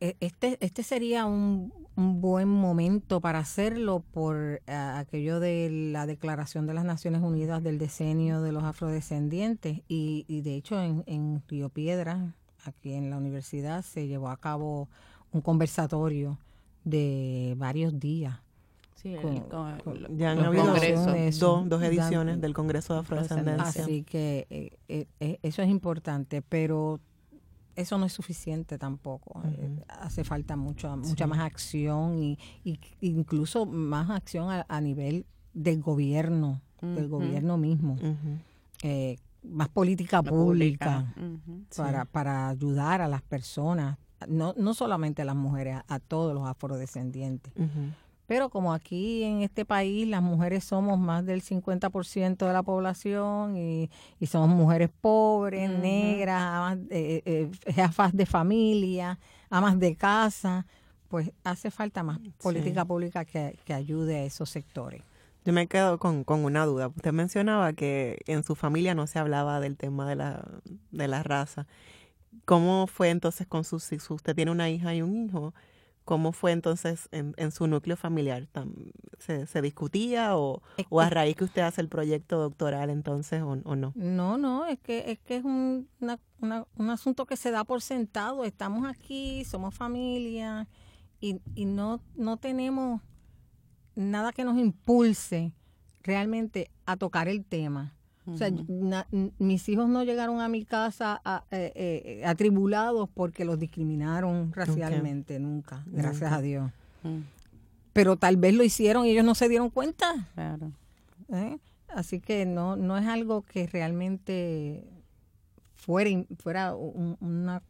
este, 0.01 0.57
este 0.61 0.83
sería 0.83 1.27
un, 1.27 1.73
un 1.97 2.21
buen 2.21 2.49
momento 2.49 3.21
para 3.21 3.41
hacerlo 3.41 4.03
por 4.13 4.63
eh, 4.67 4.73
aquello 4.73 5.41
de 5.41 5.69
la 5.93 6.07
Declaración 6.07 6.67
de 6.67 6.75
las 6.75 6.85
Naciones 6.85 7.23
Unidas 7.23 7.63
del 7.63 7.79
Decenio 7.79 8.41
de 8.41 8.53
los 8.53 8.65
Afrodescendientes 8.65 9.83
y, 9.89 10.25
y 10.27 10.41
de 10.41 10.57
hecho 10.57 10.81
en, 10.81 11.05
en 11.07 11.43
Río 11.47 11.69
Piedra, 11.69 12.35
aquí 12.65 12.95
en 12.95 13.11
la 13.11 13.17
universidad, 13.17 13.83
se 13.83 14.07
llevó 14.07 14.29
a 14.29 14.37
cabo 14.39 14.89
un 15.33 15.41
conversatorio 15.41 16.39
de 16.85 17.55
varios 17.59 17.99
días. 17.99 18.41
Sí, 18.95 19.17
ya 20.11 20.33
han 20.33 20.41
habido 20.41 20.75
dos, 20.75 21.69
dos, 21.69 21.83
ediciones 21.83 22.39
del 22.39 22.53
Congreso 22.53 22.93
de 22.93 23.01
Afrodescendencia. 23.01 23.85
Así 23.85 24.03
que 24.03 24.47
eh, 24.51 25.07
eh, 25.21 25.39
eso 25.43 25.63
es 25.63 25.71
importante, 25.71 26.43
pero 26.43 27.01
eso 27.77 27.99
no 27.99 28.07
es 28.07 28.13
suficiente 28.13 28.79
tampoco. 28.79 29.43
Eh, 29.45 29.83
hace 29.89 30.25
falta 30.25 30.57
mucho, 30.57 30.97
mucha 30.97 31.27
más 31.27 31.41
acción 31.41 32.19
y, 32.19 32.39
incluso 33.01 33.67
más 33.67 34.11
acción 34.11 34.49
a, 34.67 34.81
nivel 34.81 35.27
del 35.53 35.81
gobierno, 35.81 36.61
del 36.81 37.09
gobierno 37.09 37.57
mismo. 37.57 37.97
Eh, 38.83 39.17
más 39.43 39.69
política 39.69 40.23
pública, 40.23 41.15
para, 41.77 42.05
para 42.05 42.49
ayudar 42.49 43.01
a 43.01 43.09
las 43.09 43.23
personas, 43.23 43.99
no, 44.29 44.55
no 44.57 44.75
solamente 44.75 45.23
a 45.23 45.25
las 45.25 45.37
mujeres, 45.37 45.79
a, 45.87 45.99
todos 45.99 46.35
los 46.35 46.47
afrodescendientes. 46.47 47.53
Pero 48.31 48.49
como 48.49 48.73
aquí 48.73 49.25
en 49.25 49.43
este 49.43 49.65
país 49.65 50.07
las 50.07 50.23
mujeres 50.23 50.63
somos 50.63 51.01
más 51.01 51.27
del 51.27 51.43
50% 51.43 52.47
de 52.47 52.53
la 52.53 52.63
población 52.63 53.57
y, 53.57 53.91
somos 54.25 54.51
mujeres 54.51 54.89
pobres, 55.01 55.69
negras, 55.69 56.41
amas, 56.41 56.79
eh, 56.91 57.23
eh, 57.25 57.51
jefas 57.73 58.17
de 58.17 58.27
familia, 58.27 59.19
amas 59.51 59.81
de 59.81 59.97
casa, 59.97 60.65
pues 61.09 61.33
hace 61.43 61.73
falta 61.73 62.05
más 62.05 62.21
política 62.41 62.85
pública 62.85 63.25
que, 63.25 63.59
ayude 63.75 64.19
a 64.19 64.23
esos 64.23 64.49
sectores. 64.49 65.03
Yo 65.45 65.53
me 65.53 65.67
quedo 65.67 65.99
con, 65.99 66.23
con, 66.23 66.45
una 66.45 66.65
duda. 66.67 66.87
Usted 66.87 67.13
mencionaba 67.13 67.73
que 67.73 68.21
en 68.29 68.45
su 68.45 68.55
familia 68.55 68.95
no 68.95 69.09
se 69.09 69.19
hablaba 69.19 69.59
del 69.59 69.77
tema 69.77 70.09
de 70.09 70.15
la, 70.15 70.47
de 70.93 71.09
la 71.09 71.25
raza. 71.25 71.67
¿Cómo 72.45 72.87
fue 72.87 73.11
entonces 73.11 73.49
con 73.49 73.65
sus 73.65 73.91
hijos? 73.91 74.09
Usted 74.13 74.37
tiene 74.37 74.53
una 74.53 74.71
hija 74.71 74.95
y 74.95 75.03
un 75.03 75.17
hijo. 75.27 75.53
¿Cómo 76.11 76.33
fue 76.33 76.51
entonces 76.51 77.09
en, 77.13 77.35
en 77.37 77.53
su 77.53 77.69
núcleo 77.69 77.97
familiar? 77.97 78.49
¿Se, 79.21 79.47
se 79.47 79.63
discutía 79.63 80.37
o, 80.37 80.61
o, 80.89 81.01
a 81.01 81.09
raíz 81.09 81.37
que 81.37 81.45
usted 81.45 81.63
hace 81.63 81.81
el 81.81 81.89
proyecto 81.89 82.41
doctoral 82.41 82.91
entonces 82.91 83.41
o, 83.43 83.55
no? 83.55 83.93
No, 83.95 84.37
no, 84.37 84.67
es 84.67 84.81
que 84.81 85.13
es, 85.13 85.21
que 85.21 85.37
es 85.37 85.45
un, 85.45 85.89
un 86.41 86.91
asunto 86.91 87.27
que 87.27 87.37
se 87.37 87.53
da 87.53 87.63
por 87.63 87.81
sentado. 87.81 88.43
Estamos 88.43 88.89
aquí, 88.89 89.45
somos 89.45 89.73
familia 89.73 90.67
y, 91.21 91.41
y 91.55 91.65
no, 91.65 92.01
no 92.17 92.39
tenemos 92.39 93.01
nada 93.95 94.33
que 94.33 94.43
nos 94.43 94.59
impulse 94.59 95.53
realmente 96.03 96.73
a 96.87 96.97
tocar 96.97 97.29
el 97.29 97.45
tema. 97.45 97.95
O 98.27 98.37
sea, 98.37 98.53
mis 99.39 99.69
hijos 99.69 99.89
no 99.89 100.05
llegaron 100.05 100.41
a 100.41 100.49
mi 100.49 100.65
casa 100.65 101.21
eh, 101.51 101.73
eh, 101.75 102.23
atribulados 102.25 103.09
porque 103.09 103.45
los 103.45 103.59
discriminaron 103.59 104.53
racialmente, 104.53 105.41
nunca, 105.41 105.83
gracias 105.87 106.33
a 106.33 106.41
Dios. 106.41 106.71
Mm. 107.03 107.21
Pero 107.93 108.17
tal 108.17 108.37
vez 108.37 108.55
lo 108.55 108.63
hicieron 108.63 109.07
y 109.07 109.11
ellos 109.11 109.25
no 109.25 109.35
se 109.35 109.49
dieron 109.49 109.71
cuenta. 109.71 110.29
Claro. 110.35 110.71
¿Eh? 111.33 111.59
Así 111.89 112.21
que 112.21 112.47
no, 112.47 112.77
no 112.77 112.97
es 112.99 113.07
algo 113.07 113.43
que 113.43 113.67
realmente 113.67 114.85
fuera, 115.75 116.11
fuera 116.39 116.75
una, 116.75 117.63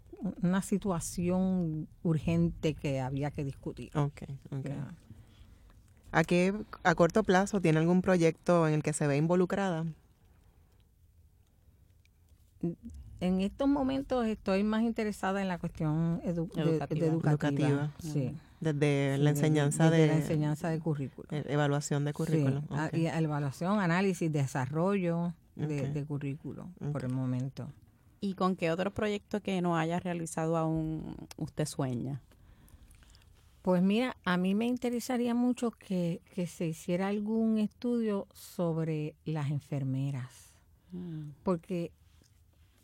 una 0.42 0.62
situación 0.62 1.88
urgente 2.02 2.74
que 2.74 3.00
había 3.00 3.30
que 3.30 3.44
discutir. 3.44 3.96
Okay. 3.96 4.38
¿A 6.12 6.24
qué, 6.24 6.52
a 6.82 6.94
corto 6.94 7.22
plazo, 7.22 7.60
tiene 7.60 7.78
algún 7.78 8.02
proyecto 8.02 8.66
en 8.66 8.74
el 8.74 8.82
que 8.82 8.92
se 8.92 9.06
ve 9.06 9.16
involucrada? 9.16 9.86
En 13.20 13.40
estos 13.40 13.68
momentos 13.68 14.26
estoy 14.26 14.64
más 14.64 14.82
interesada 14.82 15.42
en 15.42 15.48
la 15.48 15.58
cuestión 15.58 16.20
educativa. 16.24 17.92
Sí. 18.00 18.34
Desde 18.60 19.16
la 19.18 19.30
enseñanza 19.30 19.90
de, 19.90 20.06
la 20.06 20.16
enseñanza 20.16 20.68
de 20.68 20.80
currículo. 20.80 21.28
E, 21.30 21.44
evaluación 21.48 22.04
de 22.04 22.12
currículo. 22.12 22.62
Ah, 22.70 22.90
y 22.92 23.06
evaluación, 23.06 23.78
análisis, 23.80 24.30
desarrollo 24.30 25.34
de, 25.56 26.04
currículo 26.06 26.68
por 26.92 27.04
el 27.04 27.12
momento. 27.12 27.68
¿Y 28.20 28.34
con 28.34 28.56
qué 28.56 28.70
otro 28.70 28.90
proyecto 28.90 29.40
que 29.40 29.62
no 29.62 29.78
haya 29.78 29.98
realizado 29.98 30.58
aún 30.58 31.16
usted 31.38 31.64
sueña? 31.64 32.20
Pues 33.62 33.82
mira, 33.82 34.16
a 34.24 34.36
mí 34.36 34.54
me 34.54 34.66
interesaría 34.66 35.34
mucho 35.34 35.70
que, 35.70 36.20
que 36.34 36.46
se 36.46 36.66
hiciera 36.66 37.08
algún 37.08 37.58
estudio 37.58 38.26
sobre 38.32 39.14
las 39.24 39.50
enfermeras. 39.50 40.56
Mm. 40.92 41.30
Porque 41.42 41.92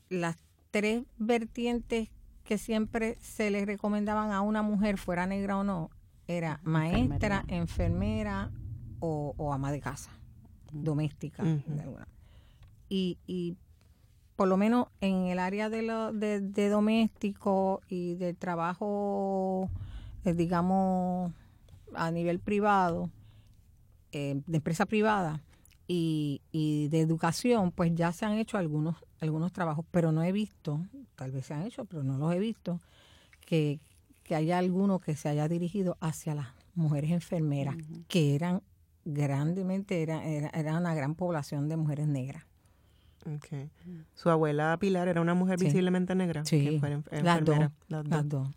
las 0.09 0.37
tres 0.71 1.05
vertientes 1.19 2.11
que 2.45 2.59
siempre 2.59 3.17
se 3.21 3.51
le 3.51 3.65
recomendaban 3.65 4.31
a 4.31 4.41
una 4.41 4.63
mujer, 4.63 4.99
fuera 4.99 5.27
negra 5.27 5.59
o 5.59 5.65
no, 5.65 5.91
era 6.29 6.61
maestra, 6.63 7.45
enfermera 7.49 8.51
o, 9.01 9.53
ama 9.53 9.73
de 9.73 9.81
casa, 9.81 10.11
doméstica. 10.73 11.45
y, 12.89 13.19
y 13.27 13.57
por 14.37 14.49
lo 14.49 14.57
menos 14.57 14.89
en 15.01 15.27
el 15.27 15.39
área 15.39 15.71
de, 15.71 15.83
lo, 15.83 16.13
de, 16.13 16.69
doméstico 16.69 17.81
y 17.89 18.15
de 18.15 18.35
trabajo, 18.35 19.71
eh, 20.25 20.35
digamos, 20.35 21.33
a 21.95 22.11
nivel 22.11 22.39
privado, 22.39 23.11
eh, 24.13 24.41
de 24.47 24.57
empresa 24.59 24.87
privada 24.87 25.43
y, 25.89 26.43
y 26.53 26.89
de 26.89 27.01
educación, 27.01 27.73
pues 27.73 27.95
ya 27.95 28.13
se 28.13 28.27
han 28.27 28.35
hecho 28.35 28.59
algunos 28.59 28.97
algunos 29.21 29.53
trabajos, 29.53 29.85
pero 29.91 30.13
no 30.13 30.23
he 30.23 30.33
visto, 30.33 30.81
tal 31.15 31.33
vez 31.33 31.47
se 31.47 31.55
han 31.55 31.63
hecho, 31.63 31.85
pero 31.85 32.03
no 32.03 32.19
los 32.19 32.35
he 32.35 32.39
visto, 32.39 32.81
que, 33.41 33.81
haya 34.31 34.59
alguno 34.59 34.99
que 34.99 35.15
se 35.15 35.29
haya 35.29 35.49
dirigido 35.49 35.97
hacia 36.01 36.35
las 36.35 36.49
mujeres 36.75 37.11
enfermeras, 37.13 37.77
que 38.09 38.35
eran 38.35 38.63
grandemente, 39.05 40.03
era, 40.03 40.25
era, 40.25 40.79
una 40.79 40.95
gran 40.95 41.15
población 41.15 41.69
de 41.69 41.77
mujeres 41.77 42.09
negras. 42.09 42.45
Okay. 43.39 43.71
¿Su 44.15 44.31
abuela 44.31 44.77
Pilar 44.79 45.09
era 45.09 45.21
una 45.21 45.35
mujer 45.35 45.59
visiblemente 45.59 46.15
negra? 46.15 46.45
Sí, 46.45 46.81
las, 47.11 47.45
dos, 47.45 47.59
las 47.89 48.29
dos. 48.29 48.49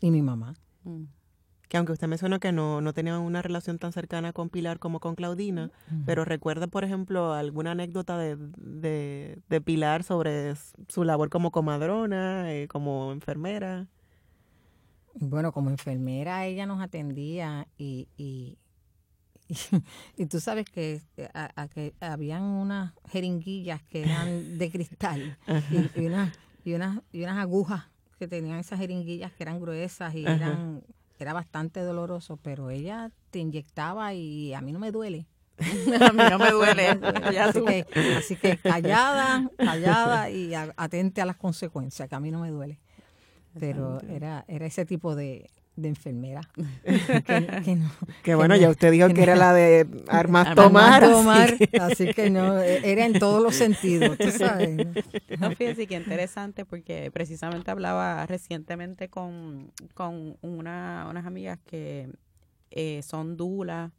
Y 0.00 0.10
mi 0.10 0.20
mamá. 0.22 0.54
Mm 0.84 1.04
que 1.72 1.78
aunque 1.78 1.94
usted 1.94 2.06
mencionó 2.06 2.38
que 2.38 2.52
no, 2.52 2.82
no 2.82 2.92
tenía 2.92 3.18
una 3.18 3.40
relación 3.40 3.78
tan 3.78 3.94
cercana 3.94 4.34
con 4.34 4.50
Pilar 4.50 4.78
como 4.78 5.00
con 5.00 5.14
Claudina, 5.14 5.70
pero 6.04 6.26
recuerda, 6.26 6.66
por 6.66 6.84
ejemplo, 6.84 7.32
alguna 7.32 7.70
anécdota 7.70 8.18
de, 8.18 8.36
de, 8.36 9.60
Pilar 9.62 10.02
sobre 10.02 10.52
su 10.88 11.02
labor 11.02 11.30
como 11.30 11.50
comadrona, 11.50 12.52
eh, 12.52 12.68
como 12.68 13.10
enfermera. 13.10 13.86
Bueno, 15.14 15.50
como 15.52 15.70
enfermera 15.70 16.44
ella 16.44 16.66
nos 16.66 16.82
atendía 16.82 17.66
y, 17.78 18.06
y, 18.18 18.58
y, 20.18 20.26
tú 20.26 20.40
sabes 20.40 20.66
que, 20.66 21.00
eh, 21.16 21.30
a, 21.32 21.68
que 21.68 21.94
habían 22.00 22.42
unas 22.42 22.92
jeringuillas 23.08 23.82
que 23.84 24.02
eran 24.02 24.58
de 24.58 24.70
cristal 24.70 25.38
y, 25.96 26.04
unas, 26.04 26.38
y, 26.66 26.74
unas, 26.74 27.00
y 27.12 27.22
unas 27.22 27.38
agujas 27.38 27.86
que 28.18 28.28
tenían 28.28 28.58
esas 28.58 28.78
jeringuillas 28.78 29.32
que 29.32 29.42
eran 29.44 29.58
gruesas 29.58 30.14
y 30.14 30.26
eran 30.26 30.82
era 31.18 31.32
bastante 31.32 31.80
doloroso, 31.80 32.36
pero 32.36 32.70
ella 32.70 33.10
te 33.30 33.38
inyectaba 33.38 34.14
y 34.14 34.54
a 34.54 34.60
mí 34.60 34.72
no 34.72 34.78
me 34.78 34.90
duele. 34.90 35.26
a 35.58 36.12
mí 36.12 36.22
no 36.30 36.38
me 36.38 36.50
duele. 36.50 36.88
así, 37.40 37.62
que, 37.62 37.86
así 38.16 38.36
que 38.36 38.56
callada, 38.56 39.50
callada 39.56 40.30
y 40.30 40.54
atente 40.54 41.20
a 41.20 41.26
las 41.26 41.36
consecuencias, 41.36 42.08
que 42.08 42.14
a 42.14 42.20
mí 42.20 42.30
no 42.30 42.40
me 42.40 42.50
duele. 42.50 42.78
Pero 43.58 44.00
era, 44.08 44.44
era 44.48 44.64
ese 44.66 44.86
tipo 44.86 45.14
de, 45.14 45.50
de 45.76 45.88
enfermera. 45.88 46.42
que, 48.22 48.34
bueno, 48.34 48.56
ya 48.56 48.68
usted 48.70 48.92
dijo 48.92 49.08
que, 49.08 49.22
era 49.22 49.36
la 49.36 49.52
de 49.52 49.86
armas 50.08 50.54
tomar. 50.54 51.04
así, 51.80 52.12
que... 52.12 52.30
no, 52.30 52.58
era 52.58 53.06
en 53.06 53.18
todos 53.18 53.42
los 53.42 53.54
sentidos, 53.54 54.18
tú 54.18 54.30
sabes. 54.30 54.86
No, 55.38 55.50
fíjense 55.52 55.86
qué 55.86 55.96
interesante 55.96 56.64
porque 56.64 57.10
precisamente 57.10 57.70
hablaba 57.70 58.26
recientemente 58.26 59.08
con, 59.08 59.72
con 59.94 60.36
una, 60.42 61.06
unas 61.08 61.26
amigas 61.26 61.58
que 61.66 62.10
eh, 62.70 63.00
son 63.02 63.36
dulas. 63.36 63.92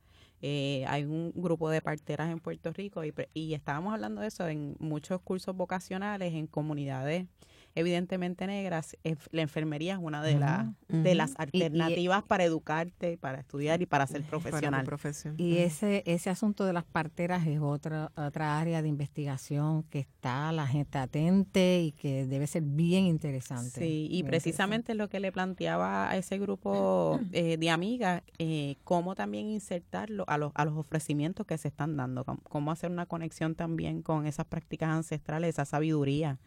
Eh, 0.45 0.83
hay 0.89 1.05
un 1.05 1.31
grupo 1.33 1.69
de 1.69 1.81
parteras 1.81 2.29
en 2.29 2.39
Puerto 2.39 2.71
Rico 2.73 3.03
y, 3.05 3.13
y 3.33 3.53
estábamos 3.53 3.93
hablando 3.93 4.21
de 4.21 4.27
eso 4.27 4.47
en 4.47 4.75
muchos 4.77 5.21
cursos 5.21 5.55
vocacionales, 5.55 6.33
en 6.33 6.47
comunidades 6.47 7.27
evidentemente 7.75 8.47
negras, 8.47 8.97
la 9.31 9.41
enfermería 9.41 9.93
es 9.93 9.99
una 10.01 10.21
de, 10.21 10.37
las 10.37 10.67
de 10.87 11.15
las 11.15 11.33
alternativas 11.37 12.23
para 12.23 12.43
educarte, 12.43 13.17
para 13.17 13.39
estudiar 13.39 13.81
y 13.81 13.85
para 13.85 14.05
ser 14.07 14.23
profesional. 14.23 14.87
Y 15.37 15.57
ese, 15.57 16.03
ese 16.05 16.29
asunto 16.29 16.65
de 16.65 16.73
las 16.73 16.83
parteras 16.83 17.47
es 17.47 17.59
otra, 17.59 18.11
otra 18.15 18.59
área 18.59 18.81
de 18.81 18.87
investigación 18.87 19.83
que 19.83 19.99
está 19.99 20.51
la 20.51 20.67
gente 20.67 20.97
atente 20.97 21.81
y 21.81 21.91
que 21.91 22.25
debe 22.25 22.47
ser 22.47 22.63
bien 22.63 23.05
interesante. 23.05 23.81
Sí, 23.81 24.07
y 24.11 24.23
precisamente 24.23 24.93
lo 24.93 25.09
que 25.09 25.19
le 25.19 25.31
planteaba 25.31 26.09
a 26.09 26.17
ese 26.17 26.37
grupo 26.37 27.19
eh, 27.31 27.57
de 27.57 27.69
amigas, 27.69 28.21
eh, 28.37 28.75
cómo 28.83 29.15
también 29.15 29.47
insertarlo 29.47 30.25
a 30.27 30.37
los, 30.37 30.51
a 30.55 30.65
los 30.65 30.77
ofrecimientos 30.77 31.47
que 31.47 31.57
se 31.57 31.69
están 31.69 31.97
dando, 31.97 32.23
cómo 32.43 32.71
hacer 32.71 32.91
una 32.91 33.05
conexión 33.07 33.55
también 33.55 34.01
con 34.01 34.27
esas 34.27 34.45
prácticas 34.45 34.89
ancestrales, 34.89 35.49
esa 35.49 35.65
sabiduría 35.65 36.39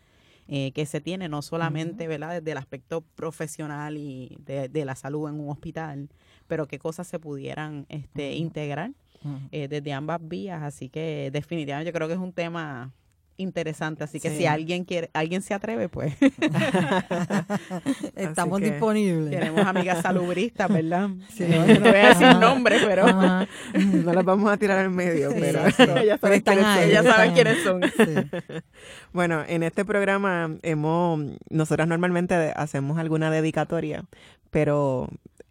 eh, 0.49 0.73
que 0.73 0.87
se 0.87 1.01
tiene, 1.01 1.29
no 1.29 1.43
solamente 1.43 2.07
¿verdad? 2.07 2.35
desde 2.35 2.53
el 2.53 2.59
aspecto 2.59 3.01
profesional 3.01 3.97
y 3.97 4.37
de, 4.41 4.85
la 4.85 4.95
salud 4.95 5.29
en 5.29 5.41
un 5.41 5.51
hospital, 5.51 6.09
pero 6.47 6.67
qué 6.67 6.79
cosas 6.79 7.07
se 7.07 7.19
pudieran 7.19 7.87
este, 7.89 8.35
integrar 8.35 8.93
eh, 9.51 9.67
desde 9.67 9.93
ambas 9.93 10.21
vías. 10.23 10.63
Así 10.63 10.89
que 10.89 11.31
definitivamente 11.33 11.91
yo 11.91 11.93
creo 11.93 12.07
que 12.07 12.15
es 12.15 12.21
un 12.21 12.33
tema 12.33 12.93
interesante. 13.37 14.05
Así 14.05 14.21
que 14.21 14.31
si 14.31 14.47
alguien 14.47 14.85
quiere, 14.85 15.11
alguien 15.13 15.43
se 15.43 15.55
atreve, 15.55 15.89
pues 15.89 16.15
estamos 18.17 18.61
disponibles. 18.61 19.31
Tenemos 19.31 19.67
amigas 19.67 20.03
salubristas, 20.03 20.69
¿verdad? 20.69 21.11
No, 21.47 21.91
voy 21.91 21.99
a 21.99 22.09
decir 22.09 22.37
nombres, 22.37 22.83
pero 22.85 23.07
no 23.07 24.13
las 24.13 24.25
vamos 24.25 24.51
a 24.51 24.57
tirar 24.57 24.79
al 24.79 24.91
medio, 24.91 25.31
pero 25.39 25.61
ellas 25.97 26.21
saben, 26.21 27.35
quiénes, 27.35 27.63
son. 27.63 27.81
bueno, 29.13 29.45
en 29.47 29.63
este 29.63 29.85
programa 29.85 30.57
hemos, 30.63 31.21
nosotras 31.51 31.87
normalmente 31.87 32.35
hacemos 32.57 32.99
alguna 32.99 33.31
dedicatoria, 33.31 34.05
pero 34.51 35.09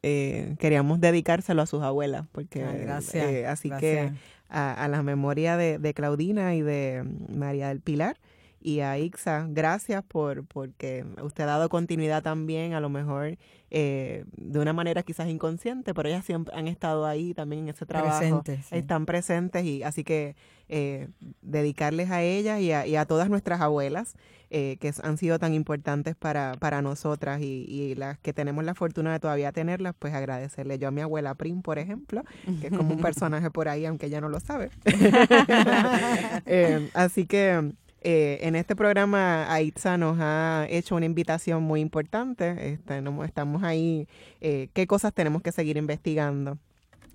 eh, 0.08 0.56
queríamos 0.60 1.01
dedicárselo 1.01 1.64
a 1.64 1.66
sus 1.66 1.82
abuelas, 1.82 2.28
porque 2.32 2.60
gracias, 2.60 3.26
eh, 3.28 3.47
así 3.47 3.72
que 3.72 4.12
a, 4.49 4.88
la 4.88 5.01
memoria 5.01 5.58
de, 5.58 5.93
Claudina 5.95 6.53
y 6.53 6.62
de 6.62 7.03
María 7.28 7.70
del 7.70 7.82
Pilar. 7.82 8.18
Y 8.62 8.82
a 8.82 8.99
Ixa, 8.99 9.47
gracias 9.49 10.03
por 10.03 10.45
porque 10.45 11.06
usted 11.24 11.43
ha 11.43 11.47
dado 11.47 11.70
continuidad 11.70 12.22
también, 12.22 12.74
a 12.74 12.80
lo 12.80 12.89
mejor 12.89 13.38
eh, 13.72 14.26
de 14.38 14.60
una 14.60 14.74
manera 14.74 15.01
quizás 15.01 15.28
inconsciente, 15.28 15.95
pero 15.95 16.08
ellas 16.08 16.24
siempre 16.24 16.56
han 16.56 16.68
estado 16.68 17.08
ahí 17.08 17.34
también 17.34 17.64
en 17.64 17.70
ese 17.70 17.88
trabajo, 17.88 18.43
están 18.72 19.08
presentes 19.08 19.66
y 19.66 19.82
así 19.82 20.03
que 20.03 20.36
eh, 20.70 21.10
dedicarles 21.41 22.12
a 22.12 22.22
ellas 22.22 22.60
y 22.60 22.72
a, 22.72 22.86
y 22.86 22.95
a 22.95 23.06
todas 23.06 23.30
nuestras 23.30 23.62
abuelas 23.62 24.16
eh, 24.58 24.78
que 24.80 24.93
han 25.03 25.18
sido 25.18 25.38
tan 25.38 25.53
importantes 25.53 26.16
para, 26.16 26.53
para 26.53 26.82
nosotras 26.82 27.41
y, 27.41 27.93
las 27.95 28.18
que 28.20 28.32
tenemos 28.32 28.64
la 28.64 28.74
fortuna 28.74 29.12
de 29.12 29.20
todavía 29.20 29.51
tenerlas, 29.51 29.93
pues 29.99 30.14
agradecerle 30.14 30.80
yo 30.80 30.88
a 30.88 30.91
mi 30.91 31.01
abuela 31.01 31.36
Prim, 31.36 31.62
por 31.62 31.78
ejemplo, 31.78 32.24
que 32.62 32.68
es 32.68 32.74
como 32.74 32.93
un 32.93 33.01
personaje 33.01 33.51
por 33.51 33.68
ahí, 33.68 33.86
aunque 33.86 34.06
ella 34.06 34.22
no 34.22 34.30
lo 34.30 34.39
sabe. 34.39 34.70
Eh, 36.45 36.89
así 36.93 37.26
que 37.26 37.74
eh, 38.01 38.38
en 38.41 38.56
este 38.56 38.78
programa 38.78 39.51
Aitza 39.51 39.97
nos 39.97 40.18
ha 40.22 40.68
hecho 40.70 40.95
una 40.95 41.06
invitación 41.06 41.62
muy 41.62 41.82
importante. 41.82 42.74
Este, 42.74 43.03
estamos 43.26 43.64
ahí, 43.64 44.08
qué 44.39 44.86
cosas 44.88 45.14
tenemos 45.14 45.41
que 45.41 45.51
seguir 45.51 45.76
investigando. 45.76 46.58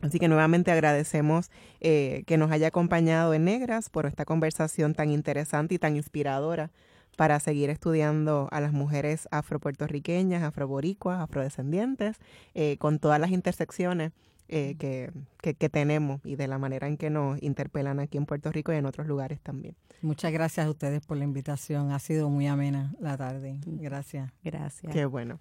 Así 0.03 0.18
que 0.18 0.28
nuevamente 0.28 0.72
agradecemos 0.72 1.51
que 1.80 2.36
nos 2.38 2.51
haya 2.51 2.68
acompañado 2.68 3.32
en 3.32 3.45
Negras 3.45 3.88
por 3.88 4.05
esta 4.05 4.26
conversación 4.26 4.93
tan 4.95 5.11
interesante 5.11 5.76
y 5.76 5.78
tan 5.78 5.97
inspiradora 5.97 6.70
para 7.17 7.41
seguir 7.41 7.71
estudiando 7.71 8.49
a 8.51 8.61
las 8.61 8.73
mujeres 8.73 9.29
afropuertorriqueñas, 9.31 10.43
afroboricuas, 10.43 11.21
afrodescendientes, 11.21 12.17
eh, 12.55 12.77
con 12.79 12.99
todas 12.99 13.21
las 13.21 13.31
intersecciones 13.31 14.13
eh, 14.49 14.75
que, 14.79 15.13
que, 15.43 15.69
tenemos 15.69 16.21
y 16.25 16.35
de 16.35 16.49
la 16.49 16.59
manera 16.59 16.89
en 16.89 16.97
que 16.97 17.09
nos 17.09 17.41
interpelan 17.41 18.01
aquí 18.01 18.19
en 18.19 18.27
Puerto 18.27 18.51
Rico 18.51 18.73
y 18.73 18.77
en 18.77 18.87
otros 18.87 19.07
lugares 19.07 19.41
también. 19.41 19.77
Muchas 20.03 20.33
gracias 20.33 20.67
a 20.67 20.71
ustedes 20.71 21.07
por 21.07 21.17
la 21.17 21.25
invitación. 21.25 21.93
Ha 21.93 22.01
sido 22.01 22.29
muy 22.31 22.49
amena 22.49 22.93
la 22.99 23.17
tarde. 23.17 23.61
Gracias. 23.65 24.33
Gracias. 24.43 24.93
Qué 24.93 25.05
bueno. 25.05 25.39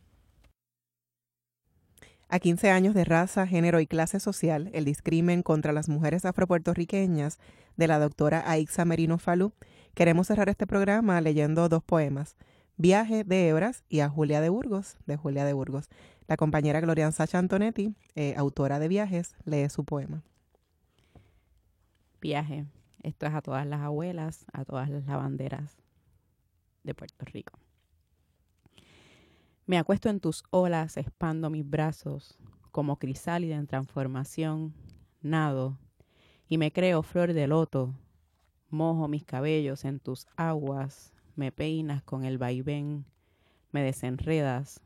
A 2.31 2.37
15 2.37 2.69
años 2.69 2.93
de 2.93 3.03
raza, 3.03 3.47
género 3.47 3.79
y 3.79 3.87
clase 3.87 4.19
social, 4.19 4.69
el 4.73 4.85
discrimen 4.85 5.41
contra 5.41 5.73
las 5.73 5.89
mujeres 5.89 6.25
afropuertorriqueñas 6.25 7.39
de 7.75 7.87
la 7.87 7.97
doctora 7.97 8.43
Aixa 8.45 8.85
Merino 8.85 9.17
Falú, 9.17 9.53
Queremos 9.93 10.27
cerrar 10.27 10.49
este 10.49 10.67
programa 10.67 11.19
leyendo 11.21 11.67
dos 11.69 11.83
poemas, 11.83 12.35
Viaje 12.77 13.25
de 13.25 13.49
Hebras 13.49 13.83
y 13.89 13.99
a 13.99 14.09
Julia 14.09 14.39
de 14.39 14.47
Burgos, 14.47 14.95
de 15.05 15.17
Julia 15.17 15.43
de 15.43 15.51
Burgos. 15.51 15.89
La 16.27 16.37
compañera 16.37 16.79
Gloria 16.79 17.11
Sacha 17.11 17.37
Antonetti, 17.37 17.93
eh, 18.15 18.35
autora 18.37 18.79
de 18.79 18.87
Viajes, 18.87 19.35
lee 19.43 19.67
su 19.69 19.83
poema. 19.83 20.23
Viaje. 22.21 22.65
Esto 23.03 23.25
es 23.25 23.33
a 23.33 23.41
todas 23.41 23.65
las 23.65 23.81
abuelas, 23.81 24.45
a 24.53 24.63
todas 24.63 24.89
las 24.89 25.05
lavanderas 25.05 25.77
de 26.83 26.93
Puerto 26.93 27.25
Rico. 27.25 27.59
Me 29.65 29.77
acuesto 29.77 30.09
en 30.09 30.19
tus 30.19 30.43
olas, 30.49 30.97
expando 30.97 31.49
mis 31.49 31.69
brazos, 31.69 32.37
como 32.71 32.97
crisálida 32.97 33.55
en 33.55 33.67
transformación, 33.67 34.73
nado, 35.21 35.77
y 36.47 36.57
me 36.57 36.71
creo 36.71 37.03
flor 37.03 37.33
de 37.33 37.47
loto, 37.47 37.93
Mojo 38.69 39.07
mis 39.07 39.23
cabellos 39.23 39.85
en 39.85 39.99
tus 39.99 40.27
aguas, 40.35 41.13
me 41.35 41.51
peinas 41.51 42.03
con 42.03 42.23
el 42.23 42.37
vaivén, 42.37 43.05
me 43.71 43.81
desenredas. 43.81 44.81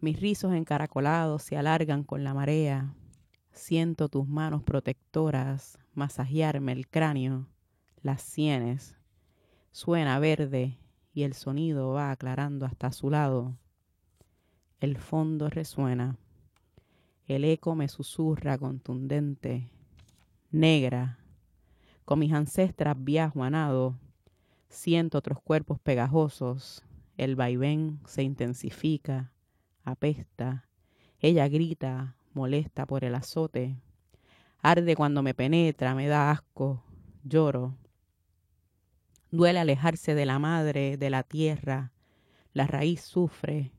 Mis 0.00 0.20
rizos 0.20 0.52
encaracolados 0.54 1.42
se 1.42 1.56
alargan 1.56 2.04
con 2.04 2.24
la 2.24 2.34
marea. 2.34 2.94
Siento 3.52 4.08
tus 4.08 4.26
manos 4.26 4.62
protectoras 4.62 5.78
masajearme 5.98 6.72
el 6.72 6.88
cráneo, 6.88 7.48
las 8.02 8.22
sienes. 8.22 8.96
Suena 9.72 10.18
verde 10.18 10.78
y 11.12 11.24
el 11.24 11.34
sonido 11.34 11.90
va 11.90 12.12
aclarando 12.12 12.64
hasta 12.64 12.92
su 12.92 13.10
lado. 13.10 13.58
El 14.80 14.96
fondo 14.96 15.50
resuena. 15.50 16.16
El 17.26 17.44
eco 17.44 17.74
me 17.74 17.88
susurra 17.88 18.56
contundente. 18.56 19.68
Negra, 20.50 21.18
con 22.08 22.20
mis 22.20 22.32
ancestras 22.32 22.96
viajo 22.98 23.44
a 23.44 23.50
nado, 23.50 23.98
siento 24.70 25.18
otros 25.18 25.42
cuerpos 25.42 25.78
pegajosos, 25.78 26.82
el 27.18 27.36
vaivén 27.36 28.00
se 28.06 28.22
intensifica, 28.22 29.30
apesta, 29.84 30.66
ella 31.20 31.46
grita, 31.48 32.16
molesta 32.32 32.86
por 32.86 33.04
el 33.04 33.14
azote, 33.14 33.76
arde 34.62 34.96
cuando 34.96 35.22
me 35.22 35.34
penetra, 35.34 35.94
me 35.94 36.06
da 36.06 36.30
asco, 36.30 36.82
lloro. 37.24 37.76
Duele 39.30 39.58
alejarse 39.58 40.14
de 40.14 40.24
la 40.24 40.38
madre, 40.38 40.96
de 40.96 41.10
la 41.10 41.24
tierra, 41.24 41.92
la 42.54 42.66
raíz 42.66 43.02
sufre, 43.02 43.74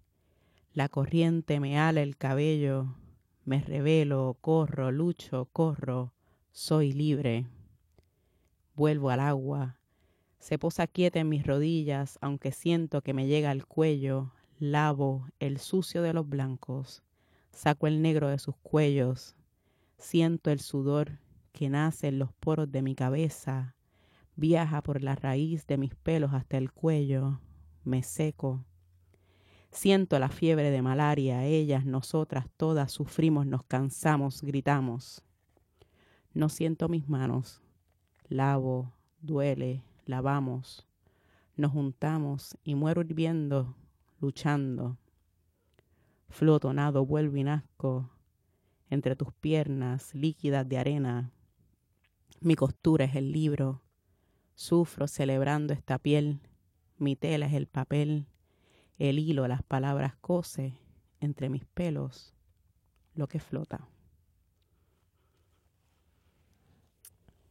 la 0.71 0.87
corriente 0.87 1.59
me 1.59 1.79
ala 1.79 2.01
el 2.01 2.15
cabello, 2.15 2.95
me 3.43 3.59
revelo, 3.59 4.37
corro, 4.39 4.91
lucho, 4.91 5.49
corro, 5.51 6.13
soy 6.51 6.93
libre 6.93 7.47
vuelvo 8.79 9.09
al 9.09 9.19
agua. 9.19 9.77
Se 10.39 10.57
posa 10.57 10.87
quieta 10.87 11.19
en 11.19 11.27
mis 11.27 11.45
rodillas, 11.45 12.17
aunque 12.21 12.53
siento 12.53 13.01
que 13.01 13.13
me 13.13 13.27
llega 13.27 13.51
al 13.51 13.65
cuello. 13.67 14.31
Lavo 14.57 15.27
el 15.39 15.59
sucio 15.59 16.01
de 16.01 16.13
los 16.13 16.27
blancos, 16.29 17.03
saco 17.51 17.87
el 17.87 18.01
negro 18.01 18.29
de 18.29 18.39
sus 18.39 18.55
cuellos. 18.55 19.35
Siento 19.97 20.49
el 20.49 20.61
sudor 20.61 21.19
que 21.51 21.69
nace 21.69 22.07
en 22.07 22.19
los 22.19 22.31
poros 22.31 22.71
de 22.71 22.81
mi 22.81 22.95
cabeza, 22.95 23.75
viaja 24.37 24.81
por 24.81 25.03
la 25.03 25.15
raíz 25.15 25.67
de 25.67 25.77
mis 25.77 25.93
pelos 25.95 26.33
hasta 26.33 26.57
el 26.57 26.71
cuello. 26.71 27.41
Me 27.83 28.01
seco. 28.01 28.63
Siento 29.71 30.17
la 30.19 30.29
fiebre 30.29 30.71
de 30.71 30.81
malaria, 30.81 31.45
ellas, 31.45 31.85
nosotras, 31.85 32.45
todas 32.55 32.93
sufrimos, 32.93 33.45
nos 33.45 33.63
cansamos, 33.65 34.41
gritamos. 34.41 35.21
No 36.33 36.47
siento 36.47 36.87
mis 36.87 37.09
manos, 37.09 37.61
lavo, 38.29 38.93
duele, 39.21 39.83
lavamos, 40.05 40.87
nos 41.55 41.71
juntamos 41.71 42.57
y 42.63 42.75
muero 42.75 43.01
hirviendo, 43.01 43.75
luchando. 44.21 44.97
Floto, 46.29 46.73
nado, 46.73 47.05
vuelvo 47.05 47.37
y 47.37 47.43
nazco 47.43 48.09
entre 48.89 49.15
tus 49.15 49.33
piernas 49.33 50.15
líquidas 50.15 50.67
de 50.67 50.77
arena. 50.77 51.31
Mi 52.39 52.55
costura 52.55 53.05
es 53.05 53.15
el 53.15 53.31
libro, 53.31 53.81
sufro 54.55 55.07
celebrando 55.07 55.73
esta 55.73 55.99
piel, 55.99 56.39
mi 56.97 57.15
tela 57.15 57.47
es 57.47 57.53
el 57.53 57.67
papel, 57.67 58.27
el 58.97 59.19
hilo, 59.19 59.47
las 59.47 59.63
palabras 59.63 60.15
cose 60.21 60.77
entre 61.19 61.49
mis 61.49 61.65
pelos 61.65 62.33
lo 63.19 63.27
que 63.27 63.39
flota. 63.39 63.87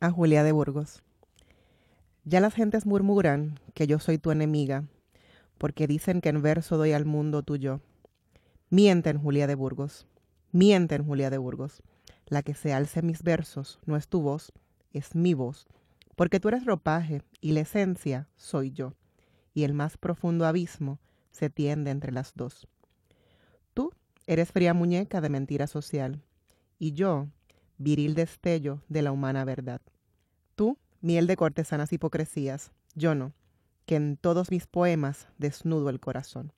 A 0.00 0.10
Julia 0.10 0.44
de 0.44 0.52
Burgos. 0.52 1.02
Ya 2.24 2.40
las 2.40 2.54
gentes 2.54 2.86
murmuran 2.86 3.58
que 3.74 3.86
yo 3.86 3.98
soy 3.98 4.18
tu 4.18 4.30
enemiga, 4.30 4.84
porque 5.58 5.88
dicen 5.88 6.20
que 6.20 6.28
en 6.28 6.40
verso 6.40 6.76
doy 6.76 6.92
al 6.92 7.04
mundo 7.04 7.42
tuyo. 7.42 7.80
Mienten, 8.70 9.18
Julia 9.18 9.48
de 9.48 9.56
Burgos. 9.56 10.06
Mienten, 10.52 11.04
Julia 11.04 11.30
de 11.30 11.38
Burgos. 11.38 11.82
La 12.26 12.42
que 12.42 12.54
se 12.54 12.72
alce 12.72 13.02
mis 13.02 13.22
versos 13.22 13.80
no 13.86 13.96
es 13.96 14.08
tu 14.08 14.20
voz, 14.20 14.52
es 14.92 15.16
mi 15.16 15.34
voz, 15.34 15.66
porque 16.14 16.38
tú 16.38 16.48
eres 16.48 16.64
ropaje 16.64 17.22
y 17.40 17.52
la 17.52 17.60
esencia 17.60 18.28
soy 18.36 18.70
yo, 18.70 18.94
y 19.52 19.64
el 19.64 19.74
más 19.74 19.96
profundo 19.96 20.46
abismo 20.46 21.00
se 21.32 21.50
tiende 21.50 21.90
entre 21.90 22.12
las 22.12 22.34
dos. 22.34 22.68
Tú 23.74 23.92
eres 24.26 24.52
fría 24.52 24.74
muñeca 24.74 25.20
de 25.20 25.30
mentira 25.30 25.66
social, 25.66 26.22
y 26.78 26.92
yo, 26.92 27.28
viril 27.78 28.14
destello 28.14 28.82
de 28.88 29.02
la 29.02 29.12
humana 29.12 29.44
verdad. 29.44 29.80
Tú, 30.54 30.78
miel 31.00 31.26
de 31.26 31.36
cortesanas 31.36 31.92
hipocresías, 31.92 32.72
yo 32.94 33.14
no, 33.14 33.32
que 33.86 33.96
en 33.96 34.16
todos 34.16 34.50
mis 34.50 34.66
poemas 34.66 35.28
desnudo 35.38 35.88
el 35.88 36.00
corazón. 36.00 36.52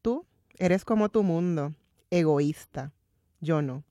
Tú 0.00 0.26
eres 0.58 0.84
como 0.84 1.08
tu 1.10 1.22
mundo, 1.22 1.74
egoísta, 2.10 2.92
yo 3.40 3.62
no, 3.62 3.84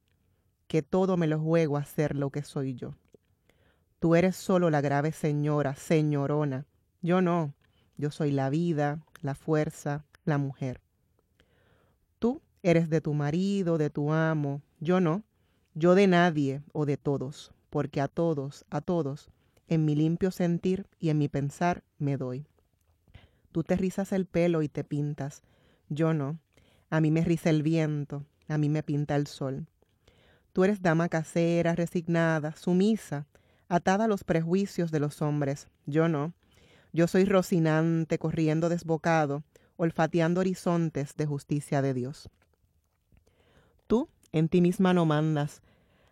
que 0.68 0.82
todo 0.82 1.18
me 1.18 1.28
lo 1.28 1.40
juego 1.40 1.78
a 1.78 1.86
ser 1.86 2.16
lo 2.16 2.30
que 2.30 2.44
soy 2.44 2.76
yo. 2.76 2.96
Tú 4.00 4.16
eres 4.16 4.36
solo 4.36 4.70
la 4.70 4.82
grave 4.82 5.12
señora, 5.12 5.76
señorona, 5.76 6.66
yo 7.02 7.22
no, 7.22 7.54
yo 7.98 8.10
soy 8.10 8.32
la 8.32 8.50
vida, 8.50 9.00
la 9.22 9.36
fuerza, 9.36 10.06
la 10.26 10.38
mujer. 10.38 10.82
Tú 12.20 12.42
eres 12.64 12.90
de 12.90 13.02
tu 13.02 13.14
marido, 13.14 13.78
de 13.78 13.90
tu 13.90 14.12
amo, 14.12 14.62
yo 14.80 15.00
no, 15.00 15.24
yo 15.74 15.96
de 15.96 16.08
nadie 16.08 16.62
o 16.74 16.86
de 16.86 16.98
todos, 16.98 17.52
porque 17.70 18.02
a 18.02 18.08
todos, 18.08 18.66
a 18.70 18.82
todos, 18.82 19.30
en 19.68 19.86
mi 19.86 19.96
limpio 19.96 20.32
sentir 20.32 20.86
y 21.00 21.10
en 21.10 21.18
mi 21.18 21.30
pensar 21.30 21.84
me 21.98 22.18
doy. 22.18 22.46
Tú 23.52 23.64
te 23.64 23.76
rizas 23.76 24.12
el 24.12 24.26
pelo 24.26 24.62
y 24.62 24.70
te 24.70 24.84
pintas, 24.84 25.44
yo 25.90 26.14
no. 26.14 26.40
A 26.90 27.00
mí 27.00 27.12
me 27.12 27.24
riza 27.24 27.50
el 27.50 27.64
viento, 27.64 28.26
a 28.48 28.58
mí 28.58 28.68
me 28.68 28.84
pinta 28.84 29.16
el 29.16 29.28
sol. 29.28 29.68
Tú 30.52 30.66
eres 30.66 30.82
dama 30.82 31.08
casera, 31.08 31.74
resignada, 31.76 32.54
sumisa, 32.56 33.26
atada 33.70 34.06
a 34.06 34.08
los 34.08 34.26
prejuicios 34.26 34.92
de 34.92 35.00
los 35.00 35.22
hombres, 35.22 35.70
yo 35.86 36.10
no. 36.10 36.34
Yo 36.92 37.08
soy 37.08 37.24
rocinante, 37.24 38.20
corriendo 38.20 38.68
desbocado, 38.68 39.44
olfateando 39.78 40.42
horizontes 40.42 41.16
de 41.16 41.26
justicia 41.26 41.82
de 41.82 41.94
Dios. 41.94 42.30
Tú 43.88 44.10
en 44.32 44.50
ti 44.50 44.62
misma 44.62 44.94
no 44.94 45.06
mandas, 45.06 45.62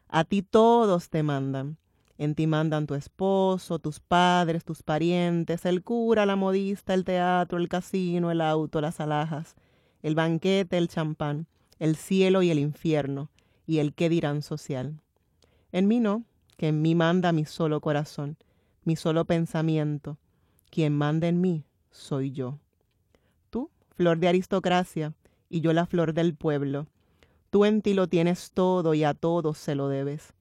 a 0.07 0.23
ti 0.23 0.41
todos 0.41 1.09
te 1.09 1.23
mandan. 1.23 1.77
En 2.17 2.35
ti 2.35 2.47
mandan 2.47 2.85
tu 2.85 2.95
esposo, 2.95 3.79
tus 3.79 4.01
padres, 4.01 4.65
tus 4.65 4.83
parientes, 4.83 5.65
el 5.65 5.83
cura, 5.83 6.25
la 6.25 6.35
modista, 6.35 6.93
el 6.93 7.05
teatro, 7.05 7.57
el 7.57 7.69
casino, 7.69 8.29
el 8.29 8.41
auto, 8.41 8.81
las 8.81 8.99
alhajas, 8.99 9.55
el 10.01 10.15
banquete, 10.15 10.77
el 10.77 10.89
champán, 10.89 11.47
el 11.77 11.95
cielo 11.95 12.41
y 12.41 12.51
el 12.51 12.59
infierno, 12.59 13.29
y 13.65 13.77
el 13.77 13.93
qué 13.93 14.09
dirán 14.09 14.41
social. 14.41 14.99
En 15.71 15.87
mí 15.87 16.01
no, 16.01 16.25
que 16.57 16.67
en 16.67 16.81
mí 16.81 16.93
manda 16.93 17.31
mi 17.31 17.45
solo 17.45 17.79
corazón, 17.79 18.35
mi 18.83 18.97
solo 18.97 19.23
pensamiento. 19.23 20.17
Quien 20.69 20.97
manda 20.97 21.27
en 21.27 21.39
mí 21.39 21.63
soy 21.89 22.31
yo. 22.31 22.59
Tú, 23.49 23.69
flor 23.95 24.17
de 24.17 24.27
aristocracia, 24.27 25.13
y 25.49 25.61
yo 25.61 25.71
la 25.71 25.85
flor 25.85 26.13
del 26.13 26.35
pueblo. 26.35 26.87
Tú 27.49 27.65
en 27.65 27.81
ti 27.81 27.93
lo 27.93 28.07
tienes 28.07 28.51
todo 28.51 28.93
y 28.93 29.03
a 29.03 29.13
todos 29.13 29.57
se 29.57 29.73
lo 29.75 29.87
debes, 29.87 30.33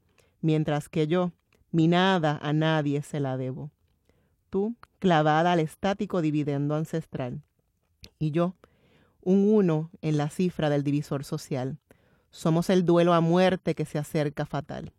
mientras 0.42 0.88
que 0.88 1.06
yo, 1.06 1.32
mi 1.70 1.88
nada 1.88 2.38
a 2.42 2.52
nadie 2.52 3.02
se 3.02 3.20
la 3.20 3.36
debo. 3.36 3.70
Tú, 4.50 4.74
clavada 4.98 5.52
al 5.52 5.60
estático 5.60 6.20
dividendo 6.20 6.74
ancestral. 6.74 7.42
Y 8.18 8.30
yo, 8.30 8.54
un 9.22 9.48
uno 9.52 9.90
en 10.02 10.16
la 10.16 10.30
cifra 10.30 10.70
del 10.70 10.84
divisor 10.84 11.24
social. 11.24 11.78
Somos 12.30 12.70
el 12.70 12.84
duelo 12.84 13.14
a 13.14 13.20
muerte 13.20 13.74
que 13.74 13.84
se 13.84 13.98
acerca 13.98 14.46
fatal. 14.46 14.92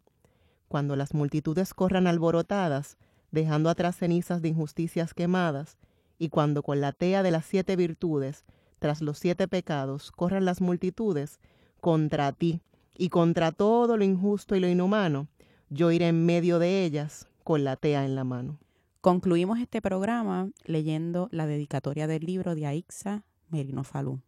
Cuando 0.68 0.96
las 0.96 1.14
multitudes 1.14 1.74
corran 1.74 2.08
alborotadas, 2.08 2.98
dejando 3.32 3.70
atrás 3.70 3.98
cenizas 3.98 4.42
de 4.42 4.50
injusticias 4.50 5.14
quemadas, 5.14 5.78
y 6.18 6.30
cuando 6.30 6.64
con 6.64 6.82
la 6.82 6.92
tea 6.92 7.24
de 7.24 7.32
las 7.32 7.46
siete 7.46 7.76
virtudes, 7.76 8.46
tras 8.80 9.02
los 9.02 9.20
siete 9.20 9.48
pecados, 9.48 10.12
corran 10.12 10.46
las 10.46 10.62
multitudes 10.62 11.40
contra 11.80 12.32
ti 12.32 12.62
y 12.98 13.10
contra 13.10 13.52
todo 13.52 13.98
lo 13.98 14.04
injusto 14.04 14.56
y 14.56 14.60
lo 14.60 14.68
inhumano, 14.68 15.28
yo 15.70 15.92
iré 15.92 16.08
en 16.08 16.26
medio 16.26 16.60
de 16.60 16.84
ellas 16.84 17.28
con 17.44 17.64
la 17.64 17.76
tea 17.76 18.06
en 18.06 18.16
la 18.16 18.24
mano. 18.24 18.60
Concluimos 19.02 19.60
este 19.60 19.82
programa 19.82 20.50
leyendo 20.66 21.30
la 21.32 21.48
dedicatoria 21.48 22.08
del 22.08 22.26
libro 22.26 22.56
de 22.56 22.66
Aixa 22.66 23.24
Merino 23.50 23.84
Falú. 23.84 24.22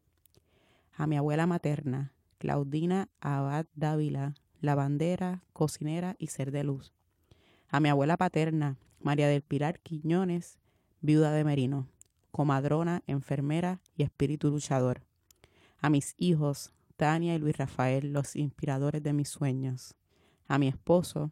A 0.96 1.08
mi 1.08 1.18
abuela 1.18 1.46
materna, 1.46 2.14
Claudina 2.38 3.10
Abad 3.20 3.66
Dávila, 3.76 4.36
lavandera, 4.62 5.44
cocinera 5.54 6.16
y 6.20 6.28
ser 6.28 6.52
de 6.52 6.64
luz. 6.64 6.94
A 7.70 7.80
mi 7.80 7.90
abuela 7.90 8.18
paterna, 8.18 8.78
María 9.00 9.28
del 9.28 9.42
Pilar 9.42 9.80
Quiñones, 9.80 10.58
viuda 11.02 11.32
de 11.32 11.44
Merino, 11.44 11.88
comadrona, 12.32 13.04
enfermera 13.08 13.82
y 13.98 14.04
espíritu 14.04 14.50
luchador. 14.50 15.02
A 15.80 15.90
mis 15.90 16.16
hijos, 16.18 16.72
Tania 17.02 17.34
y 17.34 17.40
Luis 17.40 17.58
Rafael, 17.58 18.14
los 18.14 18.36
inspiradores 18.36 19.02
de 19.02 19.12
mis 19.12 19.28
sueños. 19.28 19.96
A 20.48 20.60
mi 20.60 20.68
esposo, 20.68 21.32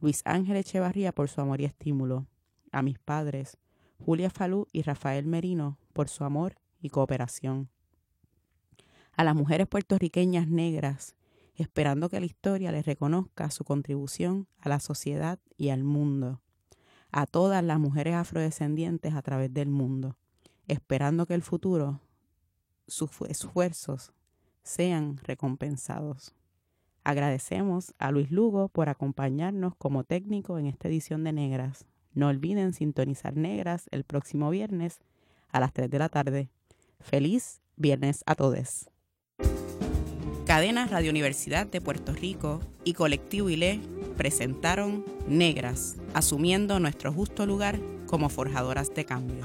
Luis 0.00 0.22
Ángel 0.24 0.56
Echevarría, 0.56 1.10
por 1.10 1.28
su 1.28 1.40
amor 1.40 1.60
y 1.60 1.64
estímulo, 1.64 2.28
a 2.70 2.82
mis 2.82 3.00
padres, 3.00 3.58
Julia 3.98 4.30
Falú 4.30 4.68
y 4.70 4.82
Rafael 4.82 5.26
Merino, 5.26 5.76
por 5.92 6.08
su 6.08 6.22
amor 6.22 6.54
y 6.80 6.90
cooperación, 6.90 7.68
a 9.10 9.24
las 9.24 9.34
mujeres 9.34 9.66
puertorriqueñas 9.66 10.46
negras, 10.46 11.16
esperando 11.56 12.08
que 12.08 12.20
la 12.20 12.26
historia 12.26 12.70
les 12.70 12.86
reconozca 12.86 13.50
su 13.50 13.64
contribución 13.64 14.46
a 14.60 14.68
la 14.68 14.78
sociedad 14.78 15.40
y 15.56 15.70
al 15.70 15.82
mundo, 15.82 16.42
a 17.10 17.26
todas 17.26 17.64
las 17.64 17.80
mujeres 17.80 18.14
afrodescendientes 18.14 19.14
a 19.14 19.22
través 19.22 19.52
del 19.52 19.68
mundo, 19.68 20.16
esperando 20.68 21.26
que 21.26 21.34
el 21.34 21.42
futuro, 21.42 22.02
sus 22.86 23.10
esfuerzos, 23.22 24.12
sean 24.68 25.16
recompensados. 25.24 26.34
Agradecemos 27.02 27.94
a 27.98 28.10
Luis 28.10 28.30
Lugo 28.30 28.68
por 28.68 28.90
acompañarnos 28.90 29.74
como 29.76 30.04
técnico 30.04 30.58
en 30.58 30.66
esta 30.66 30.88
edición 30.88 31.24
de 31.24 31.32
Negras. 31.32 31.86
No 32.12 32.28
olviden 32.28 32.74
sintonizar 32.74 33.34
Negras 33.34 33.88
el 33.92 34.04
próximo 34.04 34.50
viernes 34.50 35.00
a 35.50 35.60
las 35.60 35.72
3 35.72 35.90
de 35.90 35.98
la 35.98 36.10
tarde. 36.10 36.50
Feliz 37.00 37.62
viernes 37.76 38.22
a 38.26 38.34
todos. 38.34 38.90
Cadena 40.44 40.86
Radio 40.86 41.10
Universidad 41.10 41.66
de 41.66 41.80
Puerto 41.80 42.12
Rico 42.12 42.60
y 42.84 42.92
Colectivo 42.92 43.48
ILE 43.48 43.80
presentaron 44.16 45.04
Negras, 45.26 45.96
asumiendo 46.12 46.78
nuestro 46.78 47.12
justo 47.12 47.46
lugar 47.46 47.78
como 48.06 48.28
forjadoras 48.28 48.94
de 48.94 49.04
cambio. 49.04 49.44